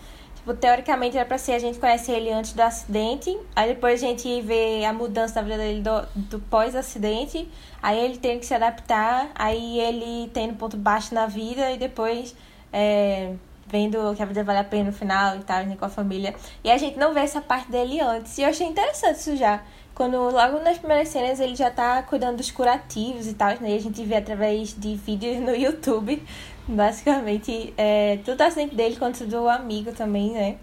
Tipo, 0.42 0.54
teoricamente 0.54 1.16
era 1.16 1.24
pra 1.24 1.38
ser 1.38 1.52
a 1.52 1.58
gente 1.60 1.78
conhece 1.78 2.10
ele 2.10 2.28
antes 2.32 2.52
do 2.52 2.60
acidente, 2.60 3.38
aí 3.54 3.74
depois 3.74 4.02
a 4.02 4.06
gente 4.08 4.40
vê 4.40 4.84
a 4.84 4.92
mudança 4.92 5.36
da 5.36 5.42
vida 5.42 5.56
dele 5.56 5.82
do, 5.82 6.04
do 6.16 6.40
pós-acidente, 6.40 7.48
aí 7.80 8.04
ele 8.04 8.18
tem 8.18 8.40
que 8.40 8.46
se 8.46 8.52
adaptar, 8.52 9.30
aí 9.36 9.78
ele 9.78 10.28
tem 10.30 10.50
um 10.50 10.54
ponto 10.54 10.76
baixo 10.76 11.14
na 11.14 11.26
vida 11.26 11.70
e 11.70 11.78
depois 11.78 12.34
é, 12.72 13.34
vendo 13.68 14.12
que 14.16 14.22
a 14.22 14.26
vida 14.26 14.42
vale 14.42 14.58
a 14.58 14.64
pena 14.64 14.86
no 14.86 14.92
final 14.92 15.36
e 15.36 15.44
tal, 15.44 15.64
né, 15.64 15.76
com 15.78 15.84
a 15.84 15.88
família. 15.88 16.34
E 16.64 16.72
a 16.72 16.76
gente 16.76 16.98
não 16.98 17.14
vê 17.14 17.20
essa 17.20 17.40
parte 17.40 17.70
dele 17.70 18.00
antes. 18.00 18.36
E 18.36 18.42
eu 18.42 18.48
achei 18.48 18.66
interessante 18.66 19.20
isso 19.20 19.36
já. 19.36 19.62
Quando 19.94 20.16
logo 20.16 20.58
nas 20.58 20.78
primeiras 20.78 21.08
cenas 21.08 21.38
ele 21.38 21.54
já 21.54 21.70
tá 21.70 22.02
cuidando 22.02 22.38
dos 22.38 22.50
curativos 22.50 23.28
e 23.28 23.34
tal, 23.34 23.50
né? 23.60 23.70
E 23.70 23.76
a 23.76 23.80
gente 23.80 24.02
vê 24.04 24.16
através 24.16 24.74
de 24.74 24.96
vídeos 24.96 25.38
no 25.38 25.54
YouTube 25.56 26.20
Basicamente, 26.66 27.74
é, 27.76 28.18
tanto 28.24 28.42
acidente 28.42 28.74
dele 28.74 28.96
quanto 28.96 29.24
do 29.24 29.48
amigo 29.48 29.92
também, 29.92 30.32
né? 30.32 30.56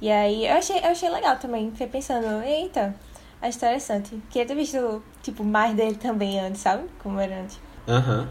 E 0.00 0.10
aí 0.10 0.46
eu 0.46 0.54
achei, 0.54 0.78
eu 0.78 0.90
achei 0.90 1.08
legal 1.08 1.36
também. 1.36 1.70
Fiquei 1.70 1.86
pensando, 1.86 2.42
eita, 2.42 2.94
acho 3.40 3.58
interessante. 3.58 4.18
Queria 4.30 4.46
ter 4.46 4.54
visto, 4.54 5.02
tipo, 5.22 5.44
mais 5.44 5.74
dele 5.74 5.96
também 5.96 6.40
antes, 6.40 6.60
sabe? 6.60 6.84
Como 7.02 7.18
era 7.20 7.40
antes. 7.40 7.58
Aham. 7.86 8.28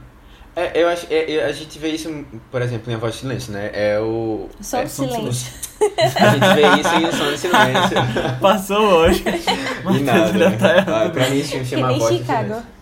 É, 0.56 0.84
eu 0.84 0.88
acho, 0.88 1.08
é, 1.10 1.34
é, 1.34 1.46
a 1.46 1.52
gente 1.52 1.80
vê 1.80 1.90
isso, 1.90 2.26
por 2.52 2.62
exemplo, 2.62 2.92
em 2.92 2.96
A 2.96 3.00
Voz 3.00 3.16
do 3.16 3.20
Silêncio, 3.22 3.52
né? 3.54 3.72
É 3.74 4.00
o... 4.00 4.50
Som 4.62 4.78
é, 4.78 4.84
do 4.84 4.90
silêncio. 4.90 5.52
A 5.82 6.30
gente 6.30 6.54
vê 6.54 6.80
isso 6.80 6.96
em 6.96 7.06
O 7.06 7.12
Som 7.12 7.32
do 7.32 7.38
Silêncio. 7.38 7.98
Passou 8.40 8.86
hoje. 8.86 9.24
E 9.26 10.00
nada. 10.02 10.52
tá 10.58 10.68
né? 10.68 10.78
errado. 10.78 11.08
Ah, 11.08 11.10
pra 11.10 11.30
mim 11.30 11.42
Que 11.42 11.66
chama 11.66 11.90
A 11.90 11.94
Voz 11.94 12.12
do 12.12 12.18
Chicago. 12.20 12.48
Silêncio. 12.48 12.74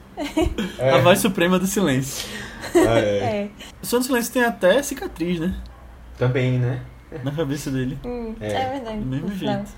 É. 0.77 0.91
A 0.91 0.97
voz 0.99 1.19
suprema 1.19 1.57
do 1.57 1.65
silêncio. 1.65 2.27
Ah, 2.75 2.99
é. 2.99 3.21
É. 3.31 3.49
O 3.81 3.85
som 3.85 3.99
do 3.99 4.05
silêncio 4.05 4.31
tem 4.33 4.43
até 4.43 4.81
cicatriz, 4.83 5.39
né? 5.39 5.55
Também, 6.17 6.59
né? 6.59 6.83
Na 7.23 7.31
cabeça 7.31 7.69
dele. 7.71 7.97
Hum, 8.05 8.35
É. 8.39 8.51
é. 8.53 8.69
verdade. 8.71 8.99
Do 8.99 9.05
mesmo 9.05 9.33
jeito. 9.35 9.71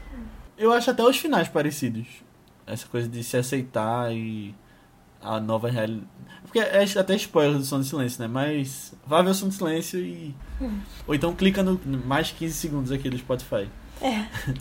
Eu 0.58 0.72
acho 0.72 0.92
até 0.92 1.04
os 1.04 1.18
finais 1.18 1.48
parecidos. 1.48 2.06
Essa 2.66 2.88
coisa 2.88 3.08
de 3.08 3.24
se 3.24 3.36
aceitar 3.36 4.14
e 4.14 4.54
a 5.22 5.40
nova 5.40 5.70
realidade. 5.70 6.08
Porque 6.44 6.60
é 6.60 6.84
até 7.00 7.16
spoiler 7.16 7.58
do 7.58 7.64
som 7.66 7.80
do 7.80 7.84
silêncio, 7.84 8.22
né? 8.22 8.28
Mas 8.28 8.94
vá 9.08 9.22
ver 9.22 9.32
o 9.32 9.34
som 9.34 9.48
do 9.48 9.54
silêncio 9.54 10.00
e. 10.00 10.36
Ou 11.08 11.16
então 11.16 11.34
clica 11.34 11.64
no 11.64 11.80
mais 12.06 12.32
15 12.32 12.54
segundos 12.54 12.92
aqui 12.92 13.10
do 13.10 13.18
Spotify. 13.18 13.68
É. 14.02 14.26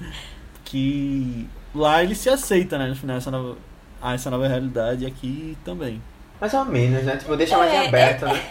Que 0.65 1.47
lá 1.75 2.03
ele 2.03 2.15
se 2.15 2.31
aceita, 2.31 2.79
né? 2.79 2.87
No 2.89 2.97
final, 2.97 3.17
essa 3.19 3.31
nova, 3.31 3.59
ah, 4.01 4.15
essa 4.15 4.31
nova 4.31 4.49
realidade 4.49 5.05
e 5.05 5.07
aqui 5.07 5.59
também. 5.65 6.01
Mais 6.43 6.55
ou 6.55 6.65
menos, 6.65 7.05
né? 7.05 7.17
Tipo, 7.17 7.37
deixa 7.37 7.57
mais 7.57 7.73
em 7.73 7.77
É, 7.77 7.87
aberto, 7.87 8.27
né? 8.27 8.43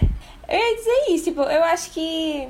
Eu 0.47 0.57
ia 0.57 0.75
dizer 0.77 1.05
isso, 1.09 1.25
tipo, 1.25 1.41
eu 1.41 1.61
acho 1.65 1.91
que. 1.91 2.47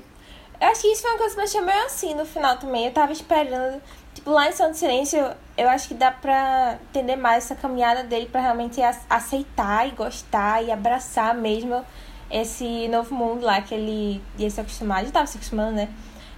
Eu 0.61 0.67
acho 0.67 0.81
que 0.81 0.87
isso 0.89 1.01
foi 1.01 1.09
uma 1.09 1.17
coisa 1.17 1.33
que 1.33 1.41
me 1.41 1.47
deixou 1.47 1.65
meio 1.65 1.85
assim 1.85 2.13
no 2.13 2.25
final 2.27 2.57
também. 2.57 2.85
Eu 2.85 2.91
tava 2.91 3.11
esperando. 3.11 3.81
Tipo, 4.13 4.29
lá 4.29 4.47
em 4.47 4.51
do 4.51 4.73
Silêncio, 4.75 5.31
eu 5.57 5.67
acho 5.67 5.87
que 5.87 5.95
dá 5.95 6.11
pra 6.11 6.77
entender 6.91 7.15
mais 7.15 7.45
essa 7.45 7.55
caminhada 7.55 8.03
dele 8.03 8.27
pra 8.31 8.39
realmente 8.39 8.79
aceitar 9.09 9.87
e 9.87 9.91
gostar 9.91 10.63
e 10.63 10.69
abraçar 10.71 11.33
mesmo 11.33 11.83
esse 12.29 12.87
novo 12.89 13.15
mundo 13.15 13.43
lá 13.43 13.61
que 13.61 13.73
ele 13.73 14.21
ia 14.37 14.49
se 14.51 14.61
acostumar. 14.61 15.03
Já 15.03 15.09
tava 15.11 15.25
se 15.25 15.37
acostumando, 15.37 15.71
né? 15.71 15.89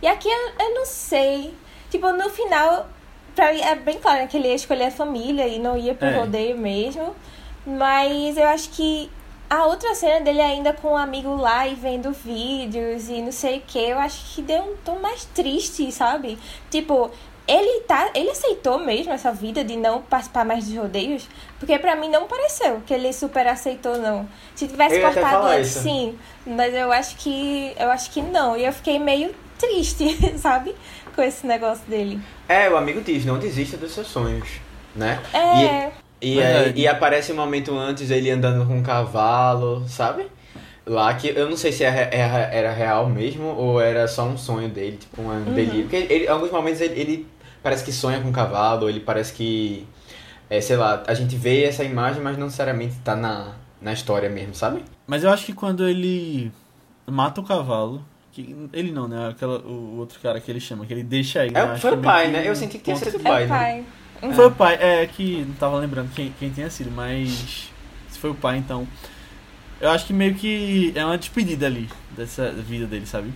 E 0.01 0.07
aqui 0.07 0.29
eu, 0.29 0.51
eu 0.65 0.75
não 0.75 0.85
sei. 0.85 1.53
Tipo, 1.89 2.09
no 2.13 2.29
final, 2.29 2.87
pra 3.35 3.51
mim 3.51 3.59
é 3.59 3.75
bem 3.75 3.99
claro 3.99 4.19
né, 4.19 4.27
que 4.27 4.37
ele 4.37 4.47
ia 4.47 4.55
escolher 4.55 4.85
a 4.85 4.91
família 4.91 5.45
e 5.45 5.59
não 5.59 5.77
ia 5.77 5.93
pro 5.93 6.07
É. 6.07 6.17
rodeio 6.19 6.57
mesmo. 6.57 7.13
Mas 7.65 8.37
eu 8.37 8.47
acho 8.47 8.69
que 8.69 9.09
a 9.49 9.65
outra 9.65 9.93
cena 9.93 10.21
dele 10.21 10.41
ainda 10.41 10.73
com 10.73 10.93
o 10.93 10.97
amigo 10.97 11.35
lá 11.35 11.67
e 11.67 11.75
vendo 11.75 12.11
vídeos 12.11 13.07
e 13.09 13.21
não 13.21 13.31
sei 13.31 13.59
o 13.59 13.61
que, 13.61 13.77
eu 13.77 13.99
acho 13.99 14.33
que 14.33 14.41
deu 14.41 14.63
um 14.63 14.75
tom 14.83 14.99
mais 14.99 15.25
triste, 15.25 15.91
sabe? 15.91 16.37
Tipo, 16.71 17.11
ele 17.47 17.81
tá. 17.81 18.09
Ele 18.15 18.29
aceitou 18.29 18.79
mesmo 18.79 19.11
essa 19.11 19.31
vida 19.31 19.63
de 19.63 19.75
não 19.75 20.01
participar 20.01 20.45
mais 20.45 20.65
dos 20.65 20.75
rodeios? 20.75 21.27
Porque 21.59 21.77
pra 21.77 21.95
mim 21.95 22.09
não 22.09 22.25
pareceu 22.25 22.81
que 22.85 22.93
ele 22.93 23.11
super 23.11 23.45
aceitou, 23.47 23.97
não. 23.97 24.27
Se 24.55 24.67
tivesse 24.67 24.95
Eu 24.95 25.01
cortado 25.01 25.47
antes, 25.47 25.71
sim. 25.71 26.17
Mas 26.45 26.73
eu 26.73 26.91
acho 26.91 27.17
que. 27.17 27.73
Eu 27.77 27.91
acho 27.91 28.11
que 28.11 28.21
não. 28.21 28.55
E 28.55 28.65
eu 28.65 28.71
fiquei 28.71 28.97
meio 28.97 29.35
triste, 29.59 30.17
sabe? 30.39 30.73
Com 31.15 31.21
esse 31.21 31.45
negócio 31.45 31.83
dele. 31.85 32.19
É, 32.47 32.69
o 32.69 32.77
amigo 32.77 33.01
diz, 33.01 33.25
não 33.25 33.37
desista 33.37 33.77
dos 33.77 33.93
seus 33.93 34.07
sonhos, 34.07 34.47
né? 34.95 35.21
É. 35.33 36.02
E, 36.23 36.41
aí, 36.41 36.73
e 36.75 36.87
aparece 36.87 37.31
um 37.31 37.35
momento 37.35 37.77
antes 37.77 38.09
ele 38.09 38.31
andando 38.31 38.65
com 38.65 38.77
um 38.77 38.83
cavalo, 38.83 39.83
sabe? 39.87 40.25
Lá 40.85 41.13
que 41.13 41.27
eu 41.29 41.49
não 41.49 41.57
sei 41.57 41.71
se 41.71 41.83
era, 41.83 42.13
era, 42.15 42.37
era 42.53 42.71
real 42.71 43.09
mesmo 43.09 43.43
ou 43.45 43.79
era 43.81 44.07
só 44.07 44.25
um 44.25 44.37
sonho 44.37 44.69
dele, 44.69 44.97
tipo 44.97 45.21
um 45.21 45.27
Uhum. 45.29 45.43
delírio. 45.53 45.83
Porque 45.83 45.95
ele, 45.95 46.25
em 46.25 46.27
alguns 46.29 46.51
momentos 46.51 46.81
ele, 46.81 46.99
ele 46.99 47.27
parece 47.61 47.83
que 47.83 47.91
sonha 47.91 48.19
com 48.21 48.29
um 48.29 48.31
cavalo, 48.33 48.89
ele 48.89 48.99
parece 48.99 49.33
que, 49.33 49.85
é, 50.49 50.59
sei 50.61 50.75
lá, 50.77 51.03
a 51.07 51.13
gente 51.13 51.35
vê 51.35 51.63
essa 51.63 51.83
imagem, 51.83 52.21
mas 52.21 52.37
não 52.37 52.45
necessariamente 52.45 52.95
tá 53.03 53.15
na, 53.15 53.53
na 53.81 53.93
história 53.93 54.29
mesmo, 54.29 54.53
sabe? 54.55 54.83
Mas 55.07 55.23
eu 55.23 55.29
acho 55.29 55.45
que 55.45 55.53
quando 55.53 55.87
ele 55.87 56.51
mata 57.07 57.41
o 57.41 57.43
cavalo. 57.43 58.03
Que, 58.31 58.55
ele 58.73 58.91
não, 58.91 59.07
né? 59.07 59.29
Aquela, 59.29 59.59
o 59.59 59.97
outro 59.99 60.19
cara 60.19 60.39
que 60.39 60.49
ele 60.49 60.59
chama, 60.59 60.85
que 60.87 60.93
ele 60.93 61.03
deixa 61.03 61.45
ele. 61.45 61.55
É, 61.55 61.61
acho 61.61 61.81
foi 61.81 61.91
o 61.91 62.01
pai, 62.01 62.31
né? 62.31 62.47
Eu 62.49 62.55
senti 62.55 62.79
que 62.79 62.83
tinha 62.85 62.95
sido 62.97 63.17
o 63.17 63.21
É 63.21 63.23
pai, 63.29 63.45
o 63.45 63.49
né? 63.49 63.83
Pai. 64.23 64.29
Uhum. 64.29 64.35
Foi 64.35 64.45
o 64.47 64.51
pai, 64.51 64.77
é 64.79 65.05
que 65.07 65.45
não 65.47 65.53
tava 65.55 65.77
lembrando 65.77 66.09
quem, 66.13 66.33
quem 66.39 66.49
tinha 66.49 66.69
sido, 66.69 66.91
mas 66.91 67.69
se 68.09 68.19
foi 68.19 68.29
o 68.31 68.35
pai, 68.35 68.57
então. 68.57 68.87
Eu 69.81 69.89
acho 69.89 70.05
que 70.05 70.13
meio 70.13 70.33
que 70.35 70.93
é 70.95 71.05
uma 71.05 71.17
despedida 71.17 71.65
ali 71.65 71.89
dessa 72.11 72.51
vida 72.51 72.85
dele, 72.85 73.05
sabe? 73.05 73.33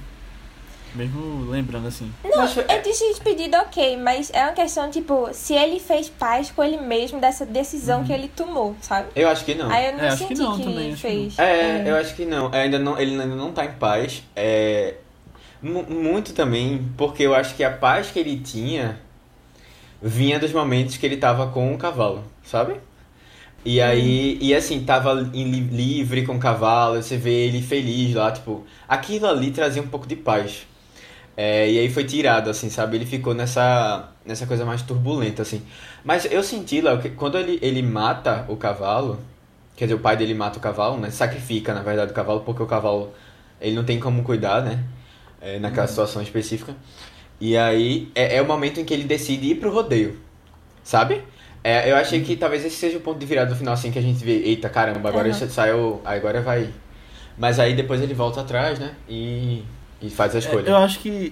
Mesmo 0.96 1.46
lembrando 1.52 1.88
assim. 1.90 2.12
Não, 2.24 2.38
Mas 2.38 2.54
foi- 2.54 2.64
eu 2.70 2.82
disse 2.82 3.06
despedida 3.10 3.60
ok, 3.62 3.98
mas 3.98 4.32
é 4.34 4.44
uma 4.44 4.54
questão, 4.54 4.90
tipo, 4.90 5.30
se 5.34 5.54
ele 5.54 5.80
fez 5.80 6.08
paz 6.10 6.50
com 6.50 6.64
ele 6.64 6.78
mesmo 6.78 7.20
dessa 7.20 7.46
decisão 7.46 8.04
que 8.06 8.14
ele 8.14 8.30
tomou, 8.30 8.76
sabe? 8.82 9.10
Eu 9.16 9.28
acho 9.30 9.44
que 9.44 9.54
não. 9.54 9.70
Aí 9.70 9.88
eu 9.88 9.94
não 9.98 10.00
É, 10.06 10.08
acho 10.08 10.26
que 10.26 10.36
senti 10.36 10.42
não 10.42 10.58
que, 10.58 10.64
também, 10.64 10.88
acho 10.94 10.96
que 10.96 11.02
fez. 11.02 11.38
É, 11.40 11.84
eu 11.92 11.96
acho 11.98 12.16
que 12.16 12.26
não. 12.26 12.52
Ainda 12.54 12.80
não. 12.80 12.98
Ele 12.98 13.12
ainda 13.12 13.26
não 13.36 13.52
tá 13.52 13.66
em 13.66 13.74
paz. 13.74 14.24
É, 14.36 14.96
mu- 15.62 15.86
muito 15.90 16.34
também, 16.34 16.90
porque 16.98 17.24
eu 17.24 17.36
acho 17.36 17.54
que 17.56 17.64
a 17.64 17.70
paz 17.72 18.10
que 18.10 18.18
ele 18.20 18.40
tinha 18.40 18.98
vinha 20.02 20.40
dos 20.40 20.52
momentos 20.52 20.98
que 20.98 21.06
ele 21.06 21.18
tava 21.18 21.48
com 21.48 21.74
o 21.74 21.78
cavalo, 21.78 22.24
sabe? 22.44 22.76
E 23.66 23.82
aí, 23.82 24.38
e 24.42 24.56
assim, 24.56 24.84
tava 24.86 25.14
livre 25.14 26.26
com 26.26 26.36
o 26.36 26.40
cavalo, 26.40 27.02
você 27.02 27.18
vê 27.18 27.48
ele 27.48 27.62
feliz 27.62 28.16
lá, 28.16 28.32
tipo, 28.32 28.66
aquilo 28.88 29.28
ali 29.28 29.52
trazia 29.52 29.82
um 29.82 29.88
pouco 29.88 30.08
de 30.08 30.16
paz. 30.16 30.66
É, 31.36 31.70
e 31.70 31.78
aí 31.80 31.90
foi 31.90 32.04
tirado, 32.04 32.50
assim, 32.50 32.70
sabe? 32.70 32.98
Ele 32.98 33.06
ficou 33.06 33.34
nessa, 33.34 34.10
nessa 34.26 34.48
coisa 34.48 34.66
mais 34.66 34.82
turbulenta, 34.82 35.42
assim. 35.44 35.62
Mas 36.04 36.26
eu 36.26 36.42
senti, 36.42 36.82
Léo, 36.82 37.00
que 37.00 37.10
quando 37.12 37.38
ele, 37.38 37.60
ele 37.62 37.82
mata 37.84 38.46
o 38.48 38.56
cavalo, 38.56 39.20
quer 39.76 39.86
dizer, 39.86 39.96
o 39.96 40.00
pai 40.00 40.18
dele 40.18 40.34
mata 40.34 40.58
o 40.58 40.62
cavalo, 40.62 40.98
né? 40.98 41.12
Sacrifica, 41.12 41.74
na 41.74 41.82
verdade, 41.82 42.12
o 42.12 42.16
cavalo, 42.16 42.42
porque 42.42 42.64
o 42.64 42.66
cavalo, 42.66 43.14
ele 43.62 43.76
não 43.76 43.84
tem 43.84 44.00
como 44.00 44.24
cuidar, 44.24 44.64
né? 44.64 44.84
É, 45.42 45.60
naquela 45.60 45.88
situação 45.88 46.22
específica. 46.22 46.76
E 47.40 47.56
aí, 47.58 48.10
é, 48.16 48.38
é 48.38 48.42
o 48.42 48.46
momento 48.46 48.80
em 48.80 48.86
que 48.86 48.94
ele 48.94 49.04
decide 49.04 49.48
ir 49.52 49.56
pro 49.56 49.72
rodeio, 49.72 50.20
sabe? 50.84 51.22
É, 51.64 51.92
eu 51.92 51.96
achei 51.96 52.22
que 52.24 52.36
talvez 52.36 52.64
esse 52.66 52.76
seja 52.78 52.98
o 52.98 53.02
ponto 53.02 53.20
de 53.20 53.26
virada 53.26 53.50
do 53.52 53.56
final, 53.56 53.74
assim, 53.74 53.92
que 53.92 54.00
a 54.00 54.02
gente 54.02 54.24
vê, 54.24 54.38
eita, 54.44 54.70
caramba, 54.70 55.10
agora 55.10 55.28
ele 55.28 55.50
saiu, 55.50 56.02
agora 56.06 56.42
vai... 56.42 56.70
Mas 57.38 57.60
aí 57.60 57.76
depois 57.76 58.02
ele 58.02 58.14
volta 58.16 58.42
atrás, 58.42 58.80
né? 58.80 58.96
E, 59.08 59.64
e 60.02 60.10
faz 60.10 60.36
a 60.36 60.40
escolha. 60.40 60.68
É, 60.68 60.72
eu 60.72 60.78
acho 60.78 60.98
que. 60.98 61.32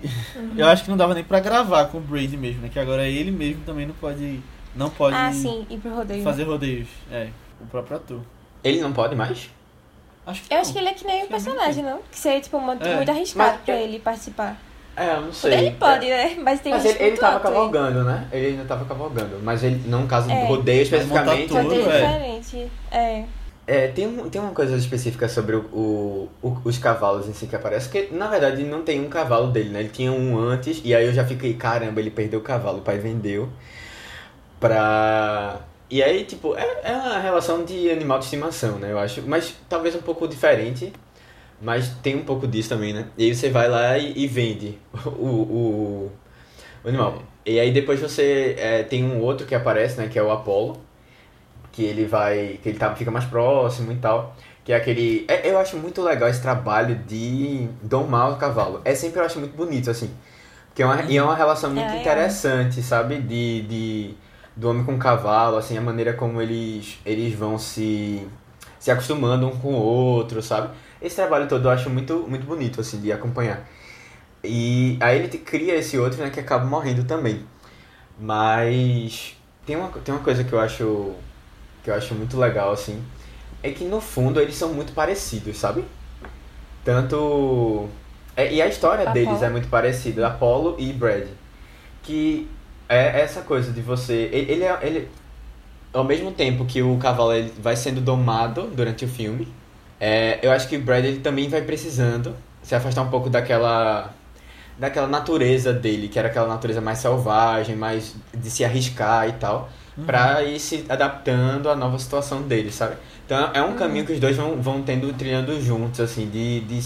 Eu 0.56 0.68
acho 0.68 0.84
que 0.84 0.90
não 0.92 0.98
dava 0.98 1.16
nem 1.16 1.24
pra 1.24 1.40
gravar 1.40 1.86
com 1.86 1.98
o 1.98 2.02
Brady 2.02 2.38
mesmo, 2.38 2.62
né? 2.62 2.70
Que 2.72 2.78
agora 2.78 3.08
ele 3.08 3.32
mesmo 3.32 3.64
também 3.66 3.88
não 3.88 3.96
pode. 3.96 4.40
Não 4.76 4.88
pode 4.92 5.16
Ah, 5.16 5.32
sim, 5.34 5.66
ir 5.68 5.80
pro 5.80 5.96
rodeio. 5.96 6.22
fazer 6.24 6.44
rodeios. 6.44 6.88
É, 7.12 7.30
o 7.60 7.66
próprio 7.66 7.98
ator. 7.98 8.22
Ele 8.64 8.82
não 8.82 8.94
pode 8.94 9.16
mais? 9.16 9.50
Acho 10.28 10.44
que 10.44 10.54
Eu 10.54 10.58
não. 10.58 10.62
acho 10.62 10.74
que 10.74 10.78
ele 10.78 10.90
é 10.90 10.94
que 10.94 11.06
nem 11.08 11.16
o 11.16 11.20
que 11.22 11.26
é 11.26 11.30
personagem, 11.38 11.84
não? 11.84 12.00
Que 12.12 12.20
seria, 12.20 12.42
tipo, 12.42 12.60
muito, 12.60 12.86
É. 12.86 12.96
muito 12.98 13.10
arriscado 13.10 13.54
Mas- 13.54 13.62
pra 13.62 13.76
ele 13.76 13.98
participar. 13.98 14.62
É, 14.98 15.14
eu 15.16 15.22
não 15.22 15.34
sei. 15.34 15.54
Ele 15.54 15.72
pode, 15.72 16.08
né? 16.08 16.36
Mas 16.42 16.62
tem 16.62 16.72
Mas 16.72 16.86
um 16.86 16.90
ele, 16.90 17.04
ele 17.04 17.18
tava 17.18 17.40
cavalgando, 17.42 18.04
né? 18.04 18.28
Ele 18.32 18.48
ainda 18.48 18.64
tava 18.66 18.86
cavalgando. 18.86 19.40
Mas 19.44 19.64
ele, 19.64 19.84
não 19.88 20.08
caso 20.08 20.32
É. 20.32 20.40
do 20.42 20.46
rodeio 20.48 20.84
especificamente. 20.84 21.52
montar 21.52 21.64
Rodeio 21.64 21.84
Tudo, 21.84 21.92
é. 21.94 22.02
diferente. 22.02 22.72
É. 22.92 23.24
É, 23.68 23.88
tem, 23.88 24.06
um- 24.08 24.30
tem 24.30 24.40
uma 24.40 24.52
coisa 24.52 24.76
específica 24.78 25.28
sobre 25.28 25.56
o, 25.56 25.62
o- 25.74 26.30
o- 26.42 26.58
os 26.64 26.78
cavalos 26.78 27.28
em 27.28 27.34
si 27.34 27.48
que 27.48 27.56
aparece, 27.56 27.90
que 27.90 28.10
na 28.14 28.28
verdade 28.28 28.64
não 28.64 28.84
tem 28.84 29.04
um 29.04 29.10
cavalo 29.10 29.48
dele, 29.48 29.70
né? 29.70 29.80
Ele 29.80 29.90
tinha 29.90 30.12
um 30.12 30.38
antes, 30.38 30.82
e 30.86 30.94
aí 30.94 31.04
eu 31.06 31.12
já 31.14 31.26
fiquei, 31.26 31.56
caramba, 31.56 32.00
ele 32.00 32.12
perdeu 32.12 32.40
o 32.40 32.44
cavalo, 32.44 32.78
o 32.78 32.82
pai 32.82 33.00
vendeu 33.00 33.50
pra. 34.60 35.60
E 35.90 36.02
aí, 36.02 36.24
tipo, 36.26 36.56
é, 36.56 36.80
é 36.84 36.92
uma 36.94 37.20
relação 37.20 37.64
de 37.64 37.90
animal 37.92 38.18
de 38.20 38.26
estimação, 38.26 38.78
né? 38.78 38.92
Eu 38.92 39.00
acho. 39.00 39.22
Mas 39.28 39.54
talvez 39.70 39.96
um 39.96 40.02
pouco 40.02 40.28
diferente, 40.28 40.92
mas 41.62 41.90
tem 42.04 42.16
um 42.16 42.26
pouco 42.26 42.48
disso 42.48 42.70
também, 42.70 42.94
né? 42.94 43.08
E 43.18 43.26
aí 43.26 43.36
você 43.36 43.50
vai 43.50 43.68
lá 43.70 43.98
e, 43.98 44.14
e 44.18 44.28
vende 44.28 44.78
o, 45.06 45.10
o, 45.28 46.12
o 46.84 46.88
animal. 46.88 47.24
E 47.46 47.60
aí 47.60 47.72
depois 47.74 48.00
você 48.02 48.56
é, 48.60 48.84
tem 48.84 49.04
um 49.04 49.22
outro 49.22 49.48
que 49.48 49.56
aparece, 49.56 49.98
né? 49.98 50.08
Que 50.10 50.20
é 50.20 50.24
o 50.24 50.32
Apollo 50.32 50.78
que 51.72 51.84
ele 51.84 52.06
vai. 52.06 52.60
que 52.62 52.70
ele 52.70 52.78
tá, 52.78 52.96
fica 52.96 53.12
mais 53.12 53.26
próximo 53.26 53.92
e 53.92 53.96
tal. 53.98 54.36
Que 54.64 54.74
é 54.74 54.76
aquele. 54.76 55.26
é- 55.28 55.50
eu 55.50 55.58
acho 55.60 55.78
muito 55.78 56.02
legal 56.02 56.30
esse 56.30 56.42
trabalho 56.42 56.96
de 57.08 57.68
domar 57.84 58.32
o 58.32 58.38
cavalo. 58.38 58.82
É 58.86 58.96
sempre 58.96 59.20
eu 59.20 59.26
acho 59.26 59.40
muito 59.40 59.56
bonito, 59.56 59.90
assim. 59.92 60.10
Porque 60.68 60.84
é 60.84 60.86
uma, 60.86 61.04
e 61.04 61.18
é 61.18 61.24
uma 61.24 61.36
relação 61.36 61.72
muito 61.74 61.96
É, 61.96 61.96
é. 61.96 61.96
interessante, 61.96 62.82
sabe? 62.84 63.20
De, 63.22 63.62
de. 63.64 64.16
Do 64.56 64.70
homem 64.70 64.86
com 64.86 64.96
o 64.96 65.00
cavalo, 65.00 65.58
assim, 65.58 65.78
a 65.78 65.82
maneira 65.82 66.14
como 66.14 66.42
eles, 66.42 67.00
eles 67.06 67.34
vão 67.36 67.58
se. 67.60 68.28
se 68.80 68.92
acostumando 68.92 69.48
um 69.48 69.58
com 69.60 69.74
o 69.74 69.78
outro, 69.82 70.42
sabe? 70.42 70.70
Esse 71.02 71.16
trabalho 71.16 71.48
todo 71.48 71.68
eu 71.68 71.72
acho 71.72 71.90
muito, 71.90 72.26
muito 72.28 72.46
bonito, 72.46 72.82
assim, 72.82 73.00
de 73.00 73.12
acompanhar. 73.12 73.68
E 74.44 74.98
aí 75.02 75.20
ele 75.20 75.38
cria 75.40 75.76
esse 75.76 75.98
outro, 75.98 76.22
né, 76.22 76.30
que 76.30 76.40
acaba 76.40 76.66
morrendo 76.66 77.04
também. 77.04 77.44
Mas 78.20 79.36
tem 79.66 79.76
uma, 79.76 79.90
tem 79.90 80.14
uma 80.14 80.24
coisa 80.24 80.44
que 80.44 80.54
eu 80.54 80.60
acho 80.60 81.14
que 81.84 81.90
eu 81.90 81.96
acho 81.96 82.16
muito 82.16 82.38
legal 82.40 82.72
assim, 82.72 83.04
é 83.62 83.70
que 83.70 83.84
no 83.86 84.02
fundo 84.02 84.40
eles 84.40 84.56
são 84.56 84.74
muito 84.74 84.94
parecidos, 84.94 85.58
sabe? 85.58 85.84
Tanto 86.84 87.88
é, 88.36 88.52
e 88.52 88.62
a 88.62 88.68
história 88.68 89.08
Apollo. 89.08 89.26
deles 89.26 89.42
é 89.42 89.50
muito 89.50 89.68
parecida, 89.68 90.28
Apollo 90.28 90.76
e 90.80 90.92
Brad, 90.92 91.28
que 92.02 92.48
é 92.90 93.22
essa 93.22 93.42
coisa 93.42 93.72
de 93.72 93.82
você, 93.82 94.30
ele, 94.32 94.52
ele 94.52 94.64
é 94.64 94.80
ele 94.82 95.10
ao 95.94 96.04
mesmo 96.04 96.32
tempo 96.32 96.66
que 96.66 96.82
o 96.82 96.98
cavalo 96.98 97.34
ele 97.34 97.54
vai 97.60 97.76
sendo 97.76 98.02
domado 98.02 98.64
durante 98.68 99.06
o 99.06 99.08
filme, 99.08 99.48
É, 100.00 100.40
eu 100.42 100.52
acho 100.52 100.68
que 100.68 100.78
o 100.78 100.82
Brad 100.82 101.06
ele 101.06 101.20
também 101.20 101.48
vai 101.48 101.62
precisando 101.62 102.36
se 102.62 102.76
afastar 102.76 103.02
um 103.02 103.10
pouco 103.10 103.30
daquela 103.30 104.14
daquela 104.78 105.08
natureza 105.08 105.72
dele, 105.72 106.10
que 106.10 106.20
era 106.20 106.28
aquela 106.28 106.48
natureza 106.48 106.82
mais 106.82 107.00
selvagem, 107.00 107.76
mais 107.76 108.14
de 108.34 108.50
se 108.50 108.66
arriscar 108.66 109.28
e 109.30 109.32
tal, 109.34 109.70
uhum. 109.98 110.04
pra 110.04 110.44
ir 110.44 110.60
se 110.60 110.86
adaptando 110.90 111.70
à 111.70 111.76
nova 111.76 111.98
situação 111.98 112.42
dele, 112.42 112.72
sabe? 112.72 112.98
Então 113.26 113.52
é 113.54 113.62
um 113.62 113.70
uhum. 113.70 113.76
caminho 113.76 114.06
que 114.06 114.12
os 114.12 114.20
dois 114.20 114.36
vão, 114.36 114.62
vão 114.62 114.82
tendo, 114.82 115.14
trilhando 115.14 115.60
juntos, 115.62 116.02
assim, 116.02 116.30
de, 116.30 116.60
de, 116.62 116.80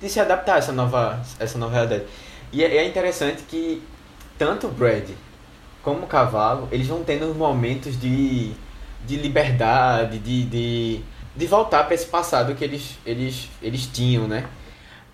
de 0.00 0.08
se 0.08 0.18
adaptar 0.18 0.56
a 0.56 0.58
essa 0.58 0.72
nova, 0.72 1.22
essa 1.38 1.56
nova 1.58 1.74
realidade. 1.74 2.04
E 2.52 2.64
é, 2.64 2.78
é 2.78 2.88
interessante 2.88 3.42
que 3.44 3.82
tanto 4.36 4.66
o 4.66 4.70
Brad 4.70 5.08
como 5.82 6.04
o 6.04 6.06
cavalo, 6.06 6.68
eles 6.70 6.86
vão 6.86 7.04
tendo 7.04 7.34
momentos 7.34 7.98
de, 7.98 8.52
de 9.06 9.16
liberdade, 9.16 10.18
de, 10.18 10.44
de, 10.44 11.00
de 11.38 11.46
voltar 11.46 11.84
para 11.84 11.94
esse 11.94 12.06
passado 12.06 12.52
que 12.56 12.64
eles, 12.64 12.98
eles, 13.06 13.48
eles 13.62 13.86
tinham, 13.86 14.26
né? 14.26 14.44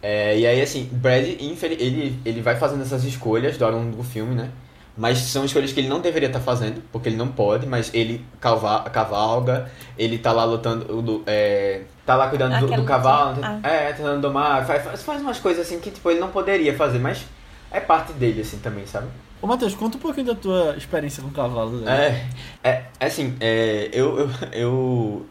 É, 0.03 0.39
e 0.39 0.47
aí, 0.47 0.61
assim, 0.61 0.89
Brad, 0.91 1.23
ele, 1.23 2.19
ele 2.25 2.41
vai 2.41 2.57
fazendo 2.57 2.81
essas 2.81 3.05
escolhas 3.05 3.61
ao 3.61 3.71
longo 3.71 3.95
do 3.95 4.03
filme, 4.03 4.35
né? 4.35 4.49
Mas 4.97 5.19
são 5.19 5.45
escolhas 5.45 5.73
que 5.73 5.81
ele 5.81 5.89
não 5.89 6.01
deveria 6.01 6.29
estar 6.29 6.39
tá 6.39 6.45
fazendo, 6.45 6.83
porque 6.91 7.11
ele 7.11 7.17
não 7.17 7.29
pode, 7.29 7.67
mas 7.67 7.93
ele 7.93 8.25
cavalga, 8.41 8.89
cavalga 8.89 9.71
ele 9.99 10.17
tá 10.17 10.33
lá 10.33 10.45
lutando, 10.45 11.23
é, 11.27 11.83
tá 12.07 12.17
lá 12.17 12.29
cuidando 12.29 12.59
do, 12.59 12.75
do, 12.75 12.85
cavalo, 12.85 13.41
ah. 13.43 13.59
é, 13.63 13.93
tentando 13.93 14.21
domar, 14.21 14.65
faz, 14.65 15.03
faz 15.03 15.21
umas 15.21 15.39
coisas 15.41 15.67
assim 15.67 15.81
que 15.81 15.91
tipo, 15.91 16.11
ele 16.11 16.21
não 16.21 16.29
poderia 16.29 16.75
fazer, 16.75 16.99
mas 17.01 17.27
é 17.71 17.81
parte 17.81 18.13
dele, 18.13 18.41
assim, 18.41 18.59
também, 18.59 18.87
sabe? 18.87 19.09
Ô, 19.43 19.47
Matheus, 19.47 19.75
conta 19.75 19.99
um 19.99 20.01
pouquinho 20.01 20.29
da 20.29 20.35
tua 20.35 20.75
experiência 20.77 21.23
com 21.23 21.29
o 21.29 21.33
cavalo. 21.33 21.81
Né? 21.81 22.29
É, 22.63 22.71
é, 22.71 23.07
assim, 23.07 23.37
é, 23.41 23.91
eu, 23.93 24.21
eu, 24.21 24.31
eu, 24.53 25.27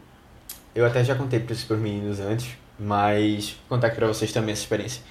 eu 0.74 0.84
até 0.84 1.04
já 1.04 1.14
contei 1.14 1.40
para 1.40 1.52
os 1.52 1.64
meninos 1.68 2.20
antes, 2.20 2.56
mas 2.78 3.50
vou 3.68 3.76
contar 3.76 3.88
aqui 3.88 3.96
pra 3.96 4.06
vocês 4.06 4.32
também 4.32 4.52
essa 4.52 4.62
experiência. 4.62 5.02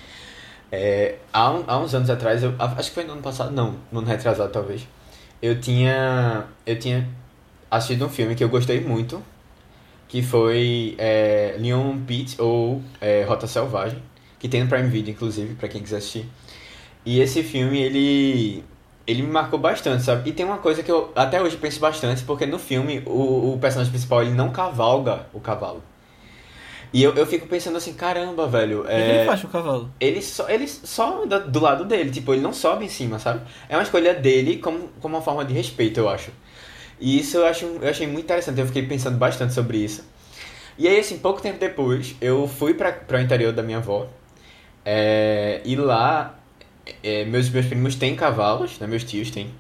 É, 0.72 1.16
há, 1.32 1.52
um, 1.52 1.64
há 1.68 1.80
uns 1.80 1.94
anos 1.94 2.10
atrás, 2.10 2.44
eu, 2.44 2.54
acho 2.60 2.90
que 2.90 2.96
foi 2.96 3.04
no 3.04 3.14
ano 3.14 3.22
passado, 3.22 3.52
não, 3.52 3.78
no 3.92 4.00
ano 4.00 4.08
retrasado 4.08 4.52
talvez, 4.52 4.88
eu 5.42 5.60
tinha, 5.60 6.46
eu 6.66 6.78
tinha 6.80 7.08
assistido 7.70 8.06
um 8.06 8.10
filme 8.10 8.36
que 8.36 8.44
eu 8.44 8.50
gostei 8.50 8.82
muito, 8.82 9.22
que 10.08 10.22
foi 10.22 10.96
é, 10.98 11.56
Leon 11.60 11.98
Pete 12.06 12.42
ou 12.42 12.82
é, 13.00 13.24
Rota 13.24 13.48
Selvagem, 13.48 14.02
que 14.40 14.50
tem 14.50 14.64
no 14.64 14.70
Prime 14.70 14.90
Video, 14.90 15.12
inclusive, 15.12 15.56
para 15.56 15.68
quem 15.68 15.82
quiser 15.82 15.98
assistir. 15.98 16.26
E 17.06 17.20
esse 17.20 17.44
filme, 17.44 17.82
ele 17.82 18.64
ele 19.06 19.22
me 19.22 19.32
marcou 19.32 19.60
bastante, 19.60 20.04
sabe? 20.04 20.30
E 20.30 20.34
tem 20.34 20.46
uma 20.46 20.58
coisa 20.58 20.82
que 20.82 20.92
eu 20.92 21.12
até 21.16 21.42
hoje 21.42 21.58
penso 21.58 21.80
bastante, 21.80 22.24
porque 22.24 22.46
no 22.46 22.58
filme 22.58 23.04
o, 23.06 23.54
o 23.54 23.58
personagem 23.60 23.92
principal 23.92 24.22
ele 24.22 24.32
não 24.32 24.52
cavalga 24.52 25.28
o 25.34 25.40
cavalo. 25.40 25.84
E 26.94 27.02
eu, 27.02 27.14
eu 27.16 27.26
fico 27.26 27.48
pensando 27.48 27.76
assim, 27.76 27.94
caramba, 27.94 28.48
velho. 28.48 28.86
É... 28.88 29.02
O 29.02 29.06
que 29.06 29.12
ele 29.12 29.26
faz 29.26 29.42
com 29.42 29.48
o 29.48 29.50
cavalo? 29.50 29.92
Ele 30.00 30.22
só, 30.22 30.48
ele 30.48 30.68
só 30.68 31.24
anda 31.24 31.40
do 31.40 31.60
lado 31.60 31.86
dele, 31.86 32.12
tipo, 32.12 32.32
ele 32.34 32.42
não 32.42 32.54
sobe 32.54 32.86
em 32.86 32.90
cima, 32.90 33.18
sabe? 33.18 33.42
É 33.68 33.76
uma 33.76 33.82
escolha 33.82 34.14
dele 34.14 34.58
como, 34.58 34.90
como 35.02 35.16
uma 35.16 35.22
forma 35.24 35.44
de 35.44 35.54
respeito, 35.54 36.00
eu 36.00 36.08
acho. 36.08 36.30
E 37.00 37.20
isso 37.20 37.38
eu, 37.38 37.48
acho, 37.48 37.66
eu 37.82 37.90
achei 37.90 38.06
muito 38.06 38.26
interessante, 38.26 38.60
eu 38.60 38.68
fiquei 38.68 38.84
pensando 38.84 39.18
bastante 39.18 39.54
sobre 39.54 39.80
isso. 39.80 40.06
E 40.78 40.88
aí, 40.88 41.00
assim, 41.00 41.18
pouco 41.18 41.42
tempo 41.42 41.60
depois, 41.60 42.16
eu 42.22 42.48
fui 42.48 42.76
para 42.76 42.96
o 43.12 43.20
interior 43.20 43.52
da 43.52 43.64
minha 43.64 43.80
avó. 43.80 44.08
É, 44.86 45.62
e 45.66 45.76
lá, 45.76 46.40
é, 47.04 47.26
meus, 47.26 47.50
meus 47.50 47.66
primos 47.66 47.96
têm 47.96 48.16
cavalos, 48.16 48.80
né? 48.80 48.88
Meus 48.88 49.04
tios 49.04 49.32
têm. 49.32 49.52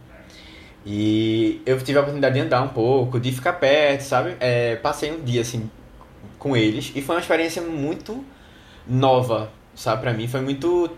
E 0.85 1.61
eu 1.65 1.79
tive 1.81 1.97
a 1.97 2.01
oportunidade 2.01 2.35
de 2.35 2.41
andar 2.41 2.61
um 2.61 2.67
pouco, 2.67 3.19
de 3.19 3.31
ficar 3.31 3.53
perto, 3.53 4.01
sabe? 4.01 4.35
É, 4.39 4.75
passei 4.77 5.11
um 5.11 5.23
dia, 5.23 5.41
assim, 5.41 5.69
com 6.37 6.57
eles. 6.57 6.91
E 6.93 7.01
foi 7.01 7.15
uma 7.15 7.21
experiência 7.21 7.61
muito 7.61 8.23
nova, 8.85 9.49
sabe? 9.73 10.01
Pra 10.01 10.13
mim, 10.13 10.27
foi 10.27 10.41
muito... 10.41 10.89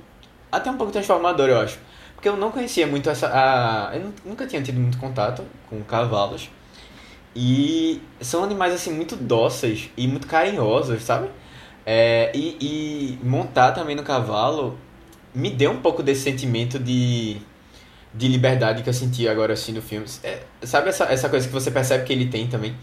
Até 0.52 0.72
um 0.72 0.78
pouco 0.78 0.92
transformador, 0.92 1.50
eu 1.50 1.60
acho. 1.60 1.78
Porque 2.16 2.28
eu 2.28 2.36
não 2.36 2.52
conhecia 2.52 2.88
muito 2.88 3.10
essa... 3.10 3.28
A, 3.28 3.96
eu 3.96 4.12
nunca 4.26 4.48
tinha 4.48 4.62
tido 4.62 4.80
muito 4.80 4.98
contato 4.98 5.44
com 5.70 5.84
cavalos. 5.84 6.50
E 7.36 8.02
são 8.20 8.44
animais, 8.44 8.74
assim, 8.74 8.92
muito 8.92 9.16
dóceis 9.16 9.90
e 9.96 10.08
muito 10.08 10.26
carinhosos, 10.26 11.04
sabe? 11.04 11.30
É, 11.86 12.32
e, 12.34 12.58
e 12.60 13.20
montar 13.24 13.72
também 13.74 13.96
no 13.96 14.02
cavalo 14.02 14.80
me 15.36 15.50
deu 15.50 15.72
um 15.72 15.82
pouco 15.82 16.02
desse 16.02 16.22
sentimento 16.22 16.80
de, 16.80 17.38
de 18.14 18.28
liberdade 18.28 18.82
que 18.82 18.90
eu 18.90 18.94
senti 18.94 19.28
agora 19.28 19.54
assim 19.54 19.74
no 19.74 19.82
filme. 19.82 20.06
É, 20.24 20.40
sabe 20.64 20.90
essa, 20.90 21.04
essa 21.06 21.30
coisa 21.30 21.46
que 21.46 21.54
você 21.54 21.70
percebe 21.70 22.06
que 22.06 22.14
ele 22.14 22.28
tem 22.28 22.48
também? 22.48 22.76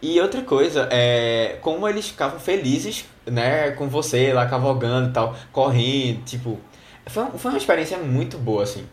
E 0.00 0.20
outra 0.20 0.42
coisa, 0.42 0.88
é 0.92 1.58
como 1.62 1.88
eles 1.88 2.08
ficavam 2.08 2.38
felizes, 2.38 3.06
né, 3.24 3.70
com 3.72 3.88
você 3.88 4.32
lá 4.32 4.46
cavalgando 4.46 5.08
e 5.08 5.12
tal, 5.12 5.34
correndo, 5.50 6.22
tipo. 6.24 6.60
Foi, 7.06 7.24
foi 7.38 7.50
uma 7.50 7.58
experiência 7.58 7.98
muito 7.98 8.36
boa, 8.36 8.62
assim. 8.62 8.84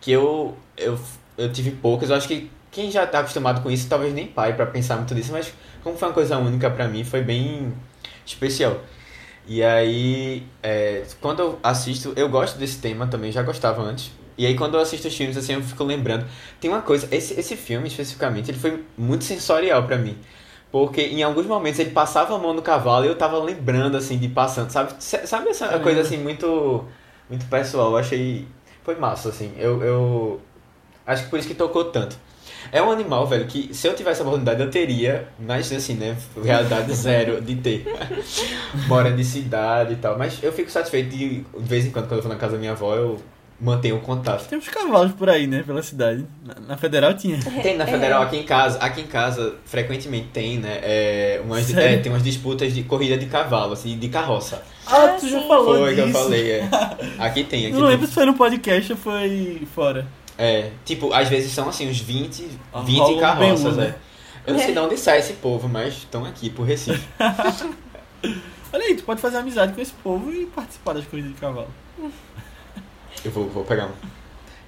Que 0.00 0.12
eu, 0.12 0.56
eu, 0.76 0.98
eu 1.38 1.50
tive 1.52 1.70
poucas, 1.70 2.10
eu 2.10 2.16
acho 2.16 2.28
que 2.28 2.50
quem 2.70 2.90
já 2.90 3.06
tá 3.06 3.20
acostumado 3.20 3.62
com 3.62 3.70
isso, 3.70 3.88
talvez 3.88 4.12
nem 4.12 4.26
pai 4.26 4.52
para 4.54 4.66
pensar 4.66 4.96
muito 4.96 5.14
disso, 5.14 5.32
mas 5.32 5.52
como 5.82 5.96
foi 5.96 6.08
uma 6.08 6.14
coisa 6.14 6.36
única 6.36 6.68
para 6.70 6.88
mim, 6.88 7.04
foi 7.04 7.22
bem 7.22 7.72
especial. 8.26 8.80
E 9.46 9.62
aí, 9.62 10.42
é, 10.62 11.04
quando 11.20 11.40
eu 11.40 11.58
assisto, 11.62 12.12
eu 12.16 12.28
gosto 12.28 12.58
desse 12.58 12.78
tema 12.78 13.06
também, 13.06 13.30
já 13.30 13.42
gostava 13.42 13.82
antes. 13.82 14.10
E 14.36 14.46
aí 14.46 14.56
quando 14.56 14.74
eu 14.74 14.80
assisto 14.80 15.06
os 15.06 15.16
filmes 15.16 15.36
assim, 15.36 15.54
eu 15.54 15.62
fico 15.62 15.84
lembrando. 15.84 16.26
Tem 16.60 16.70
uma 16.70 16.82
coisa, 16.82 17.06
esse, 17.14 17.38
esse 17.38 17.56
filme 17.56 17.88
especificamente, 17.88 18.50
ele 18.50 18.58
foi 18.58 18.84
muito 18.96 19.24
sensorial 19.24 19.84
para 19.84 19.96
mim. 19.96 20.18
Porque 20.72 21.02
em 21.02 21.22
alguns 21.22 21.46
momentos 21.46 21.78
ele 21.78 21.90
passava 21.90 22.34
a 22.34 22.38
mão 22.38 22.52
no 22.52 22.60
cavalo 22.60 23.04
e 23.04 23.08
eu 23.08 23.14
tava 23.16 23.38
lembrando 23.38 23.96
assim 23.96 24.18
de 24.18 24.28
passando, 24.28 24.70
sabe? 24.70 24.92
Sabe 24.98 25.48
essa 25.50 25.66
é. 25.66 25.78
coisa 25.78 26.00
assim 26.00 26.18
muito 26.18 26.84
muito 27.30 27.46
pessoal, 27.46 27.92
eu 27.92 27.96
achei 27.96 28.46
foi 28.82 28.96
massa 28.96 29.28
assim. 29.28 29.52
Eu, 29.56 29.82
eu 29.82 30.40
acho 31.06 31.24
que 31.24 31.30
por 31.30 31.38
isso 31.38 31.46
que 31.46 31.54
tocou 31.54 31.84
tanto. 31.84 32.16
É 32.72 32.82
um 32.82 32.90
animal, 32.90 33.26
velho, 33.26 33.46
que 33.46 33.74
se 33.74 33.86
eu 33.86 33.94
tivesse 33.94 34.20
a 34.20 34.24
oportunidade 34.24 34.60
eu 34.60 34.70
teria, 34.70 35.28
mas 35.38 35.72
assim, 35.72 35.94
né? 35.94 36.16
Realidade 36.42 36.92
zero 36.94 37.40
de 37.40 37.56
ter. 37.56 37.86
Mora 38.88 39.12
de 39.12 39.24
cidade 39.24 39.94
e 39.94 39.96
tal. 39.96 40.18
Mas 40.18 40.42
eu 40.42 40.52
fico 40.52 40.70
satisfeito 40.70 41.10
de, 41.10 41.40
de 41.40 41.44
vez 41.58 41.86
em 41.86 41.90
quando, 41.90 42.06
quando 42.06 42.18
eu 42.18 42.22
vou 42.22 42.32
na 42.32 42.38
casa 42.38 42.52
da 42.52 42.58
minha 42.58 42.72
avó, 42.72 42.94
eu 42.94 43.20
mantenho 43.60 43.96
o 43.96 44.00
contato. 44.00 44.46
Tem 44.48 44.58
uns 44.58 44.68
cavalos 44.68 45.12
por 45.12 45.28
aí, 45.28 45.46
né? 45.46 45.62
Pela 45.64 45.82
cidade. 45.82 46.26
Na, 46.44 46.54
na 46.68 46.76
Federal 46.76 47.14
tinha. 47.14 47.38
Tem 47.62 47.76
na 47.76 47.86
Federal, 47.86 48.22
é. 48.22 48.26
aqui 48.26 48.36
em 48.36 48.42
casa. 48.42 48.78
Aqui 48.78 49.00
em 49.00 49.06
casa, 49.06 49.54
frequentemente 49.64 50.28
tem, 50.32 50.58
né? 50.58 50.80
É, 50.82 51.40
umas, 51.44 51.72
é, 51.74 51.96
tem 51.98 52.12
umas 52.12 52.22
disputas 52.22 52.74
de 52.74 52.82
corrida 52.82 53.16
de 53.16 53.26
cavalo, 53.26 53.72
assim, 53.72 53.98
de 53.98 54.08
carroça. 54.08 54.62
Ah, 54.86 55.16
tu 55.18 55.28
já 55.28 55.40
falou 55.42 55.78
Foi 55.78 55.94
disso. 55.94 56.10
que 56.10 56.16
eu 56.16 56.22
falei, 56.22 56.50
é. 56.50 56.68
Aqui 57.18 57.44
tem, 57.44 57.66
aqui 57.66 57.74
Não 57.74 57.86
lembro 57.86 58.06
se 58.06 58.12
foi 58.12 58.26
no 58.26 58.34
podcast 58.34 58.92
ou 58.92 58.98
foi 58.98 59.62
fora. 59.74 60.06
É, 60.36 60.70
tipo, 60.84 61.12
às 61.12 61.28
vezes 61.28 61.52
são 61.52 61.68
assim, 61.68 61.88
uns 61.88 62.00
20, 62.00 62.48
20 62.84 63.20
carroças, 63.20 63.76
né? 63.76 63.94
Eu 64.46 64.54
não 64.54 64.60
sei 64.60 64.72
de 64.72 64.78
onde 64.78 64.96
sai 64.98 65.18
esse 65.18 65.34
povo, 65.34 65.68
mas 65.68 65.94
estão 65.94 66.24
aqui 66.24 66.50
por 66.50 66.64
Recife. 66.64 67.08
Olha 68.72 68.84
aí, 68.84 68.94
tu 68.94 69.04
pode 69.04 69.20
fazer 69.20 69.36
amizade 69.38 69.72
com 69.72 69.80
esse 69.80 69.92
povo 69.92 70.32
e 70.32 70.46
participar 70.46 70.94
das 70.94 71.06
corridas 71.06 71.32
de 71.32 71.40
cavalo. 71.40 71.68
Eu 73.24 73.30
vou, 73.30 73.48
vou 73.48 73.64
pegar 73.64 73.86
um. 73.86 73.92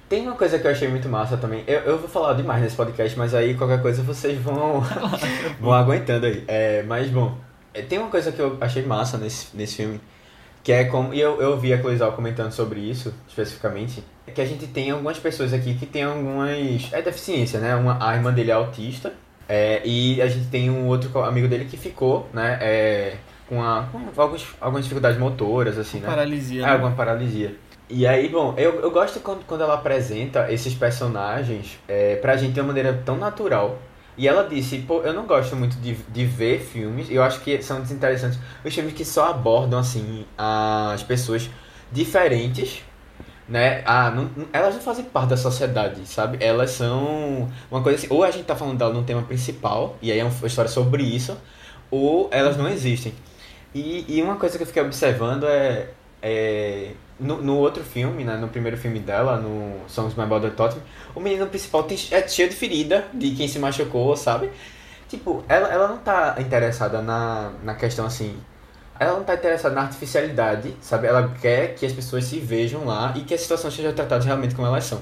Tem 0.09 0.25
uma 0.25 0.35
coisa 0.35 0.57
que 0.57 0.65
eu 0.65 0.71
achei 0.71 0.87
muito 0.87 1.09
massa 1.09 1.35
também. 1.35 1.63
Eu, 1.67 1.79
eu 1.81 1.99
vou 1.99 2.07
falar 2.07 2.33
demais 2.33 2.61
nesse 2.61 2.75
podcast, 2.75 3.17
mas 3.19 3.33
aí 3.35 3.55
qualquer 3.55 3.81
coisa 3.81 4.01
vocês 4.01 4.39
vão, 4.39 4.81
vão 5.59 5.73
aguentando 5.73 6.25
aí. 6.25 6.43
É, 6.47 6.81
mas 6.83 7.09
bom, 7.09 7.37
é, 7.73 7.81
tem 7.81 7.99
uma 7.99 8.09
coisa 8.09 8.31
que 8.31 8.39
eu 8.39 8.57
achei 8.61 8.83
massa 8.83 9.17
nesse, 9.17 9.55
nesse 9.55 9.75
filme, 9.75 9.99
que 10.67 10.73
é 10.73 10.83
como. 10.83 11.13
E 11.13 11.21
eu, 11.21 11.41
eu 11.41 11.57
vi 11.57 11.71
a 11.71 11.77
Cloizal 11.77 12.11
comentando 12.11 12.51
sobre 12.51 12.81
isso, 12.81 13.13
especificamente 13.25 14.03
que 14.35 14.41
a 14.41 14.45
gente 14.45 14.67
tem 14.67 14.91
algumas 14.91 15.17
pessoas 15.17 15.53
aqui 15.53 15.73
que 15.75 15.85
tem 15.85 16.03
algumas. 16.03 16.91
É 16.91 17.01
deficiência, 17.01 17.57
né? 17.61 17.73
Uma, 17.73 18.05
a 18.05 18.13
irmã 18.13 18.33
dele 18.33 18.51
é 18.51 18.53
autista. 18.53 19.13
É, 19.47 19.81
e 19.85 20.21
a 20.21 20.27
gente 20.27 20.47
tem 20.47 20.69
um 20.69 20.87
outro 20.87 21.23
amigo 21.23 21.47
dele 21.47 21.63
que 21.63 21.77
ficou, 21.77 22.27
né? 22.33 22.59
É, 22.61 23.15
com, 23.47 23.63
a, 23.63 23.87
com 23.89 24.21
alguns, 24.21 24.45
algumas 24.59 24.83
dificuldades 24.83 25.17
motoras, 25.17 25.77
assim, 25.77 26.01
né? 26.01 26.05
Paralisia. 26.05 26.63
É, 26.63 26.65
né? 26.65 26.71
alguma 26.73 26.91
paralisia. 26.91 27.55
E 27.89 28.05
aí, 28.05 28.27
bom, 28.27 28.53
eu, 28.57 28.81
eu 28.81 28.91
gosto 28.91 29.21
quando, 29.21 29.45
quando 29.45 29.61
ela 29.61 29.75
apresenta 29.75 30.51
esses 30.51 30.73
personagens 30.73 31.79
é, 31.87 32.17
pra 32.17 32.35
gente 32.35 32.51
de 32.51 32.59
uma 32.59 32.67
maneira 32.67 32.91
tão 33.05 33.15
natural. 33.15 33.79
E 34.17 34.27
ela 34.27 34.47
disse, 34.47 34.79
pô, 34.79 35.01
eu 35.01 35.13
não 35.13 35.25
gosto 35.27 35.55
muito 35.55 35.77
de, 35.77 35.93
de 35.93 36.25
ver 36.25 36.59
filmes, 36.59 37.07
eu 37.09 37.21
acho 37.21 37.39
que 37.41 37.61
são 37.61 37.81
desinteressantes 37.81 38.39
os 38.65 38.73
filmes 38.73 38.93
que 38.93 39.05
só 39.05 39.29
abordam, 39.29 39.79
assim, 39.79 40.25
as 40.37 41.03
pessoas 41.03 41.49
diferentes 41.91 42.81
né? 43.47 43.81
Ah, 43.85 44.11
não, 44.11 44.29
elas 44.51 44.75
não 44.75 44.81
fazem 44.81 45.05
parte 45.05 45.29
da 45.29 45.37
sociedade, 45.37 46.05
sabe? 46.05 46.37
Elas 46.43 46.71
são 46.71 47.49
uma 47.71 47.81
coisa 47.81 47.97
assim, 47.97 48.07
ou 48.09 48.23
a 48.23 48.31
gente 48.31 48.45
tá 48.45 48.55
falando 48.55 48.77
dela 48.77 48.93
num 48.93 49.03
tema 49.03 49.21
principal, 49.21 49.95
e 50.01 50.11
aí 50.11 50.19
é 50.19 50.23
uma 50.23 50.47
história 50.47 50.69
sobre 50.69 51.03
isso, 51.03 51.37
ou 51.89 52.27
elas 52.31 52.57
não 52.57 52.67
existem. 52.67 53.13
E, 53.73 54.05
e 54.07 54.21
uma 54.21 54.35
coisa 54.37 54.57
que 54.57 54.63
eu 54.63 54.67
fiquei 54.67 54.81
observando 54.81 55.45
é, 55.45 55.89
é 56.21 56.91
no, 57.19 57.41
no 57.41 57.57
outro 57.57 57.83
filme, 57.83 58.23
né, 58.23 58.35
no 58.37 58.47
primeiro 58.47 58.77
filme 58.77 58.99
dela, 58.99 59.37
no 59.37 59.87
Songs 59.87 60.15
My 60.15 60.25
Brother 60.25 60.51
Taught 60.51 60.77
o 61.15 61.19
menino 61.19 61.47
principal 61.47 61.83
tem, 61.83 61.97
é 62.11 62.27
cheio 62.27 62.49
de 62.49 62.55
ferida 62.55 63.07
de 63.13 63.31
quem 63.31 63.47
se 63.47 63.59
machucou, 63.59 64.15
sabe? 64.15 64.49
Tipo, 65.09 65.43
ela, 65.47 65.71
ela 65.71 65.87
não 65.87 65.97
tá 65.97 66.35
interessada 66.39 67.01
na, 67.01 67.51
na 67.63 67.75
questão 67.75 68.05
assim 68.05 68.37
ela 68.99 69.13
não 69.17 69.23
tá 69.23 69.35
interessada 69.35 69.75
na 69.75 69.81
artificialidade, 69.81 70.75
sabe? 70.81 71.07
Ela 71.07 71.29
quer 71.39 71.75
que 71.75 71.85
as 71.85 71.93
pessoas 71.93 72.25
se 72.25 72.39
vejam 72.39 72.85
lá 72.85 73.13
e 73.15 73.21
que 73.21 73.33
as 73.33 73.41
situações 73.41 73.73
sejam 73.75 73.93
tratadas 73.93 74.25
realmente 74.25 74.55
como 74.55 74.67
elas 74.67 74.85
são. 74.85 75.01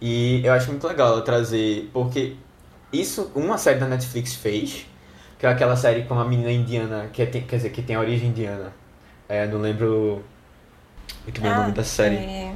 E 0.00 0.44
eu 0.44 0.52
acho 0.52 0.70
muito 0.70 0.86
legal 0.86 1.12
ela 1.14 1.22
trazer, 1.22 1.90
porque 1.92 2.36
isso 2.92 3.30
uma 3.34 3.58
série 3.58 3.80
da 3.80 3.86
Netflix 3.86 4.34
fez, 4.34 4.86
que 5.38 5.46
é 5.46 5.48
aquela 5.48 5.76
série 5.76 6.04
com 6.04 6.18
a 6.18 6.24
menina 6.24 6.52
indiana, 6.52 7.08
que 7.12 7.24
tem, 7.26 7.42
quer 7.42 7.56
dizer, 7.56 7.70
que 7.70 7.82
tem 7.82 7.96
a 7.96 8.00
origem 8.00 8.28
indiana. 8.28 8.72
É, 9.28 9.46
não 9.46 9.60
lembro 9.60 10.22
muito 11.24 11.40
bem 11.40 11.50
o 11.50 11.54
nome 11.54 11.72
da 11.72 11.84
série. 11.84 12.16
é. 12.16 12.54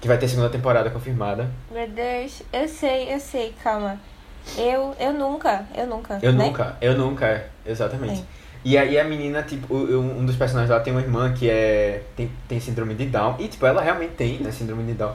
Que 0.00 0.08
vai 0.08 0.16
ter 0.16 0.28
segunda 0.28 0.48
temporada 0.48 0.88
confirmada. 0.90 1.50
Meu 1.70 1.86
Deus, 1.86 2.42
eu 2.52 2.66
sei, 2.66 3.12
eu 3.12 3.20
sei, 3.20 3.54
calma. 3.62 4.00
Eu, 4.56 4.96
eu 4.98 5.12
nunca, 5.12 5.66
eu 5.74 5.86
nunca. 5.86 6.18
Eu 6.22 6.32
né? 6.32 6.46
nunca, 6.46 6.76
eu 6.80 6.96
nunca, 6.96 7.26
é, 7.26 7.48
exatamente. 7.66 8.20
É. 8.20 8.24
E 8.64 8.76
aí 8.76 8.98
a 8.98 9.04
menina, 9.04 9.42
tipo, 9.42 9.74
um 9.74 10.24
dos 10.24 10.36
personagens 10.36 10.70
lá 10.70 10.80
tem 10.80 10.92
uma 10.92 11.02
irmã 11.02 11.32
que 11.32 11.48
é. 11.48 12.02
tem, 12.16 12.30
tem 12.48 12.60
síndrome 12.60 12.94
de 12.94 13.06
Down. 13.06 13.36
E 13.38 13.48
tipo, 13.48 13.64
ela 13.66 13.82
realmente 13.82 14.14
tem, 14.14 14.38
né, 14.38 14.50
síndrome 14.50 14.84
de 14.84 14.94
Down. 14.94 15.14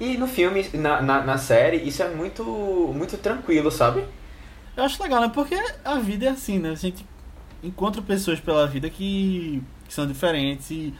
E 0.00 0.16
no 0.16 0.26
filme, 0.26 0.66
na, 0.74 1.02
na, 1.02 1.22
na 1.22 1.38
série, 1.38 1.76
isso 1.76 2.02
é 2.02 2.08
muito, 2.08 2.42
muito 2.42 3.16
tranquilo, 3.18 3.70
sabe? 3.70 4.02
Eu 4.76 4.84
acho 4.84 5.00
legal, 5.02 5.20
né? 5.20 5.30
Porque 5.32 5.54
a 5.84 5.96
vida 5.96 6.26
é 6.26 6.28
assim, 6.30 6.58
né? 6.58 6.70
A 6.70 6.74
gente 6.74 7.06
encontra 7.62 8.00
pessoas 8.00 8.40
pela 8.40 8.66
vida 8.66 8.88
que, 8.88 9.62
que 9.86 9.92
são 9.92 10.06
diferentes 10.06 10.70
e, 10.70 10.94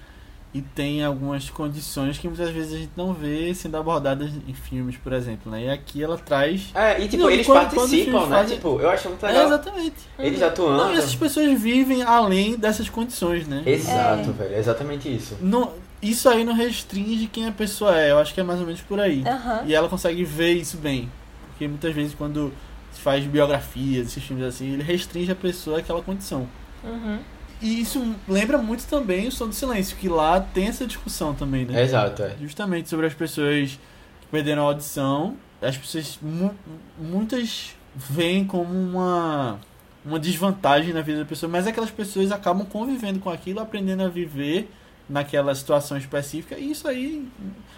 e 0.52 0.60
tem 0.60 1.04
algumas 1.04 1.48
condições 1.48 2.18
que 2.18 2.26
muitas 2.26 2.50
vezes 2.50 2.74
a 2.74 2.76
gente 2.78 2.90
não 2.96 3.12
vê 3.12 3.54
sendo 3.54 3.76
abordadas 3.76 4.30
em 4.48 4.52
filmes, 4.52 4.96
por 4.96 5.12
exemplo, 5.12 5.50
né? 5.52 5.64
E 5.66 5.70
aqui 5.70 6.02
ela 6.02 6.18
traz. 6.18 6.70
É, 6.74 7.00
e 7.00 7.08
tipo, 7.08 7.22
Não, 7.22 7.30
eles 7.30 7.46
quando- 7.46 7.58
quando 7.60 7.68
os 7.70 7.74
participam, 7.76 8.04
filmes 8.10 8.28
né? 8.28 8.36
fazem- 8.36 8.56
Tipo, 8.56 8.80
eu 8.80 8.90
acho 8.90 9.08
muito 9.08 9.24
É, 9.26 9.28
legal. 9.28 9.46
exatamente. 9.46 9.94
eles 10.18 10.42
atuando. 10.42 10.76
Não, 10.84 10.94
e 10.94 10.98
essas 10.98 11.14
pessoas 11.14 11.60
vivem 11.60 12.02
além 12.02 12.56
dessas 12.56 12.88
condições, 12.88 13.46
né? 13.46 13.62
Exato, 13.64 14.30
É. 14.30 14.32
velho, 14.32 14.54
é 14.54 14.58
exatamente 14.58 15.14
isso. 15.14 15.36
Não, 15.40 15.72
isso 16.02 16.28
aí 16.28 16.42
não 16.44 16.52
restringe 16.54 17.26
quem 17.28 17.46
a 17.46 17.52
pessoa 17.52 17.96
é, 17.96 18.10
eu 18.10 18.18
acho 18.18 18.34
que 18.34 18.40
é 18.40 18.42
mais 18.42 18.58
ou 18.58 18.66
menos 18.66 18.80
por 18.80 18.98
aí. 18.98 19.22
Aham. 19.24 19.62
E 19.66 19.74
ela 19.74 19.88
consegue 19.88 20.24
ver 20.24 20.54
isso 20.54 20.76
bem. 20.78 21.08
Porque 21.50 21.68
muitas 21.68 21.94
vezes 21.94 22.12
quando 22.14 22.52
se 22.92 23.00
faz 23.00 23.24
biografias, 23.24 24.08
esses 24.08 24.24
filmes 24.24 24.44
assim, 24.46 24.72
ele 24.72 24.82
restringe 24.82 25.30
a 25.30 25.36
pessoa 25.36 25.78
àquela 25.78 26.02
condição. 26.02 26.48
Uhum. 26.82 27.18
E 27.60 27.80
isso 27.80 28.14
lembra 28.26 28.56
muito 28.58 28.86
também 28.86 29.28
o 29.28 29.32
Som 29.32 29.48
do 29.48 29.54
Silêncio, 29.54 29.96
que 29.96 30.08
lá 30.08 30.40
tem 30.40 30.68
essa 30.68 30.86
discussão 30.86 31.34
também, 31.34 31.64
né? 31.66 31.82
Exato, 31.82 32.22
é. 32.22 32.34
Justamente 32.40 32.88
sobre 32.88 33.06
as 33.06 33.14
pessoas 33.14 33.78
que 34.20 34.26
perderam 34.30 34.62
a 34.62 34.66
audição. 34.66 35.36
As 35.60 35.76
pessoas, 35.76 36.18
mu- 36.22 36.54
muitas 36.98 37.76
veem 37.94 38.46
como 38.46 38.72
uma, 38.72 39.58
uma 40.04 40.18
desvantagem 40.18 40.94
na 40.94 41.02
vida 41.02 41.18
da 41.18 41.24
pessoa, 41.26 41.50
mas 41.52 41.66
aquelas 41.66 41.90
pessoas 41.90 42.32
acabam 42.32 42.64
convivendo 42.66 43.18
com 43.20 43.28
aquilo, 43.28 43.60
aprendendo 43.60 44.02
a 44.04 44.08
viver 44.08 44.70
naquela 45.08 45.54
situação 45.54 45.98
específica, 45.98 46.56
e 46.56 46.70
isso 46.70 46.86
aí 46.88 47.28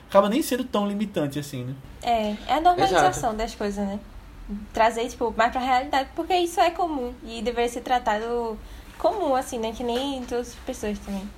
acaba 0.09 0.29
nem 0.29 0.43
sendo 0.43 0.65
tão 0.65 0.87
limitante 0.87 1.39
assim, 1.39 1.65
né? 1.65 1.75
É, 2.03 2.37
é 2.47 2.55
a 2.55 2.61
normalização 2.61 3.35
das 3.35 3.55
coisas, 3.55 3.85
né? 3.85 3.99
Trazer, 4.73 5.09
tipo, 5.09 5.33
mais 5.37 5.51
pra 5.51 5.61
realidade, 5.61 6.11
porque 6.15 6.35
isso 6.37 6.61
é 6.61 6.71
comum 6.71 7.15
e 7.27 7.41
deveria 7.41 7.71
ser 7.71 7.81
tratado 7.81 8.59
comum, 9.03 9.35
assim, 9.35 9.59
né? 9.59 9.73
Que 9.77 9.83
nem 9.83 10.23
todas 10.23 10.51
as 10.51 10.55
pessoas 10.65 10.97
também. 11.01 11.29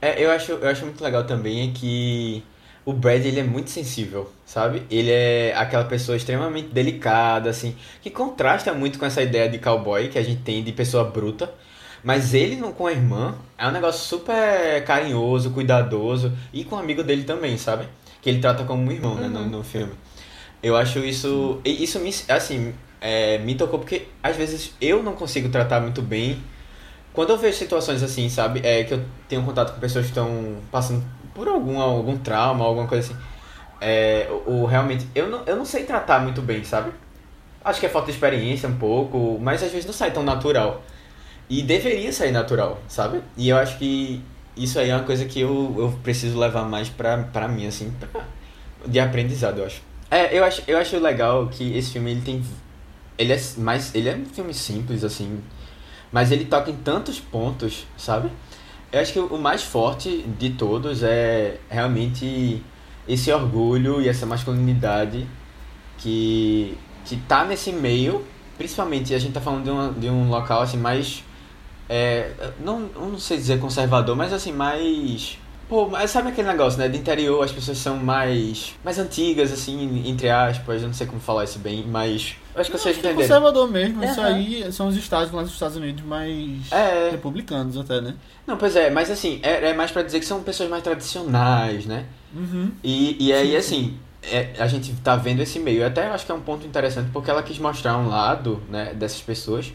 É, 0.00 0.22
eu 0.24 0.30
acho, 0.30 0.52
eu 0.52 0.68
acho 0.68 0.84
muito 0.84 1.04
legal 1.04 1.24
também 1.24 1.68
é 1.68 1.72
que 1.72 2.42
o 2.84 2.92
Brad 2.92 3.24
ele 3.24 3.40
é 3.40 3.42
muito 3.42 3.68
sensível, 3.70 4.30
sabe? 4.46 4.82
Ele 4.90 5.10
é 5.10 5.54
aquela 5.56 5.84
pessoa 5.84 6.16
extremamente 6.16 6.68
delicada, 6.68 7.50
assim, 7.50 7.76
que 8.02 8.10
contrasta 8.10 8.72
muito 8.72 8.98
com 8.98 9.04
essa 9.06 9.22
ideia 9.22 9.48
de 9.48 9.58
cowboy 9.58 10.08
que 10.08 10.18
a 10.18 10.22
gente 10.22 10.40
tem 10.42 10.62
de 10.64 10.72
pessoa 10.72 11.04
bruta. 11.04 11.52
Mas 12.02 12.34
ele 12.34 12.56
não 12.56 12.70
com 12.72 12.86
a 12.86 12.92
irmã 12.92 13.34
é 13.56 13.66
um 13.66 13.70
negócio 13.70 14.02
super 14.06 14.84
carinhoso, 14.84 15.50
cuidadoso 15.52 16.32
e 16.52 16.62
com 16.64 16.76
o 16.76 16.78
amigo 16.78 17.02
dele 17.02 17.24
também, 17.24 17.56
sabe? 17.56 17.88
Que 18.20 18.28
ele 18.28 18.40
trata 18.40 18.64
como 18.64 18.82
um 18.82 18.92
irmão, 18.92 19.14
né, 19.14 19.26
no, 19.28 19.40
Uhum. 19.40 19.48
no 19.48 19.64
filme. 19.64 19.92
Eu 20.62 20.76
acho 20.76 20.98
isso. 20.98 21.60
Isso 21.64 21.98
me, 22.00 22.10
assim, 22.28 22.74
é, 23.00 23.38
me 23.38 23.54
tocou 23.54 23.78
porque 23.78 24.08
às 24.22 24.36
vezes 24.36 24.74
eu 24.82 25.02
não 25.02 25.14
consigo 25.14 25.48
tratar 25.48 25.80
muito 25.80 26.02
bem 26.02 26.38
quando 27.14 27.30
eu 27.30 27.38
vejo 27.38 27.56
situações 27.56 28.02
assim, 28.02 28.28
sabe? 28.28 28.60
É 28.62 28.84
que 28.84 28.92
eu 28.94 29.02
tenho 29.28 29.42
contato 29.44 29.72
com 29.74 29.80
pessoas 29.80 30.04
que 30.04 30.10
estão 30.10 30.56
passando 30.70 31.02
por 31.34 31.48
algum, 31.48 31.80
algum 31.80 32.18
trauma, 32.18 32.64
alguma 32.66 32.86
coisa 32.86 33.10
assim. 33.12 33.22
É, 33.80 34.28
ou 34.46 34.66
realmente, 34.66 35.06
eu 35.14 35.28
não, 35.28 35.42
eu 35.46 35.56
não 35.56 35.64
sei 35.64 35.84
tratar 35.84 36.20
muito 36.20 36.42
bem, 36.42 36.64
sabe? 36.64 36.92
Acho 37.64 37.80
que 37.80 37.86
é 37.86 37.88
falta 37.88 38.06
de 38.06 38.12
experiência 38.12 38.68
um 38.68 38.76
pouco, 38.76 39.38
mas 39.40 39.62
às 39.62 39.70
vezes 39.70 39.86
não 39.86 39.92
sai 39.94 40.10
tão 40.10 40.22
natural. 40.22 40.82
E 41.48 41.62
deveria 41.62 42.12
sair 42.12 42.32
natural, 42.32 42.80
sabe? 42.88 43.20
E 43.36 43.48
eu 43.48 43.56
acho 43.56 43.78
que 43.78 44.22
isso 44.56 44.78
aí 44.78 44.90
é 44.90 44.96
uma 44.96 45.04
coisa 45.04 45.24
que 45.26 45.40
eu, 45.40 45.74
eu 45.78 45.98
preciso 46.02 46.38
levar 46.38 46.64
mais 46.64 46.88
pra, 46.88 47.18
pra 47.24 47.48
mim, 47.48 47.66
assim, 47.66 47.92
pra- 48.00 48.22
de 48.86 49.00
aprendizado, 49.00 49.58
eu 49.58 49.66
acho. 49.66 49.82
É, 50.10 50.36
eu 50.38 50.44
acho, 50.44 50.62
eu 50.66 50.78
acho 50.78 50.98
legal 50.98 51.48
que 51.48 51.76
esse 51.76 51.92
filme 51.92 52.10
ele 52.12 52.20
tem. 52.22 52.42
Ele 53.18 53.32
é 53.32 53.40
mais. 53.58 53.94
Ele 53.94 54.08
é 54.08 54.14
um 54.16 54.24
filme 54.26 54.54
simples, 54.54 55.04
assim. 55.04 55.40
Mas 56.14 56.30
ele 56.30 56.44
toca 56.44 56.70
em 56.70 56.76
tantos 56.76 57.18
pontos, 57.18 57.88
sabe? 57.96 58.30
Eu 58.92 59.00
acho 59.00 59.12
que 59.12 59.18
o 59.18 59.36
mais 59.36 59.64
forte 59.64 60.22
de 60.38 60.50
todos 60.50 61.02
é 61.02 61.58
realmente 61.68 62.62
esse 63.08 63.32
orgulho 63.32 64.00
e 64.00 64.08
essa 64.08 64.24
masculinidade 64.24 65.26
que, 65.98 66.78
que 67.04 67.16
tá 67.16 67.44
nesse 67.44 67.72
meio. 67.72 68.24
Principalmente 68.56 69.12
a 69.12 69.18
gente 69.18 69.32
tá 69.32 69.40
falando 69.40 69.64
de, 69.64 69.70
uma, 69.70 69.92
de 69.92 70.08
um 70.08 70.28
local 70.28 70.62
assim 70.62 70.76
mais. 70.76 71.24
É, 71.88 72.30
não, 72.60 72.82
não 72.94 73.18
sei 73.18 73.36
dizer 73.36 73.58
conservador, 73.58 74.14
mas 74.14 74.32
assim, 74.32 74.52
mais. 74.52 75.36
Pô, 75.68 75.88
mas 75.88 76.10
sabe 76.10 76.28
aquele 76.28 76.46
negócio, 76.48 76.78
né? 76.78 76.88
De 76.88 76.98
interior 76.98 77.42
as 77.42 77.50
pessoas 77.50 77.78
são 77.78 77.96
mais. 77.96 78.74
mais 78.84 78.98
antigas, 78.98 79.50
assim, 79.52 80.02
entre 80.06 80.28
aspas. 80.28 80.82
Eu 80.82 80.88
não 80.88 80.94
sei 80.94 81.06
como 81.06 81.20
falar 81.20 81.44
isso 81.44 81.58
bem, 81.58 81.84
mas. 81.86 82.36
Eu 82.54 82.60
acho 82.60 82.70
que 82.70 82.78
vocês 82.78 82.92
Acho 82.94 83.00
que 83.00 83.06
é 83.06 83.10
entenderam. 83.10 83.28
conservador 83.40 83.70
mesmo, 83.70 84.04
isso 84.04 84.20
Aham. 84.20 84.34
aí 84.34 84.72
são 84.72 84.88
os 84.88 84.96
estados 84.96 85.32
lá 85.32 85.42
nos 85.42 85.52
Estados 85.52 85.76
Unidos 85.76 86.04
mais 86.04 86.70
É. 86.70 87.10
republicanos 87.10 87.76
até, 87.76 88.00
né? 88.00 88.14
Não, 88.46 88.56
pois 88.56 88.76
é, 88.76 88.90
mas 88.90 89.10
assim, 89.10 89.40
é, 89.42 89.70
é 89.70 89.74
mais 89.74 89.90
pra 89.90 90.02
dizer 90.02 90.20
que 90.20 90.26
são 90.26 90.42
pessoas 90.42 90.68
mais 90.68 90.82
tradicionais, 90.82 91.86
né? 91.86 92.04
Uhum. 92.34 92.70
E, 92.82 93.16
e 93.28 93.32
aí, 93.32 93.50
Sim, 93.50 93.56
assim, 93.56 93.98
é, 94.22 94.52
a 94.58 94.66
gente 94.68 94.92
tá 95.02 95.16
vendo 95.16 95.40
esse 95.40 95.58
meio. 95.58 95.80
Eu 95.82 95.86
até 95.86 96.06
acho 96.08 96.26
que 96.26 96.30
é 96.30 96.34
um 96.34 96.40
ponto 96.40 96.66
interessante, 96.66 97.10
porque 97.12 97.30
ela 97.30 97.42
quis 97.42 97.58
mostrar 97.58 97.96
um 97.96 98.08
lado, 98.08 98.62
né, 98.68 98.92
dessas 98.94 99.20
pessoas 99.20 99.72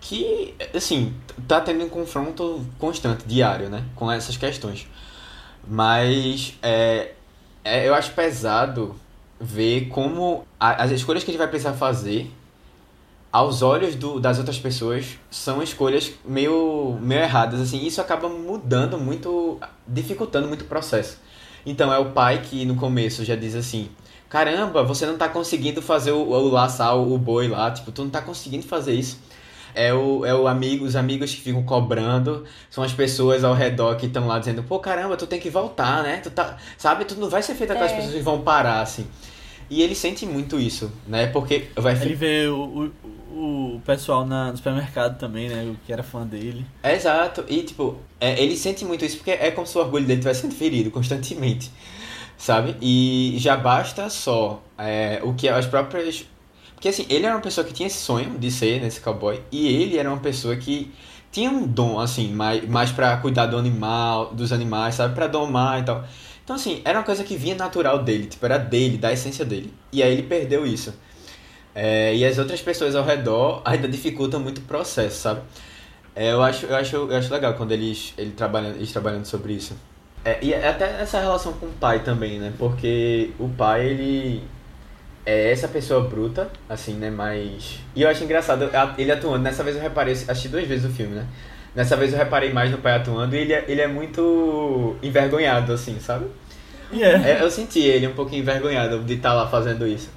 que, 0.00 0.54
assim, 0.74 1.12
tá 1.48 1.60
tendo 1.60 1.84
um 1.84 1.88
confronto 1.88 2.64
constante, 2.78 3.24
diário, 3.26 3.68
né, 3.68 3.82
com 3.94 4.10
essas 4.12 4.36
questões. 4.36 4.86
Mas 5.66 6.54
é, 6.62 7.12
é, 7.64 7.88
eu 7.88 7.94
acho 7.94 8.12
pesado 8.12 8.94
ver 9.40 9.88
como 9.88 10.46
a- 10.58 10.82
as 10.84 10.90
escolhas 10.90 11.24
que 11.24 11.30
a 11.30 11.32
gente 11.32 11.38
vai 11.40 11.48
precisar 11.48 11.74
fazer 11.74 12.30
aos 13.32 13.60
olhos 13.62 13.94
do, 13.94 14.18
das 14.18 14.38
outras 14.38 14.58
pessoas 14.58 15.18
são 15.30 15.62
escolhas 15.62 16.12
meio, 16.24 16.96
meio 17.00 17.20
erradas, 17.22 17.60
assim, 17.60 17.84
isso 17.84 18.00
acaba 18.00 18.28
mudando 18.28 18.98
muito, 18.98 19.58
dificultando 19.86 20.48
muito 20.48 20.62
o 20.62 20.64
processo. 20.64 21.18
Então 21.64 21.92
é 21.92 21.98
o 21.98 22.12
pai 22.12 22.40
que 22.42 22.64
no 22.64 22.76
começo 22.76 23.24
já 23.24 23.36
diz 23.36 23.54
assim, 23.54 23.88
caramba, 24.28 24.82
você 24.84 25.04
não 25.04 25.18
tá 25.18 25.28
conseguindo 25.28 25.82
fazer 25.82 26.12
o, 26.12 26.18
o 26.30 26.48
laçar 26.50 26.96
o 26.96 27.18
boi 27.18 27.48
lá, 27.48 27.70
tipo, 27.70 27.92
tu 27.92 28.04
não 28.04 28.10
tá 28.10 28.22
conseguindo 28.22 28.66
fazer 28.66 28.94
isso. 28.94 29.18
É 29.76 29.92
o, 29.92 30.24
é 30.24 30.34
o 30.34 30.48
amigo, 30.48 30.84
os 30.86 30.96
amigos 30.96 31.34
que 31.34 31.40
ficam 31.42 31.62
cobrando, 31.62 32.44
são 32.70 32.82
as 32.82 32.92
pessoas 32.92 33.44
ao 33.44 33.52
redor 33.54 33.94
que 33.96 34.06
estão 34.06 34.26
lá 34.26 34.38
dizendo, 34.38 34.62
pô, 34.62 34.78
caramba, 34.78 35.16
tu 35.16 35.26
tem 35.26 35.38
que 35.38 35.50
voltar, 35.50 36.02
né? 36.02 36.16
Tu 36.22 36.30
tá, 36.30 36.56
sabe, 36.78 37.04
tu 37.04 37.14
não 37.16 37.28
vai 37.28 37.42
ser 37.42 37.54
feito 37.54 37.72
aquelas 37.72 37.92
É. 37.92 37.96
pessoas 37.96 38.14
que 38.14 38.22
vão 38.22 38.40
parar, 38.40 38.80
assim. 38.80 39.06
E 39.68 39.82
ele 39.82 39.94
sente 39.94 40.24
muito 40.24 40.58
isso, 40.58 40.90
né? 41.06 41.26
Porque 41.26 41.66
vai 41.76 41.92
Ele 42.00 42.14
vê 42.14 42.46
o, 42.46 42.90
o, 43.34 43.74
o 43.76 43.80
pessoal 43.84 44.24
na, 44.24 44.50
no 44.50 44.56
supermercado 44.56 45.18
também, 45.18 45.48
né? 45.48 45.64
O 45.64 45.76
que 45.84 45.92
era 45.92 46.02
fã 46.02 46.24
dele. 46.26 46.64
É, 46.82 46.94
Exato, 46.94 47.44
e 47.48 47.62
tipo, 47.62 47.96
é, 48.20 48.40
ele 48.42 48.56
sente 48.56 48.84
muito 48.84 49.04
isso 49.04 49.16
porque 49.18 49.32
é 49.32 49.50
como 49.50 49.66
se 49.66 49.76
o 49.76 49.80
orgulho 49.80 50.06
dele 50.06 50.20
estivesse 50.20 50.42
sendo 50.42 50.54
ferido 50.54 50.90
constantemente, 50.90 51.70
sabe? 52.38 52.76
E 52.80 53.34
já 53.38 53.56
basta 53.56 54.08
só 54.08 54.62
é, 54.78 55.20
o 55.22 55.34
que 55.34 55.48
as 55.48 55.66
próprias. 55.66 56.24
Porque 56.76 56.88
assim, 56.88 57.06
ele 57.08 57.24
era 57.24 57.34
uma 57.34 57.40
pessoa 57.40 57.66
que 57.66 57.72
tinha 57.72 57.86
esse 57.86 57.96
sonho 57.98 58.38
de 58.38 58.50
ser 58.50 58.80
nesse 58.80 59.00
cowboy, 59.00 59.40
e 59.50 59.66
ele 59.66 59.96
era 59.98 60.08
uma 60.08 60.20
pessoa 60.20 60.54
que 60.54 60.92
tinha 61.32 61.50
um 61.50 61.66
dom, 61.66 61.98
assim, 61.98 62.32
mais, 62.32 62.68
mais 62.68 62.92
pra 62.92 63.16
cuidar 63.16 63.46
do 63.46 63.56
animal, 63.56 64.32
dos 64.32 64.52
animais, 64.52 64.94
sabe? 64.94 65.14
Pra 65.14 65.26
domar 65.26 65.80
e 65.80 65.84
tal. 65.84 66.04
Então, 66.44 66.54
assim, 66.54 66.80
era 66.84 66.98
uma 66.98 67.04
coisa 67.04 67.24
que 67.24 67.36
vinha 67.36 67.56
natural 67.56 68.02
dele, 68.04 68.26
tipo, 68.26 68.44
era 68.46 68.58
dele, 68.58 68.96
da 68.96 69.12
essência 69.12 69.44
dele. 69.44 69.72
E 69.92 70.02
aí 70.02 70.12
ele 70.12 70.22
perdeu 70.22 70.66
isso. 70.66 70.94
É, 71.74 72.14
e 72.14 72.24
as 72.24 72.38
outras 72.38 72.60
pessoas 72.62 72.94
ao 72.94 73.04
redor 73.04 73.62
ainda 73.64 73.88
dificultam 73.88 74.38
muito 74.38 74.58
o 74.58 74.62
processo, 74.62 75.20
sabe? 75.20 75.40
É, 76.14 76.32
eu, 76.32 76.42
acho, 76.42 76.66
eu, 76.66 76.76
acho, 76.76 76.96
eu 76.96 77.16
acho 77.16 77.32
legal 77.32 77.54
quando 77.54 77.72
eles, 77.72 78.14
ele 78.16 78.30
trabalham, 78.30 78.70
eles 78.70 78.92
trabalhando 78.92 79.26
sobre 79.26 79.54
isso. 79.54 79.76
É, 80.24 80.38
e 80.42 80.54
até 80.54 81.02
essa 81.02 81.20
relação 81.20 81.52
com 81.52 81.66
o 81.66 81.72
pai 81.72 82.02
também, 82.02 82.38
né? 82.38 82.52
Porque 82.58 83.32
o 83.38 83.48
pai, 83.48 83.86
ele 83.86 84.42
é 85.26 85.50
essa 85.50 85.66
pessoa 85.66 86.08
bruta, 86.08 86.48
assim, 86.68 86.94
né? 86.94 87.10
Mas. 87.10 87.80
E 87.94 88.02
eu 88.02 88.08
acho 88.08 88.22
engraçado 88.22 88.70
ele 88.96 89.10
atuando. 89.10 89.42
Dessa 89.42 89.64
vez 89.64 89.74
eu 89.74 89.82
reparei, 89.82 90.12
assisti 90.12 90.48
duas 90.48 90.66
vezes 90.66 90.88
o 90.88 90.94
filme, 90.94 91.16
né? 91.16 91.26
Nessa 91.74 91.96
vez 91.96 92.12
eu 92.12 92.18
reparei 92.18 92.52
mais 92.52 92.70
no 92.70 92.78
pai 92.78 92.94
atuando 92.94 93.34
e 93.34 93.40
ele 93.40 93.52
é, 93.52 93.64
ele 93.68 93.80
é 93.82 93.88
muito 93.88 94.96
envergonhado, 95.02 95.72
assim, 95.72 95.98
sabe? 96.00 96.26
Yeah. 96.92 97.28
É, 97.28 97.42
eu 97.42 97.50
senti 97.50 97.80
ele 97.80 98.06
um 98.06 98.14
pouquinho 98.14 98.40
envergonhado 98.40 99.02
de 99.02 99.14
estar 99.14 99.34
lá 99.34 99.48
fazendo 99.48 99.86
isso. 99.86 100.08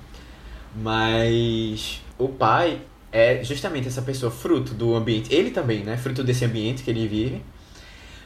Mas 0.76 2.02
o 2.18 2.30
pai 2.30 2.80
é 3.12 3.44
justamente 3.44 3.88
essa 3.88 4.04
pessoa, 4.04 4.32
fruto 4.32 4.74
do 4.74 4.96
ambiente. 4.96 5.34
Ele 5.34 5.50
também, 5.50 5.84
né? 5.84 5.98
Fruto 5.98 6.24
desse 6.24 6.46
ambiente 6.46 6.84
que 6.84 6.92
ele 6.92 7.08
vive. 7.08 7.42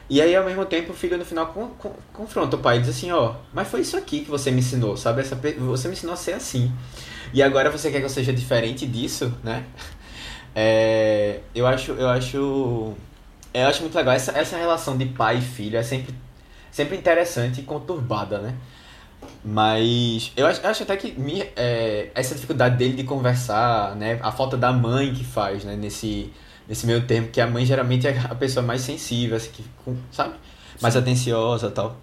E 0.08 0.20
aí, 0.20 0.36
ao 0.36 0.44
mesmo 0.44 0.64
tempo, 0.66 0.92
o 0.92 0.94
filho 0.94 1.16
no 1.16 1.24
final 1.24 1.46
con- 1.48 1.70
con- 1.78 1.94
confronta 2.12 2.56
o 2.56 2.58
pai 2.58 2.76
e 2.78 2.80
diz 2.80 2.90
assim, 2.90 3.10
ó, 3.10 3.34
mas 3.52 3.68
foi 3.68 3.80
isso 3.80 3.96
aqui 3.96 4.20
que 4.20 4.30
você 4.30 4.50
me 4.50 4.58
ensinou, 4.60 4.96
sabe? 4.96 5.22
Essa, 5.22 5.34
você 5.58 5.88
me 5.88 5.94
ensinou 5.94 6.12
a 6.12 6.16
ser 6.16 6.34
assim. 6.34 6.70
E 7.32 7.42
agora 7.42 7.70
você 7.70 7.90
quer 7.90 8.00
que 8.00 8.04
eu 8.04 8.10
seja 8.10 8.32
diferente 8.32 8.86
disso, 8.86 9.32
né? 9.42 9.64
É, 10.56 11.40
eu 11.54 11.66
acho, 11.66 11.92
eu 11.92 12.08
acho, 12.08 12.94
eu 13.52 13.66
acho 13.66 13.80
muito 13.82 13.94
legal 13.96 14.14
essa, 14.14 14.32
essa 14.38 14.56
relação 14.56 14.96
de 14.96 15.06
pai 15.06 15.38
e 15.38 15.40
filho 15.40 15.76
é 15.76 15.82
sempre, 15.82 16.14
sempre 16.70 16.96
interessante 16.96 17.60
e 17.60 17.64
conturbada, 17.64 18.38
né? 18.38 18.54
Mas 19.44 20.32
eu 20.36 20.46
acho, 20.46 20.60
eu 20.62 20.70
acho 20.70 20.82
até 20.84 20.96
que 20.96 21.14
é, 21.56 22.10
essa 22.14 22.34
dificuldade 22.34 22.76
dele 22.76 22.94
de 22.94 23.04
conversar, 23.04 23.94
né? 23.96 24.18
A 24.22 24.32
falta 24.32 24.56
da 24.56 24.72
mãe 24.72 25.12
que 25.12 25.24
faz, 25.24 25.64
né? 25.64 25.76
Nesse, 25.76 26.32
nesse 26.68 26.86
meio 26.86 27.06
termo, 27.06 27.28
que 27.28 27.40
a 27.40 27.46
mãe 27.46 27.64
geralmente 27.64 28.06
é 28.06 28.18
a 28.30 28.34
pessoa 28.34 28.64
mais 28.64 28.80
sensível, 28.80 29.36
assim, 29.36 29.50
que, 29.52 29.64
com- 29.84 29.96
sabe? 30.10 30.34
Mais 30.80 30.96
atenciosa 30.96 31.68
e 31.68 31.70
tal. 31.70 31.96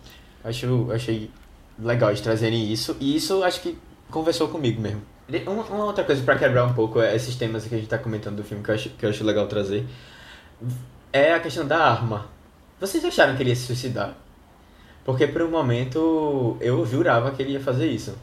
Eu 0.44 0.50
acho, 0.50 0.92
achei 0.92 1.30
legal 1.78 2.10
eles 2.10 2.22
trazerem 2.22 2.72
isso. 2.72 2.96
E 3.00 3.16
isso 3.16 3.44
acho 3.44 3.62
que 3.62 3.78
conversou 4.10 4.48
comigo 4.48 4.82
mesmo. 4.82 5.02
Uma, 5.48 5.64
uma 5.64 5.86
outra 5.86 6.04
coisa 6.04 6.22
pra 6.24 6.38
quebrar 6.38 6.66
um 6.66 6.74
pouco 6.74 7.00
é 7.02 7.16
esses 7.16 7.36
temas 7.36 7.66
que 7.66 7.74
a 7.74 7.78
gente 7.78 7.88
tá 7.90 7.98
comentando 7.98 8.36
do 8.38 8.44
filme 8.44 8.64
que 8.64 8.70
eu 8.72 8.76
acho, 8.76 8.90
que 8.90 9.06
eu 9.06 9.10
acho 9.10 9.24
legal 9.24 9.48
trazer 9.48 9.86
é 11.14 11.34
a 11.34 11.40
questão 11.40 11.66
da 11.68 11.78
arma. 11.78 12.28
Vocês 12.80 13.04
acharam 13.06 13.36
que 13.36 13.44
ele 13.44 13.50
ia 13.50 13.56
se 13.56 13.64
suicidar? 13.68 14.16
Porque 15.06 15.28
por 15.28 15.42
um 15.42 15.50
momento 15.50 16.58
eu 16.60 16.86
jurava 16.86 17.32
que 17.32 17.42
ele 17.42 17.54
ia 17.54 17.60
fazer 17.60 17.88
isso. 17.88 18.16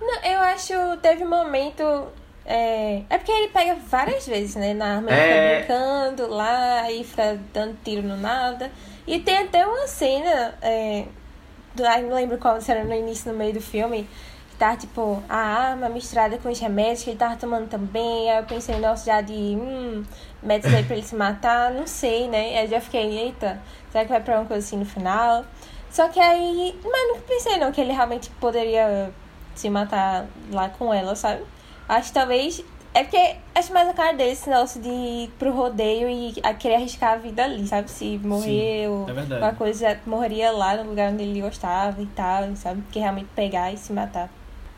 Não, 0.00 0.22
eu 0.24 0.40
acho 0.40 0.72
teve 1.02 1.24
um 1.24 1.28
momento. 1.28 1.82
É, 2.48 3.02
é 3.10 3.18
porque 3.18 3.32
ele 3.32 3.48
pega 3.48 3.74
várias 3.74 4.26
vezes, 4.26 4.54
né? 4.54 4.72
Na 4.72 4.96
arma 4.96 5.10
ele 5.10 5.20
É. 5.20 5.60
fica 5.62 5.74
brincando 5.74 6.28
lá, 6.32 6.82
aí 6.82 7.02
fica 7.02 7.38
dando 7.52 7.76
tiro 7.84 8.02
no 8.02 8.16
nada. 8.16 8.70
E 9.06 9.18
tem 9.18 9.38
até 9.38 9.66
uma 9.66 9.86
cena. 9.88 10.54
É, 10.62 11.04
do, 11.74 11.82
não 12.08 12.14
lembro 12.14 12.38
qual 12.38 12.60
se 12.60 12.70
era 12.70 12.84
no 12.84 12.94
início, 12.94 13.30
no 13.32 13.36
meio 13.36 13.52
do 13.52 13.60
filme. 13.60 14.08
Que 14.50 14.56
tava 14.56 14.76
tipo 14.76 15.22
a 15.28 15.36
arma 15.36 15.88
misturada 15.88 16.38
com 16.38 16.48
os 16.48 16.58
remédios 16.60 17.02
que 17.02 17.10
ele 17.10 17.18
tava 17.18 17.34
tomando 17.36 17.68
também. 17.68 18.30
Aí 18.30 18.38
eu 18.38 18.44
pensei, 18.44 18.76
nossa, 18.78 19.04
já 19.06 19.20
de. 19.20 19.32
Hum, 19.34 20.04
médicos 20.42 20.72
aí 20.72 20.84
pra 20.84 20.96
ele 20.96 21.04
se 21.04 21.16
matar, 21.16 21.72
não 21.72 21.86
sei, 21.86 22.28
né? 22.28 22.58
Aí 22.58 22.64
eu 22.66 22.70
já 22.70 22.80
fiquei, 22.80 23.18
eita, 23.18 23.60
será 23.90 24.04
que 24.04 24.10
vai 24.10 24.20
pra 24.20 24.36
uma 24.38 24.46
coisa 24.46 24.64
assim 24.64 24.76
no 24.76 24.86
final? 24.86 25.44
Só 25.90 26.08
que 26.08 26.20
aí. 26.20 26.78
Mas 26.84 27.08
não 27.08 27.20
pensei 27.22 27.56
não 27.58 27.72
que 27.72 27.80
ele 27.80 27.92
realmente 27.92 28.30
poderia 28.40 29.10
se 29.54 29.68
matar 29.68 30.26
lá 30.52 30.68
com 30.68 30.94
ela, 30.94 31.16
sabe? 31.16 31.42
Acho 31.88 32.08
que 32.08 32.14
talvez. 32.14 32.64
É 32.94 33.02
porque 33.02 33.36
acho 33.54 33.74
mais 33.74 33.86
a 33.90 33.92
cara 33.92 34.16
dele 34.16 34.30
esse 34.30 34.48
negócio 34.48 34.80
de 34.80 34.88
ir 34.88 35.30
pro 35.38 35.52
rodeio 35.52 36.08
e 36.08 36.34
a 36.42 36.54
querer 36.54 36.76
arriscar 36.76 37.12
a 37.12 37.16
vida 37.16 37.44
ali, 37.44 37.66
sabe? 37.66 37.90
Se 37.90 38.18
morrer 38.24 38.88
ou 38.88 39.06
é 39.06 39.38
uma 39.38 39.52
coisa, 39.52 39.98
morreria 40.06 40.50
lá 40.50 40.82
no 40.82 40.88
lugar 40.88 41.12
onde 41.12 41.22
ele 41.22 41.42
gostava 41.42 42.00
e 42.00 42.06
tal, 42.06 42.56
sabe? 42.56 42.82
Que 42.90 42.98
realmente 42.98 43.28
pegar 43.36 43.70
e 43.70 43.76
se 43.76 43.92
matar. 43.92 44.30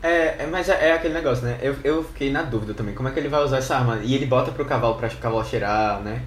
É, 0.03 0.43
é, 0.43 0.47
mas 0.51 0.67
é, 0.67 0.89
é 0.89 0.91
aquele 0.93 1.13
negócio, 1.13 1.45
né? 1.45 1.59
Eu, 1.61 1.77
eu 1.81 2.03
fiquei 2.03 2.29
na 2.29 2.43
dúvida 2.43 2.73
também. 2.73 2.93
Como 2.93 3.07
é 3.07 3.11
que 3.11 3.19
ele 3.19 3.29
vai 3.29 3.41
usar 3.41 3.57
essa 3.59 3.77
arma? 3.77 3.99
E 4.03 4.13
ele 4.13 4.25
bota 4.25 4.51
pro 4.51 4.65
cavalo 4.65 4.95
pra 4.95 5.07
o 5.07 5.17
cavalo 5.17 5.45
cheirar, 5.45 6.01
né? 6.01 6.21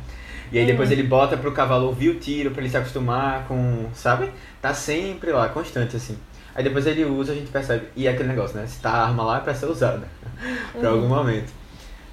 E 0.51 0.59
aí 0.59 0.67
depois 0.67 0.91
ele 0.91 1.03
bota 1.03 1.37
pro 1.37 1.53
cavalo 1.53 1.87
ouvir 1.87 2.11
o 2.11 2.19
tiro 2.19 2.51
pra 2.51 2.61
ele 2.61 2.71
se 2.71 2.77
acostumar 2.77 3.47
com. 3.49 3.87
Sabe? 3.95 4.31
Tá 4.61 4.75
sempre 4.75 5.33
lá, 5.33 5.49
constante 5.49 5.97
assim. 5.97 6.19
Aí 6.55 6.63
depois 6.63 6.87
ele 6.87 7.05
usa, 7.05 7.33
a 7.33 7.35
gente 7.35 7.51
percebe. 7.51 7.89
E 7.97 8.07
é 8.07 8.11
aquele 8.11 8.29
negócio, 8.29 8.57
né? 8.57 8.67
Se 8.67 8.81
tá 8.81 8.91
a 8.91 9.05
arma 9.07 9.23
lá 9.25 9.39
é 9.39 9.41
pra 9.41 9.55
ser 9.55 9.67
usada. 9.67 10.07
pra 10.79 10.91
algum 10.91 11.09
momento. 11.09 11.53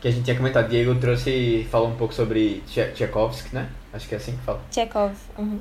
Que 0.02 0.08
a 0.08 0.12
gente 0.12 0.24
tinha 0.24 0.36
comentado. 0.38 0.70
Diego 0.70 0.96
trouxe. 0.96 1.68
falou 1.70 1.90
um 1.90 1.96
pouco 1.96 2.14
sobre 2.14 2.64
Tche- 2.68 2.92
Tchaikovsky, 2.94 3.54
né? 3.56 3.68
Acho 3.94 4.08
que 4.08 4.16
é 4.16 4.18
assim 4.18 4.32
que 4.34 4.44
fala. 4.44 4.62
Chekhov. 4.72 5.14
Uhum. 5.38 5.60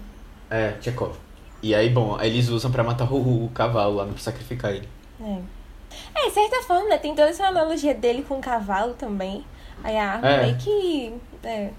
É, 0.49 0.73
Tchekov. 0.81 1.15
E 1.61 1.75
aí, 1.75 1.89
bom, 1.91 2.17
eles 2.21 2.49
usam 2.49 2.71
pra 2.71 2.85
matar 2.85 3.13
o, 3.13 3.47
o 3.47 3.49
cavalo 3.51 3.97
lá, 3.97 4.05
não 4.05 4.13
pra 4.13 4.23
sacrificar 4.23 4.71
ele. 4.73 4.89
É. 5.21 5.39
É, 6.15 6.29
de 6.29 6.35
certa 6.35 6.63
forma, 6.63 6.89
né? 6.89 6.99
Tem 6.99 7.15
toda 7.17 7.29
essa 7.31 7.47
analogia 7.47 7.95
dele 7.95 8.23
com 8.23 8.39
o 8.39 8.41
cavalo 8.41 8.95
também. 8.95 9.45
Aí 9.83 9.97
a 9.97 10.13
arma 10.13 10.29
É. 10.29 10.43
meio 10.45 10.57
que. 10.57 11.15
É. 11.43 11.71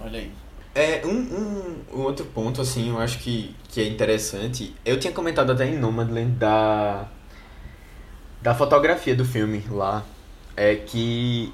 Olha 0.00 0.18
aí. 0.20 0.32
É, 0.76 1.00
um, 1.06 1.10
um, 1.10 1.76
um 1.94 2.02
outro 2.02 2.26
ponto, 2.26 2.60
assim, 2.60 2.90
eu 2.90 2.98
acho 2.98 3.18
que, 3.20 3.56
que 3.70 3.80
é 3.80 3.88
interessante. 3.88 4.74
Eu 4.84 5.00
tinha 5.00 5.10
comentado 5.10 5.50
até 5.50 5.66
em 5.66 5.78
Nomadland 5.78 6.32
da, 6.32 7.06
da 8.42 8.54
fotografia 8.54 9.16
do 9.16 9.24
filme 9.24 9.64
lá. 9.70 10.04
É 10.54 10.74
que 10.74 11.50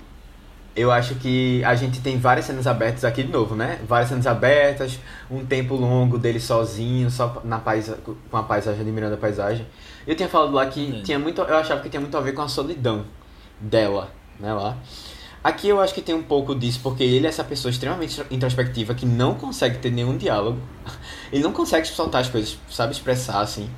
eu 0.75 0.91
acho 0.91 1.15
que 1.17 1.63
a 1.65 1.77
gente 1.77 2.01
tem 2.01 2.19
várias 2.19 2.47
cenas 2.47 2.67
abertas 2.67 3.05
aqui 3.05 3.23
de 3.23 3.31
novo, 3.31 3.55
né? 3.55 3.79
Várias 3.87 4.09
cenas 4.09 4.27
abertas, 4.27 4.99
um 5.31 5.45
tempo 5.47 5.77
longo 5.77 6.19
dele 6.19 6.41
sozinho, 6.41 7.09
só 7.09 7.41
na 7.45 7.61
paisa, 7.61 7.99
com 8.29 8.37
a 8.37 8.43
paisagem, 8.43 8.81
admirando 8.81 9.15
a 9.15 9.19
paisagem. 9.19 9.65
Eu 10.05 10.17
tinha 10.17 10.29
falado 10.29 10.53
lá 10.53 10.67
que 10.67 10.99
É. 10.99 11.03
tinha 11.03 11.19
muito, 11.19 11.41
eu 11.43 11.57
achava 11.57 11.81
que 11.81 11.89
tinha 11.89 12.01
muito 12.01 12.17
a 12.17 12.21
ver 12.21 12.33
com 12.33 12.43
a 12.43 12.49
solidão 12.49 13.05
dela, 13.61 14.11
né, 14.41 14.53
lá. 14.53 14.77
Aqui 15.45 15.69
eu 15.69 15.81
acho 15.81 15.93
que 15.93 16.01
tem 16.01 16.15
um 16.15 16.23
pouco 16.23 16.55
disso, 16.55 16.79
porque 16.83 17.03
ele 17.03 17.27
é 17.27 17.29
essa 17.29 17.43
pessoa 17.43 17.71
extremamente 17.71 18.23
introspectiva 18.31 18.95
que 18.95 19.05
não 19.05 19.35
consegue 19.35 19.79
ter 19.79 19.91
nenhum 19.91 20.17
diálogo. 20.17 20.61
Ele 21.33 21.43
não 21.43 21.53
consegue 21.53 21.87
soltar 21.89 22.21
as 22.21 22.29
coisas, 22.29 22.57
sabe 22.71 22.93
expressar 22.93 23.41
assim. 23.41 23.69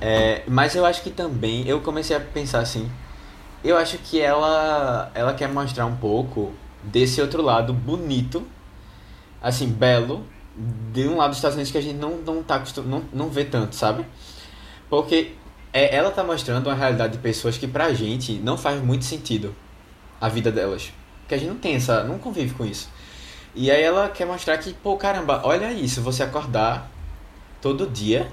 É, 0.00 0.42
mas 0.48 0.74
eu 0.74 0.84
acho 0.84 1.02
que 1.02 1.10
também 1.10 1.64
eu 1.68 1.80
comecei 1.80 2.16
a 2.16 2.20
pensar 2.20 2.58
assim. 2.58 2.90
Eu 3.62 3.76
acho 3.76 3.98
que 3.98 4.20
ela 4.20 5.12
ela 5.14 5.32
quer 5.32 5.48
mostrar 5.48 5.86
um 5.86 5.96
pouco 5.96 6.52
desse 6.82 7.20
outro 7.20 7.40
lado 7.40 7.72
bonito, 7.72 8.44
assim, 9.40 9.68
belo, 9.68 10.24
de 10.92 11.06
um 11.06 11.16
lado 11.16 11.30
dos 11.30 11.38
Estados 11.38 11.54
Unidos 11.54 11.70
que 11.70 11.78
a 11.78 11.82
gente 11.82 11.96
não 11.96 12.16
não 12.18 12.42
tá 12.42 12.62
não, 12.84 13.04
não 13.12 13.28
vê 13.28 13.44
tanto, 13.44 13.76
sabe? 13.76 14.04
Porque 14.90 15.32
é, 15.72 15.94
ela 15.94 16.10
tá 16.10 16.24
mostrando 16.24 16.66
uma 16.66 16.74
realidade 16.74 17.12
de 17.12 17.18
pessoas 17.20 17.56
que 17.56 17.68
pra 17.68 17.92
gente 17.94 18.32
não 18.34 18.58
faz 18.58 18.82
muito 18.82 19.04
sentido 19.04 19.54
a 20.26 20.28
vida 20.28 20.50
delas. 20.52 20.92
Porque 21.20 21.34
a 21.34 21.38
gente 21.38 21.48
não 21.48 21.58
tem 21.58 21.74
essa. 21.76 22.04
não 22.04 22.18
convive 22.18 22.54
com 22.54 22.64
isso. 22.64 22.88
E 23.54 23.70
aí 23.70 23.82
ela 23.82 24.08
quer 24.08 24.26
mostrar 24.26 24.58
que, 24.58 24.72
pô, 24.74 24.96
caramba, 24.96 25.42
olha 25.44 25.72
isso, 25.72 26.00
você 26.02 26.22
acordar 26.22 26.90
todo 27.60 27.86
dia 27.88 28.28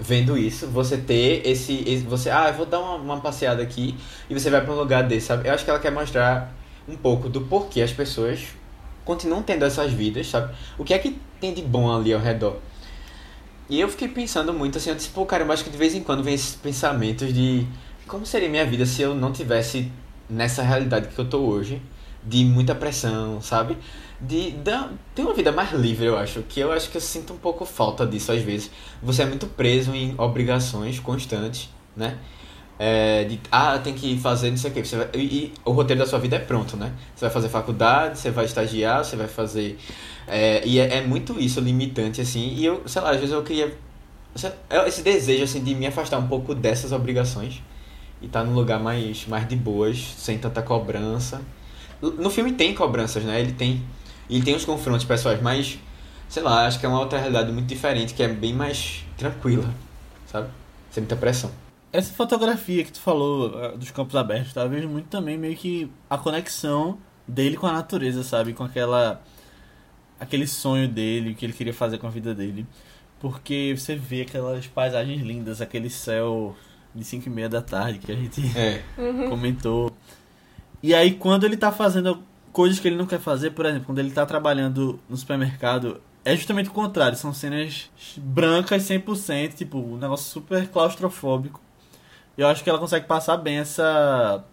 vendo 0.00 0.36
isso, 0.36 0.66
você 0.68 0.96
ter 0.96 1.46
esse. 1.46 1.84
esse- 1.86 2.04
você, 2.04 2.30
ah, 2.30 2.48
eu 2.48 2.54
vou 2.54 2.66
dar 2.66 2.80
uma, 2.80 2.96
uma 2.96 3.20
passeada 3.20 3.62
aqui 3.62 3.94
e 4.28 4.34
você 4.34 4.50
vai 4.50 4.62
pra 4.62 4.72
um 4.72 4.76
lugar 4.76 5.04
desse, 5.04 5.26
sabe? 5.28 5.48
Eu 5.48 5.54
acho 5.54 5.64
que 5.64 5.70
ela 5.70 5.78
quer 5.80 5.92
mostrar 5.92 6.52
um 6.88 6.96
pouco 6.96 7.28
do 7.28 7.42
porquê 7.42 7.82
as 7.82 7.92
pessoas 7.92 8.40
continuam 9.04 9.42
tendo 9.42 9.64
essas 9.64 9.92
vidas, 9.92 10.28
sabe? 10.28 10.54
O 10.78 10.84
que 10.84 10.94
é 10.94 10.98
que 10.98 11.18
tem 11.40 11.52
de 11.54 11.62
bom 11.62 11.94
ali 11.94 12.12
ao 12.12 12.20
redor? 12.20 12.56
E 13.68 13.80
eu 13.80 13.88
fiquei 13.88 14.08
pensando 14.08 14.52
muito 14.52 14.78
assim, 14.78 14.90
eu 14.90 14.96
disse, 14.96 15.08
pô, 15.08 15.24
cara, 15.24 15.44
eu 15.44 15.52
acho 15.52 15.64
que 15.64 15.70
de 15.70 15.76
vez 15.78 15.94
em 15.94 16.02
quando 16.02 16.22
vem 16.22 16.34
esses 16.34 16.54
pensamentos 16.54 17.32
de 17.32 17.66
como 18.06 18.26
seria 18.26 18.48
minha 18.48 18.66
vida 18.66 18.84
se 18.84 19.00
eu 19.00 19.14
não 19.14 19.32
tivesse 19.32 19.90
nessa 20.32 20.62
realidade 20.62 21.08
que 21.08 21.18
eu 21.18 21.24
tô 21.24 21.38
hoje, 21.40 21.80
de 22.24 22.44
muita 22.44 22.74
pressão, 22.74 23.40
sabe? 23.40 23.76
De, 24.20 24.52
da, 24.52 24.88
ter 25.14 25.22
uma 25.22 25.34
vida 25.34 25.50
mais 25.50 25.72
livre, 25.72 26.06
eu 26.06 26.16
acho, 26.16 26.42
que 26.42 26.60
eu 26.60 26.72
acho 26.72 26.90
que 26.90 26.96
eu 26.96 27.00
sinto 27.00 27.32
um 27.32 27.36
pouco 27.36 27.64
falta 27.64 28.06
disso 28.06 28.32
às 28.32 28.40
vezes. 28.40 28.70
Você 29.02 29.22
é 29.22 29.26
muito 29.26 29.46
preso 29.46 29.94
em 29.94 30.14
obrigações 30.16 30.98
constantes, 31.00 31.68
né? 31.96 32.18
É, 32.78 33.24
de, 33.24 33.38
ah, 33.50 33.78
tem 33.78 33.94
que 33.94 34.18
fazer 34.18 34.50
não 34.50 34.56
sei 34.56 34.70
o 34.70 34.74
que. 34.74 34.84
Você 34.84 34.96
e, 35.14 35.18
e 35.18 35.52
o 35.64 35.72
roteiro 35.72 36.00
da 36.00 36.06
sua 36.06 36.18
vida 36.18 36.36
é 36.36 36.38
pronto, 36.38 36.76
né? 36.76 36.92
Você 37.14 37.24
vai 37.26 37.30
fazer 37.30 37.48
faculdade, 37.48 38.18
você 38.18 38.30
vai 38.30 38.44
estagiar, 38.44 39.04
você 39.04 39.16
vai 39.16 39.28
fazer. 39.28 39.78
é, 40.26 40.62
e 40.66 40.78
é, 40.78 40.98
é 40.98 41.00
muito 41.02 41.38
isso 41.40 41.60
limitante, 41.60 42.20
assim. 42.20 42.54
E 42.54 42.64
eu, 42.64 42.82
sei 42.86 43.02
lá, 43.02 43.10
às 43.10 43.16
vezes 43.18 43.32
eu 43.32 43.42
queria. 43.42 43.76
é 44.70 44.88
Esse 44.88 45.02
desejo, 45.02 45.44
assim, 45.44 45.62
de 45.62 45.74
me 45.74 45.86
afastar 45.86 46.18
um 46.18 46.28
pouco 46.28 46.54
dessas 46.54 46.92
obrigações 46.92 47.60
e 48.22 48.26
estar 48.26 48.44
num 48.44 48.54
lugar 48.54 48.80
mais, 48.80 49.26
mais 49.26 49.46
de 49.48 49.56
boas, 49.56 49.98
sem 50.16 50.38
tanta 50.38 50.62
cobrança. 50.62 51.42
No 52.00 52.30
filme 52.30 52.52
tem 52.52 52.74
cobranças, 52.74 53.24
né? 53.24 53.40
Ele 53.40 53.52
tem. 53.52 53.82
Ele 54.30 54.42
tem 54.42 54.54
os 54.54 54.64
confrontos 54.64 55.04
pessoais, 55.04 55.42
mas. 55.42 55.78
Sei 56.28 56.42
lá, 56.42 56.66
acho 56.66 56.80
que 56.80 56.86
é 56.86 56.88
uma 56.88 57.00
outra 57.00 57.18
realidade 57.18 57.52
muito 57.52 57.66
diferente, 57.66 58.14
que 58.14 58.22
é 58.22 58.28
bem 58.28 58.54
mais 58.54 59.04
tranquila, 59.18 59.68
sabe? 60.26 60.48
Sem 60.90 61.02
muita 61.02 61.16
pressão. 61.16 61.50
Essa 61.92 62.14
fotografia 62.14 62.82
que 62.84 62.92
tu 62.92 63.00
falou 63.00 63.54
ah, 63.58 63.68
dos 63.76 63.90
campos 63.90 64.16
abertos, 64.16 64.54
tá? 64.54 64.62
Eu 64.62 64.70
vejo 64.70 64.88
muito 64.88 65.08
também 65.08 65.36
meio 65.36 65.54
que 65.56 65.90
a 66.08 66.16
conexão 66.16 66.96
dele 67.28 67.56
com 67.56 67.66
a 67.66 67.72
natureza, 67.72 68.22
sabe? 68.22 68.54
Com 68.54 68.64
aquela. 68.64 69.20
aquele 70.18 70.46
sonho 70.46 70.88
dele, 70.88 71.32
o 71.32 71.34
que 71.34 71.44
ele 71.44 71.52
queria 71.52 71.74
fazer 71.74 71.98
com 71.98 72.06
a 72.06 72.10
vida 72.10 72.34
dele. 72.34 72.66
Porque 73.20 73.74
você 73.76 73.94
vê 73.94 74.22
aquelas 74.22 74.66
paisagens 74.66 75.20
lindas, 75.20 75.60
aquele 75.60 75.90
céu 75.90 76.56
de 76.94 77.04
5 77.04 77.28
e 77.28 77.30
meia 77.30 77.48
da 77.48 77.60
tarde 77.62 77.98
que 77.98 78.10
a 78.12 78.14
gente 78.16 78.40
É. 78.56 78.82
comentou. 79.28 79.92
E 80.82 80.94
aí, 80.94 81.12
quando 81.12 81.44
ele 81.44 81.56
tá 81.56 81.70
fazendo 81.72 82.22
coisas 82.52 82.78
que 82.80 82.88
ele 82.88 82.96
não 82.96 83.06
quer 83.06 83.20
fazer, 83.20 83.50
por 83.52 83.64
exemplo, 83.66 83.86
quando 83.86 83.98
ele 83.98 84.10
tá 84.10 84.26
trabalhando 84.26 84.98
no 85.08 85.16
supermercado 85.16 86.00
é 86.24 86.36
justamente 86.36 86.68
o 86.68 86.72
contrário. 86.72 87.16
São 87.16 87.32
cenas 87.32 87.90
brancas 88.16 88.82
100%, 88.84 89.54
tipo, 89.54 89.78
um 89.78 89.96
negócio 89.96 90.30
super 90.30 90.68
claustrofóbico. 90.68 91.60
Eu 92.36 92.46
acho 92.48 92.62
que 92.64 92.70
ela 92.70 92.78
consegue 92.78 93.06
passar 93.06 93.36
bem 93.36 93.58
essa, 93.58 94.44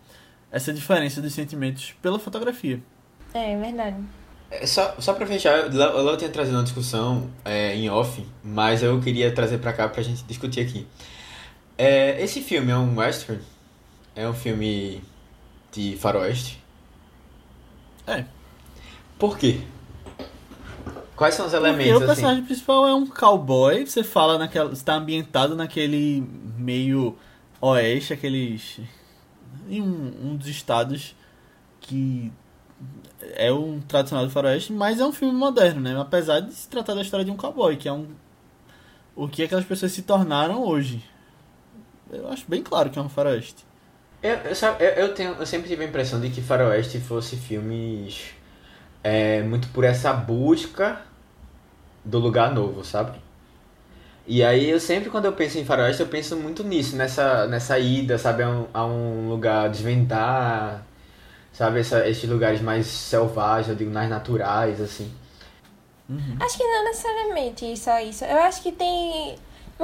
essa 0.52 0.74
diferença 0.74 1.22
de 1.22 1.30
sentimentos 1.30 1.94
pela 2.02 2.20
fotografia. 2.20 2.82
É, 3.34 3.54
é 3.54 3.58
verdade. 3.60 3.98
É, 4.52 4.66
Só, 4.66 4.96
só 5.00 5.14
pra 5.14 5.26
fechar, 5.28 5.58
eu 5.72 5.72
eu 5.72 6.18
tinha 6.18 6.30
trazido 6.30 6.58
uma 6.58 6.64
discussão 6.64 7.30
é, 7.46 7.76
em 7.76 7.90
off, 7.90 8.26
mas 8.44 8.82
eu 8.82 9.00
queria 9.00 9.32
trazer 9.32 9.60
pra 9.60 9.72
cá 9.72 9.88
pra 9.88 10.02
gente 10.02 10.24
discutir 10.24 10.62
aqui. 10.62 10.88
É, 11.82 12.22
esse 12.22 12.42
filme 12.42 12.74
é 12.74 12.76
um 12.76 12.98
western? 12.98 13.42
É 14.14 14.28
um 14.28 14.34
filme 14.34 15.02
de 15.72 15.96
faroeste? 15.96 16.62
É. 18.06 18.26
Por 19.18 19.38
quê? 19.38 19.62
Quais 21.16 21.36
são 21.36 21.46
os 21.46 21.54
Porque 21.54 21.66
elementos, 21.66 21.94
o 21.94 21.98
assim? 22.04 22.06
personagem 22.06 22.44
principal 22.44 22.86
é 22.86 22.94
um 22.94 23.08
cowboy, 23.08 23.86
você 23.86 24.04
fala 24.04 24.38
naquela. 24.38 24.74
está 24.74 24.96
ambientado 24.96 25.56
naquele 25.56 26.22
meio 26.58 27.18
oeste, 27.62 28.12
aqueles. 28.12 28.82
em 29.70 29.82
um, 29.82 30.32
um 30.32 30.36
dos 30.36 30.48
estados 30.48 31.16
que 31.80 32.30
é 33.36 33.54
um 33.54 33.80
tradicional 33.80 34.26
do 34.26 34.32
faroeste, 34.32 34.74
mas 34.74 35.00
é 35.00 35.06
um 35.06 35.14
filme 35.14 35.34
moderno, 35.34 35.80
né? 35.80 35.98
Apesar 35.98 36.42
de 36.42 36.54
se 36.54 36.68
tratar 36.68 36.94
da 36.94 37.02
história 37.02 37.24
de 37.24 37.32
um 37.32 37.38
cowboy, 37.38 37.78
que 37.78 37.88
é 37.88 37.94
um. 37.94 38.08
o 39.16 39.30
que 39.30 39.44
aquelas 39.44 39.64
pessoas 39.64 39.94
se 39.94 40.02
tornaram 40.02 40.62
hoje. 40.62 41.02
Eu 42.12 42.30
acho 42.30 42.46
bem 42.48 42.62
claro 42.64 42.90
que 42.90 42.98
é 42.98 43.02
um 43.02 43.10
faroeste. 43.10 43.66
Eu, 44.22 44.36
eu, 44.36 44.56
sabe, 44.56 44.84
eu, 44.84 44.90
eu 44.90 45.14
tenho, 45.14 45.34
eu 45.34 45.46
sempre 45.46 45.70
tive 45.70 45.84
a 45.84 45.88
impressão 45.88 46.20
de 46.20 46.30
que 46.30 46.42
faroeste 46.42 47.00
fosse 47.00 47.36
filmes 47.38 48.32
é, 49.04 49.42
muito 49.44 49.70
por 49.70 49.84
essa 49.84 50.12
busca 50.12 51.02
do 52.04 52.20
lugar 52.20 52.54
novo, 52.54 52.84
sabe? 52.84 53.20
E 54.28 54.44
aí 54.44 54.70
eu 54.70 54.80
sempre 54.80 55.10
quando 55.10 55.26
eu 55.26 55.34
penso 55.34 55.58
em 55.58 55.66
faroeste 55.66 56.02
eu 56.02 56.08
penso 56.08 56.36
muito 56.36 56.64
nisso, 56.64 56.96
nessa, 56.96 57.48
nessa 57.48 57.80
ida, 57.80 58.18
sabe, 58.18 58.44
a 58.44 58.50
um, 58.50 58.68
a 58.74 58.86
um 58.86 59.30
lugar 59.30 59.70
desvendar, 59.70 60.86
sabe, 61.54 61.80
essa, 61.80 62.08
esses 62.08 62.30
lugares 62.30 62.62
mais 62.62 62.86
selvagens, 62.86 63.70
eu 63.70 63.76
digo, 63.76 63.92
mais 63.92 64.10
naturais, 64.10 64.82
assim. 64.82 65.12
Acho 66.40 66.58
que 66.58 66.64
não 66.64 66.86
necessariamente 66.86 67.78
só 67.78 68.00
isso. 68.00 68.26
Eu 68.26 68.40
acho 68.40 68.64
que 68.64 68.72
tem. 68.72 69.36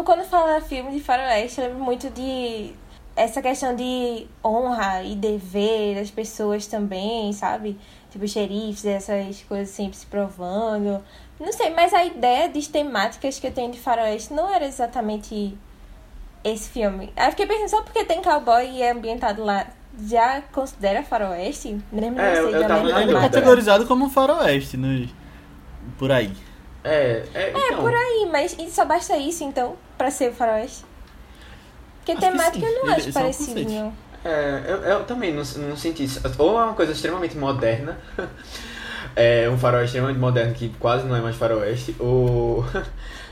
Quando 0.03 0.23
fala 0.25 0.61
filme 0.61 0.91
de 0.91 0.99
faroeste, 0.99 1.59
eu 1.61 1.67
lembro 1.67 1.83
muito 1.83 2.09
de 2.09 2.73
essa 3.15 3.41
questão 3.41 3.75
de 3.75 4.27
honra 4.43 5.01
e 5.03 5.15
dever 5.15 5.95
das 5.95 6.11
pessoas 6.11 6.67
também, 6.67 7.31
sabe? 7.33 7.77
Tipo, 8.11 8.27
xerifes, 8.27 8.85
essas 8.85 9.41
coisas 9.43 9.69
sempre 9.69 9.97
se 9.97 10.05
provando. 10.05 11.03
Não 11.39 11.51
sei, 11.51 11.69
mas 11.71 11.93
a 11.93 12.03
ideia 12.03 12.49
de 12.49 12.67
temáticas 12.69 13.39
que 13.39 13.47
eu 13.47 13.51
tenho 13.51 13.71
de 13.71 13.79
faroeste 13.79 14.33
não 14.33 14.53
era 14.53 14.65
exatamente 14.65 15.57
esse 16.43 16.69
filme. 16.69 17.11
Aí 17.15 17.27
eu 17.27 17.31
fiquei 17.31 17.47
pensando, 17.47 17.69
só 17.69 17.81
porque 17.81 18.03
tem 18.03 18.21
cowboy 18.21 18.65
e 18.69 18.81
é 18.81 18.91
ambientado 18.91 19.43
lá, 19.43 19.65
já 20.05 20.41
considera 20.51 21.03
faroeste? 21.03 21.77
Mesmo 21.91 22.19
É, 22.19 22.27
não 22.29 22.35
eu- 22.35 22.43
sei 22.45 22.55
eu 22.55 22.59
da 22.61 22.67
tava 22.67 22.83
mesma 22.83 22.99
na 22.99 23.03
Ele 23.05 23.11
é 23.17 23.21
categorizado 23.21 23.85
como 23.87 24.05
um 24.05 24.09
faroeste 24.09 24.77
no, 24.77 25.07
por 25.97 26.11
aí. 26.11 26.31
É, 26.83 27.23
é, 27.33 27.39
É, 27.41 27.49
então, 27.49 27.79
por 27.81 27.91
aí, 27.93 28.29
mas 28.31 28.55
só 28.69 28.85
basta 28.85 29.17
isso, 29.17 29.43
então, 29.43 29.75
pra 29.97 30.11
ser 30.11 30.31
o 30.31 30.33
faroeste? 30.33 30.85
Porque 31.97 32.11
Acho 32.11 32.21
que 32.21 32.27
temática 32.31 32.65
sim, 32.65 32.73
eu 32.73 32.83
não 32.83 32.91
acho 32.91 32.99
esse 32.99 33.09
é 33.09 33.13
parecido, 33.13 33.71
não. 33.71 33.93
É, 34.23 34.63
eu, 34.67 34.77
eu 34.77 35.03
também 35.05 35.31
não, 35.33 35.43
não 35.43 35.77
senti 35.77 36.03
isso. 36.03 36.21
Ou 36.37 36.59
é 36.59 36.63
uma 36.63 36.73
coisa 36.73 36.91
extremamente 36.91 37.37
moderna, 37.37 37.99
é 39.15 39.49
um 39.49 39.57
faroeste 39.57 39.87
extremamente 39.87 40.19
moderno 40.19 40.53
que 40.53 40.69
quase 40.79 41.05
não 41.05 41.15
é 41.15 41.21
mais 41.21 41.35
faroeste, 41.35 41.95
ou. 41.99 42.65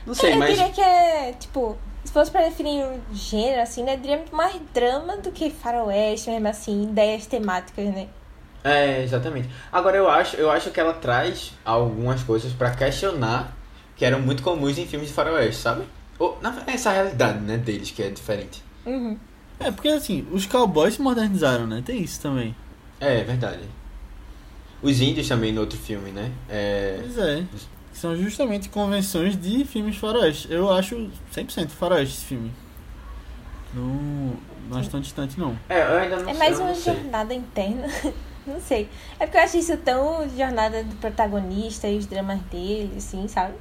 Não 0.06 0.12
sei, 0.12 0.34
eu 0.34 0.36
mas. 0.36 0.50
diria 0.50 0.70
que 0.70 0.82
é, 0.82 1.32
tipo, 1.32 1.78
se 2.04 2.12
fosse 2.12 2.30
pra 2.30 2.42
definir 2.42 2.84
um 2.84 3.00
gênero, 3.14 3.62
assim, 3.62 3.82
né, 3.82 3.94
eu 3.94 3.98
diria 3.98 4.18
muito 4.18 4.36
mais 4.36 4.54
drama 4.74 5.16
do 5.16 5.32
que 5.32 5.48
faroeste, 5.48 6.28
mesmo 6.28 6.46
assim, 6.46 6.82
ideias 6.82 7.24
temáticas, 7.26 7.86
né? 7.86 8.08
É, 8.62 9.02
exatamente. 9.02 9.48
Agora 9.72 9.96
eu 9.96 10.08
acho, 10.08 10.36
eu 10.36 10.50
acho 10.50 10.70
que 10.70 10.78
ela 10.78 10.92
traz 10.92 11.52
algumas 11.64 12.22
coisas 12.22 12.52
pra 12.52 12.70
questionar 12.70 13.56
que 13.96 14.04
eram 14.04 14.20
muito 14.20 14.42
comuns 14.42 14.76
em 14.76 14.86
filmes 14.86 15.08
de 15.08 15.14
faroeste, 15.14 15.60
sabe? 15.62 15.84
Essa 16.66 16.92
realidade, 16.92 17.40
né, 17.40 17.56
deles, 17.58 17.90
que 17.90 18.02
é 18.02 18.10
diferente. 18.10 18.62
Uhum. 18.86 19.18
É, 19.58 19.70
porque 19.70 19.88
assim, 19.88 20.26
os 20.32 20.46
cowboys 20.46 20.94
se 20.94 21.02
modernizaram, 21.02 21.66
né? 21.66 21.82
Tem 21.84 22.00
isso 22.02 22.20
também. 22.20 22.54
É, 23.00 23.22
verdade. 23.24 23.62
Os 24.82 25.00
índios 25.00 25.26
também 25.28 25.52
no 25.52 25.60
outro 25.62 25.78
filme, 25.78 26.10
né? 26.10 26.30
É, 26.48 26.98
Pois 27.00 27.18
é. 27.18 27.44
São 27.92 28.16
justamente 28.16 28.68
convenções 28.68 29.36
de 29.40 29.64
filmes 29.64 29.96
faroeste. 29.96 30.52
Eu 30.52 30.70
acho 30.72 31.08
100% 31.32 31.68
faroeste 31.70 32.16
esse 32.16 32.24
filme. 32.26 32.52
Não, 33.72 34.34
não 34.68 34.78
acho 34.78 34.90
tão 34.90 35.00
distante, 35.00 35.38
não. 35.38 35.56
é 35.68 35.80
eu 35.82 35.98
ainda 35.98 36.16
não 36.16 36.22
É 36.30 36.34
sei. 36.34 36.38
mais 36.38 36.58
uma 36.58 36.74
sei. 36.74 36.94
jornada 36.94 37.34
interna. 37.34 37.86
não 38.46 38.60
sei. 38.60 38.88
É 39.18 39.26
porque 39.26 39.38
eu 39.38 39.42
acho 39.42 39.56
isso 39.56 39.76
tão 39.78 40.28
jornada 40.36 40.82
do 40.84 40.94
protagonista 40.96 41.88
e 41.88 41.96
os 41.98 42.06
dramas 42.06 42.40
dele, 42.50 42.92
assim, 42.96 43.26
sabe? 43.28 43.54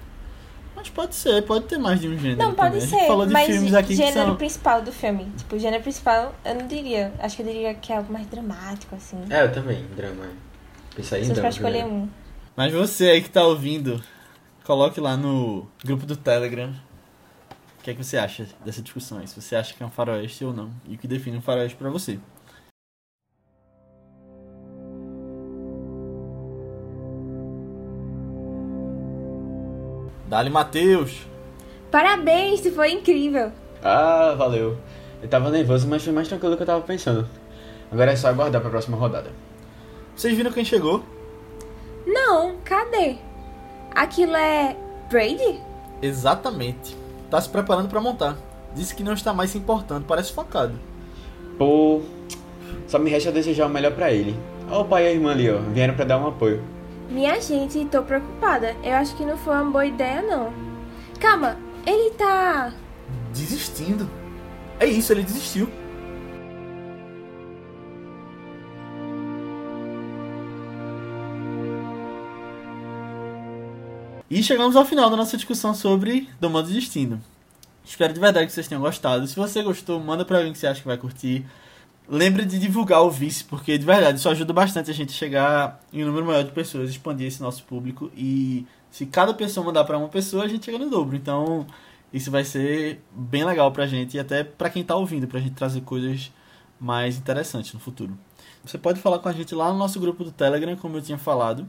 Mas 0.84 0.90
pode 0.90 1.16
ser, 1.16 1.42
pode 1.44 1.66
ter 1.66 1.78
mais 1.78 2.02
de 2.02 2.10
um 2.10 2.18
gênero. 2.18 2.38
Não, 2.38 2.54
pode 2.54 2.72
também. 2.72 2.78
A 2.78 2.86
gente 2.86 3.00
ser, 3.00 3.08
falou 3.08 3.26
de 3.26 3.32
mas 3.32 3.48
filmes 3.48 3.74
aqui 3.74 3.88
que 3.88 3.96
gênero 3.96 4.28
são. 4.28 4.36
principal 4.36 4.82
do 4.82 4.92
filme. 4.92 5.32
Tipo, 5.38 5.56
o 5.56 5.60
gênero 5.60 5.82
principal, 5.82 6.36
eu 6.44 6.56
não 6.56 6.68
diria. 6.68 7.14
Acho 7.20 7.38
que 7.38 7.42
eu 7.42 7.46
diria 7.46 7.74
que 7.74 7.94
é 7.94 7.98
algo 7.98 8.12
mais 8.12 8.28
dramático, 8.28 8.94
assim. 8.96 9.18
É, 9.30 9.44
eu 9.44 9.52
também, 9.54 9.86
drama. 9.96 10.26
Pensar 10.94 11.20
em 11.20 11.24
drama. 11.24 11.40
pra 11.40 11.50
escolher 11.50 11.84
primeiro. 11.84 12.04
um. 12.04 12.10
Mas 12.56 12.74
você 12.74 13.10
aí 13.10 13.22
que 13.22 13.30
tá 13.30 13.46
ouvindo, 13.46 14.04
coloque 14.66 15.00
lá 15.00 15.16
no 15.16 15.66
grupo 15.84 16.06
do 16.06 16.18
Telegram. 16.18 16.74
O 17.80 17.84
que 17.84 17.92
é 17.92 17.94
que 17.94 18.04
você 18.04 18.18
acha 18.18 18.46
dessa 18.66 18.82
discussão 18.82 19.20
aí? 19.20 19.28
Se 19.28 19.42
você 19.42 19.56
acha 19.56 19.74
que 19.74 19.82
é 19.82 19.86
um 19.86 19.90
faroeste 19.90 20.44
ou 20.44 20.54
não. 20.54 20.70
E 20.86 20.96
o 20.96 20.98
que 20.98 21.08
define 21.08 21.38
um 21.38 21.42
faroeste 21.42 21.78
pra 21.78 21.90
você. 21.90 22.20
Dali 30.34 30.50
Matheus! 30.50 31.28
Parabéns, 31.92 32.60
isso 32.60 32.74
foi 32.74 32.92
incrível. 32.92 33.52
Ah, 33.84 34.34
valeu. 34.36 34.76
Eu 35.22 35.30
tava 35.30 35.52
nervoso, 35.52 35.88
mas 35.88 36.04
foi 36.04 36.12
mais 36.12 36.28
tranquilo 36.28 36.54
do 36.54 36.58
que 36.58 36.64
eu 36.64 36.68
tava 36.68 36.82
pensando. 36.82 37.30
Agora 37.92 38.12
é 38.12 38.16
só 38.16 38.30
aguardar 38.30 38.60
pra 38.60 38.72
próxima 38.72 38.98
rodada. 38.98 39.30
Vocês 40.16 40.36
viram 40.36 40.52
quem 40.52 40.66
chegou? 40.66 41.04
Não, 42.08 42.56
cadê? 42.66 43.18
Aquilo 43.94 44.36
é 44.36 44.76
Brady? 45.08 45.62
Exatamente. 46.02 46.98
Tá 47.30 47.40
se 47.40 47.48
preparando 47.48 47.88
pra 47.88 48.02
montar. 48.02 48.36
Disse 48.74 48.96
que 48.96 49.04
não 49.04 49.14
está 49.14 49.36
mais 49.36 49.52
se 49.52 49.60
importando, 49.60 50.06
parece 50.08 50.34
focado. 50.34 50.74
Pô, 51.60 52.02
só 52.88 52.98
me 52.98 53.12
resta 53.12 53.32
desejar 53.32 53.68
o 53.68 53.70
melhor 53.70 53.92
pra 53.92 54.12
ele. 54.12 54.36
Ó 54.72 54.82
o 54.82 54.86
pai 54.86 55.04
e 55.04 55.08
a 55.10 55.12
irmã 55.12 55.30
ali, 55.30 55.48
ó. 55.52 55.60
Vieram 55.60 55.94
pra 55.94 56.06
dar 56.06 56.18
um 56.18 56.26
apoio. 56.26 56.64
Minha 57.10 57.40
gente, 57.40 57.86
tô 57.86 58.02
preocupada. 58.04 58.76
Eu 58.84 58.94
acho 58.96 59.16
que 59.16 59.26
não 59.26 59.38
foi 59.38 59.54
uma 59.54 59.72
boa 59.72 59.86
ideia, 59.86 60.22
não. 60.22 60.54
Calma, 61.20 61.58
ele 61.86 62.12
tá. 62.12 62.74
Desistindo. 63.34 64.10
É 64.80 64.86
isso, 64.86 65.14
ele 65.14 65.24
desistiu. 65.24 65.70
E 74.30 74.42
chegamos 74.42 74.76
ao 74.76 74.84
final 74.84 75.12
da 75.12 75.16
nossa 75.16 75.38
discussão 75.38 75.76
sobre 75.76 76.28
Domando 76.42 76.72
Destino. 76.72 77.22
Espero 77.86 78.14
de 78.14 78.20
verdade 78.20 78.48
que 78.48 78.52
vocês 78.52 78.68
tenham 78.68 78.82
gostado. 78.82 79.28
Se 79.28 79.36
você 79.36 79.62
gostou, 79.62 80.00
manda 80.00 80.26
pra 80.26 80.38
alguém 80.38 80.52
que 80.52 80.58
você 80.58 80.66
acha 80.66 80.82
que 80.82 80.88
vai 80.88 80.98
curtir. 80.98 81.46
Lembre 82.08 82.46
de 82.46 82.60
divulgar 82.60 83.02
o 83.02 83.10
Vice, 83.10 83.44
porque 83.46 83.78
de 83.78 83.86
verdade 83.86 84.20
isso 84.20 84.28
ajuda 84.28 84.52
bastante 84.52 84.92
a 84.92 84.94
gente 84.94 85.14
chegar 85.14 85.82
em 85.92 86.04
um 86.04 86.08
número 86.08 86.26
maior 86.26 86.44
de 86.44 86.52
pessoas, 86.52 86.90
expandir 86.90 87.28
esse 87.28 87.42
nosso 87.42 87.64
público. 87.64 88.12
E 88.16 88.68
se 88.92 89.06
cada 89.06 89.34
pessoa 89.34 89.66
mandar 89.66 89.86
pra 89.86 89.98
uma 89.98 90.10
pessoa, 90.10 90.44
a 90.44 90.48
gente 90.48 90.66
chega 90.66 90.78
no 90.78 90.90
dobro. 90.90 91.16
Então, 91.16 91.66
isso 92.12 92.30
vai 92.30 92.44
ser 92.44 93.02
bem 93.12 93.46
legal 93.46 93.72
pra 93.72 93.88
gente 93.88 94.16
e 94.16 94.20
até 94.20 94.44
pra 94.44 94.70
quem 94.70 94.84
tá 94.84 94.96
ouvindo, 94.96 95.28
pra 95.28 95.40
gente 95.40 95.54
trazer 95.54 95.82
coisas 95.82 96.32
mais 96.80 97.18
interessantes 97.18 97.74
no 97.74 97.80
futuro. 97.80 98.18
Você 98.66 98.78
pode 98.78 99.00
falar 99.00 99.20
com 99.20 99.30
a 99.30 99.34
gente 99.34 99.56
lá 99.56 99.72
no 99.72 99.78
nosso 99.80 100.00
grupo 100.00 100.24
do 100.24 100.32
Telegram, 100.32 100.76
como 100.76 100.98
eu 100.98 101.02
tinha 101.02 101.18
falado. 101.18 101.68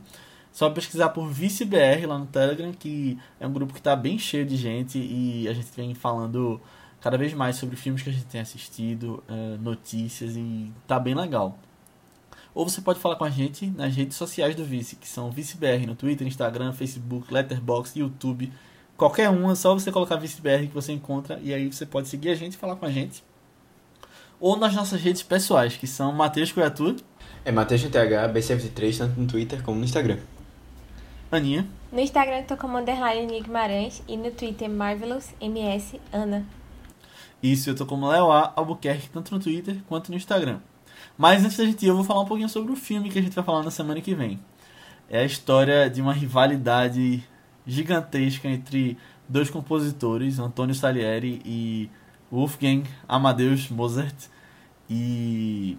Só 0.53 0.69
pesquisar 0.71 1.09
por 1.11 1.29
ViceBR 1.29 2.07
lá 2.07 2.19
no 2.19 2.27
Telegram, 2.27 2.73
que 2.73 3.19
é 3.41 3.47
um 3.47 3.53
grupo 3.53 3.73
que 3.73 3.83
tá 3.83 3.97
bem 3.97 4.19
cheio 4.19 4.45
de 4.45 4.57
gente 4.57 4.99
e 4.99 5.49
a 5.49 5.53
gente 5.53 5.69
vem 5.77 5.95
falando 5.95 6.61
cada 7.05 7.19
vez 7.19 7.35
mais 7.35 7.57
sobre 7.57 7.77
filmes 7.77 8.01
que 8.01 8.09
a 8.09 8.13
gente 8.15 8.25
tem 8.25 8.41
assistido, 8.41 9.23
eh, 9.29 9.59
notícias 9.61 10.37
e 10.39 10.73
tá 10.87 10.99
bem 10.99 11.15
legal. 11.15 11.59
Ou 12.55 12.67
você 12.67 12.81
pode 12.81 12.99
falar 12.99 13.17
com 13.17 13.25
a 13.25 13.29
gente 13.29 13.67
nas 13.67 13.95
redes 13.95 14.17
sociais 14.17 14.55
do 14.55 14.65
Vice, 14.65 14.97
que 14.97 15.07
são 15.07 15.31
ViceBR 15.31 15.87
no 15.87 15.95
Twitter, 15.95 16.27
Instagram, 16.27 16.73
Facebook, 16.73 17.31
Letterboxd, 17.31 18.01
YouTube. 18.01 18.51
Qualquer 18.97 19.29
uma, 19.29 19.53
é 19.53 19.55
só 19.55 19.75
você 19.75 19.93
colocar 19.93 20.17
ViceBR 20.17 20.67
que 20.67 20.73
você 20.73 20.93
encontra 20.93 21.39
e 21.43 21.53
aí 21.53 21.71
você 21.71 21.85
pode 21.85 22.09
seguir 22.09 22.31
a 22.31 22.35
gente 22.35 22.55
e 22.55 22.57
falar 22.57 22.77
com 22.77 22.87
a 22.87 22.91
gente. 22.91 23.23
Ou 24.41 24.57
nas 24.57 24.75
nossas 24.75 24.99
redes 25.03 25.23
pessoais, 25.23 25.77
que 25.77 25.87
são 25.87 26.11
Matheus 26.11 26.53
Coiatu, 26.53 26.97
É 27.45 27.53
Matheus 27.53 27.85
no 27.85 27.91
TH, 27.91 28.33
B73, 28.33 28.97
tanto 28.97 29.21
no 29.21 29.27
Twitter 29.27 29.63
como 29.63 29.79
no 29.79 29.85
Instagram. 29.85 30.21
Aninha. 31.31 31.69
No 31.93 32.01
Instagram 32.01 32.39
eu 32.39 32.47
tô 32.47 32.57
como 32.57 32.79
underline 32.79 33.43
Guimarães 33.43 34.03
e 34.09 34.17
no 34.17 34.31
Twitter 34.31 34.71
Marvelous 34.71 35.35
MS 35.39 36.01
Ana. 36.11 36.64
Isso, 37.45 37.69
eu 37.69 37.75
tô 37.75 37.85
como 37.85 38.09
Leo 38.09 38.33
A. 38.33 38.55
Albuquerque, 38.57 39.11
tanto 39.11 39.35
no 39.35 39.39
Twitter 39.39 39.77
quanto 39.87 40.11
no 40.11 40.17
Instagram. 40.17 40.61
Mas 41.19 41.45
antes 41.45 41.59
da 41.59 41.67
gente 41.67 41.85
ir, 41.85 41.89
eu 41.89 41.95
vou 41.95 42.03
falar 42.03 42.23
um 42.23 42.25
pouquinho 42.25 42.49
sobre 42.49 42.73
o 42.73 42.77
filme 42.77 43.11
que 43.11 43.19
a 43.19 43.23
gente 43.23 43.35
vai 43.35 43.45
falar 43.45 43.63
na 43.63 43.71
semana 43.71 44.01
que 44.01 44.15
vem. 44.15 44.41
É 45.11 45.19
a 45.19 45.25
história 45.27 45.91
de 45.91 46.01
uma 46.01 46.15
rivalidade 46.15 47.23
gigantesca 47.67 48.49
entre 48.49 48.97
dois 49.29 49.51
compositores, 49.51 50.39
Antônio 50.39 50.75
Salieri 50.75 51.43
e 51.45 51.91
Wolfgang 52.33 52.85
Amadeus 53.07 53.69
Mozart. 53.69 54.17
E 54.89 55.77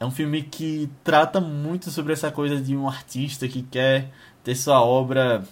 é 0.00 0.04
um 0.04 0.10
filme 0.10 0.42
que 0.42 0.90
trata 1.04 1.40
muito 1.40 1.88
sobre 1.92 2.14
essa 2.14 2.32
coisa 2.32 2.60
de 2.60 2.76
um 2.76 2.88
artista 2.88 3.46
que 3.46 3.62
quer 3.62 4.10
ter 4.42 4.56
sua 4.56 4.82
obra 4.82 5.44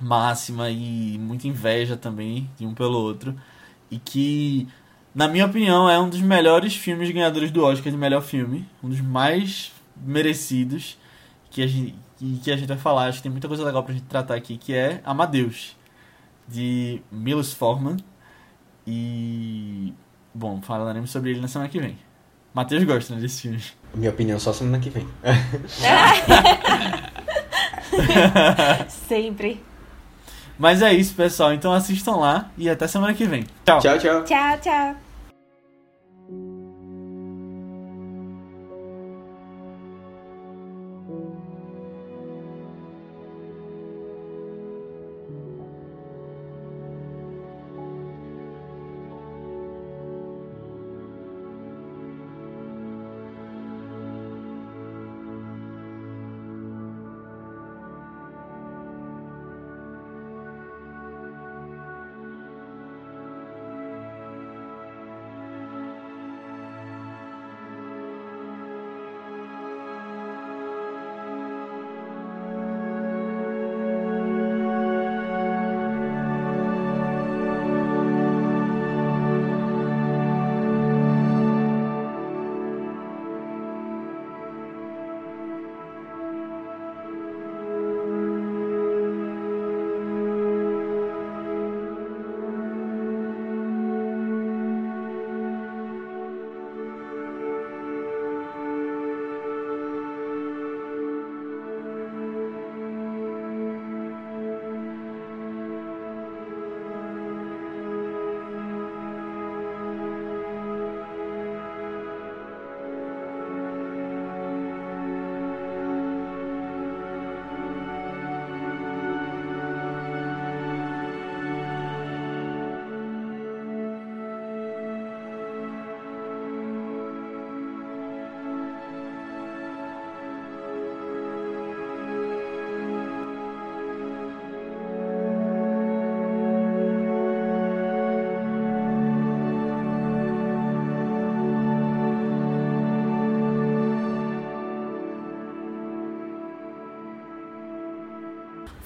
máxima 0.00 0.70
e 0.70 1.18
muita 1.18 1.46
inveja 1.46 1.94
também 1.94 2.50
de 2.56 2.64
um 2.64 2.72
pelo 2.72 2.96
outro. 2.96 3.36
E 3.92 3.98
que, 3.98 4.66
na 5.14 5.28
minha 5.28 5.44
opinião, 5.44 5.88
é 5.88 6.00
um 6.00 6.08
dos 6.08 6.22
melhores 6.22 6.74
filmes 6.74 7.10
ganhadores 7.10 7.50
do 7.50 7.62
Oscar 7.62 7.92
de 7.92 7.98
melhor 7.98 8.22
filme. 8.22 8.66
Um 8.82 8.88
dos 8.88 9.02
mais 9.02 9.70
merecidos 9.94 10.98
que 11.50 11.62
a 11.62 11.66
gente, 11.66 11.94
que 12.42 12.50
a 12.50 12.56
gente 12.56 12.68
vai 12.68 12.78
falar. 12.78 13.08
Acho 13.08 13.18
que 13.18 13.24
tem 13.24 13.30
muita 13.30 13.46
coisa 13.46 13.62
legal 13.62 13.84
pra 13.84 13.92
gente 13.92 14.06
tratar 14.06 14.34
aqui, 14.34 14.56
que 14.56 14.72
é 14.72 15.02
Amadeus, 15.04 15.76
de 16.48 17.02
Milos 17.12 17.52
Forman. 17.52 17.98
E. 18.86 19.92
Bom, 20.34 20.62
falaremos 20.62 21.10
sobre 21.10 21.32
ele 21.32 21.40
na 21.40 21.48
semana 21.48 21.68
que 21.68 21.78
vem. 21.78 21.98
Matheus 22.54 22.82
gosta 22.84 23.14
né, 23.14 23.20
desse 23.20 23.42
filme. 23.42 23.62
Minha 23.94 24.10
opinião 24.10 24.40
só 24.40 24.54
semana 24.54 24.78
que 24.78 24.88
vem. 24.88 25.06
Sempre. 28.88 29.62
Mas 30.58 30.82
é 30.82 30.92
isso, 30.92 31.14
pessoal. 31.14 31.52
Então 31.52 31.72
assistam 31.72 32.16
lá 32.16 32.50
e 32.56 32.68
até 32.68 32.86
semana 32.86 33.14
que 33.14 33.24
vem. 33.24 33.44
Tchau. 33.64 33.78
Tchau, 33.80 33.98
tchau. 33.98 34.24
Tchau, 34.24 34.58
tchau. 34.60 35.01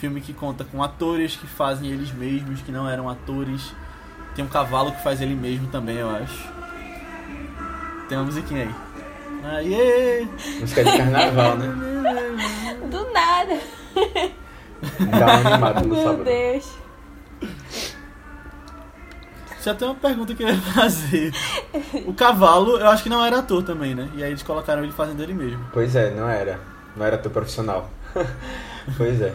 Filme 0.06 0.20
que 0.20 0.32
conta 0.32 0.62
com 0.62 0.80
atores 0.84 1.34
que 1.34 1.48
fazem 1.48 1.90
eles 1.90 2.12
mesmos, 2.12 2.62
que 2.62 2.70
não 2.70 2.88
eram 2.88 3.08
atores. 3.08 3.72
Tem 4.36 4.44
um 4.44 4.48
cavalo 4.48 4.92
que 4.92 5.02
faz 5.02 5.20
ele 5.20 5.34
mesmo 5.34 5.66
também, 5.66 5.96
eu 5.96 6.08
acho. 6.08 6.48
Tem 8.08 8.16
uma 8.16 8.22
musiquinha 8.22 8.72
aí. 9.42 9.64
Aê! 9.66 10.28
Música 10.60 10.84
de 10.84 10.96
carnaval, 10.96 11.56
né? 11.56 11.66
Do 12.88 13.12
nada. 13.12 13.58
Dá 15.18 15.26
uma 15.26 15.50
animada 15.50 15.80
no 15.80 15.88
Meu 15.88 16.04
sábado. 16.04 16.22
Deus. 16.22 16.72
Já 19.60 19.74
tem 19.74 19.88
uma 19.88 19.96
pergunta 19.96 20.34
que 20.36 20.44
eu 20.44 20.48
ia 20.48 20.56
fazer. 20.56 21.32
O 22.06 22.14
cavalo, 22.14 22.78
eu 22.78 22.86
acho 22.86 23.02
que 23.02 23.08
não 23.08 23.26
era 23.26 23.40
ator 23.40 23.64
também, 23.64 23.92
né? 23.92 24.08
E 24.14 24.22
aí 24.22 24.30
eles 24.30 24.44
colocaram 24.44 24.84
ele 24.84 24.92
fazendo 24.92 25.20
ele 25.20 25.34
mesmo. 25.34 25.66
Pois 25.72 25.96
é, 25.96 26.14
não 26.14 26.28
era. 26.28 26.60
Não 26.96 27.04
era 27.04 27.18
teu 27.18 27.32
profissional. 27.32 27.90
pois 28.96 29.20
é. 29.20 29.34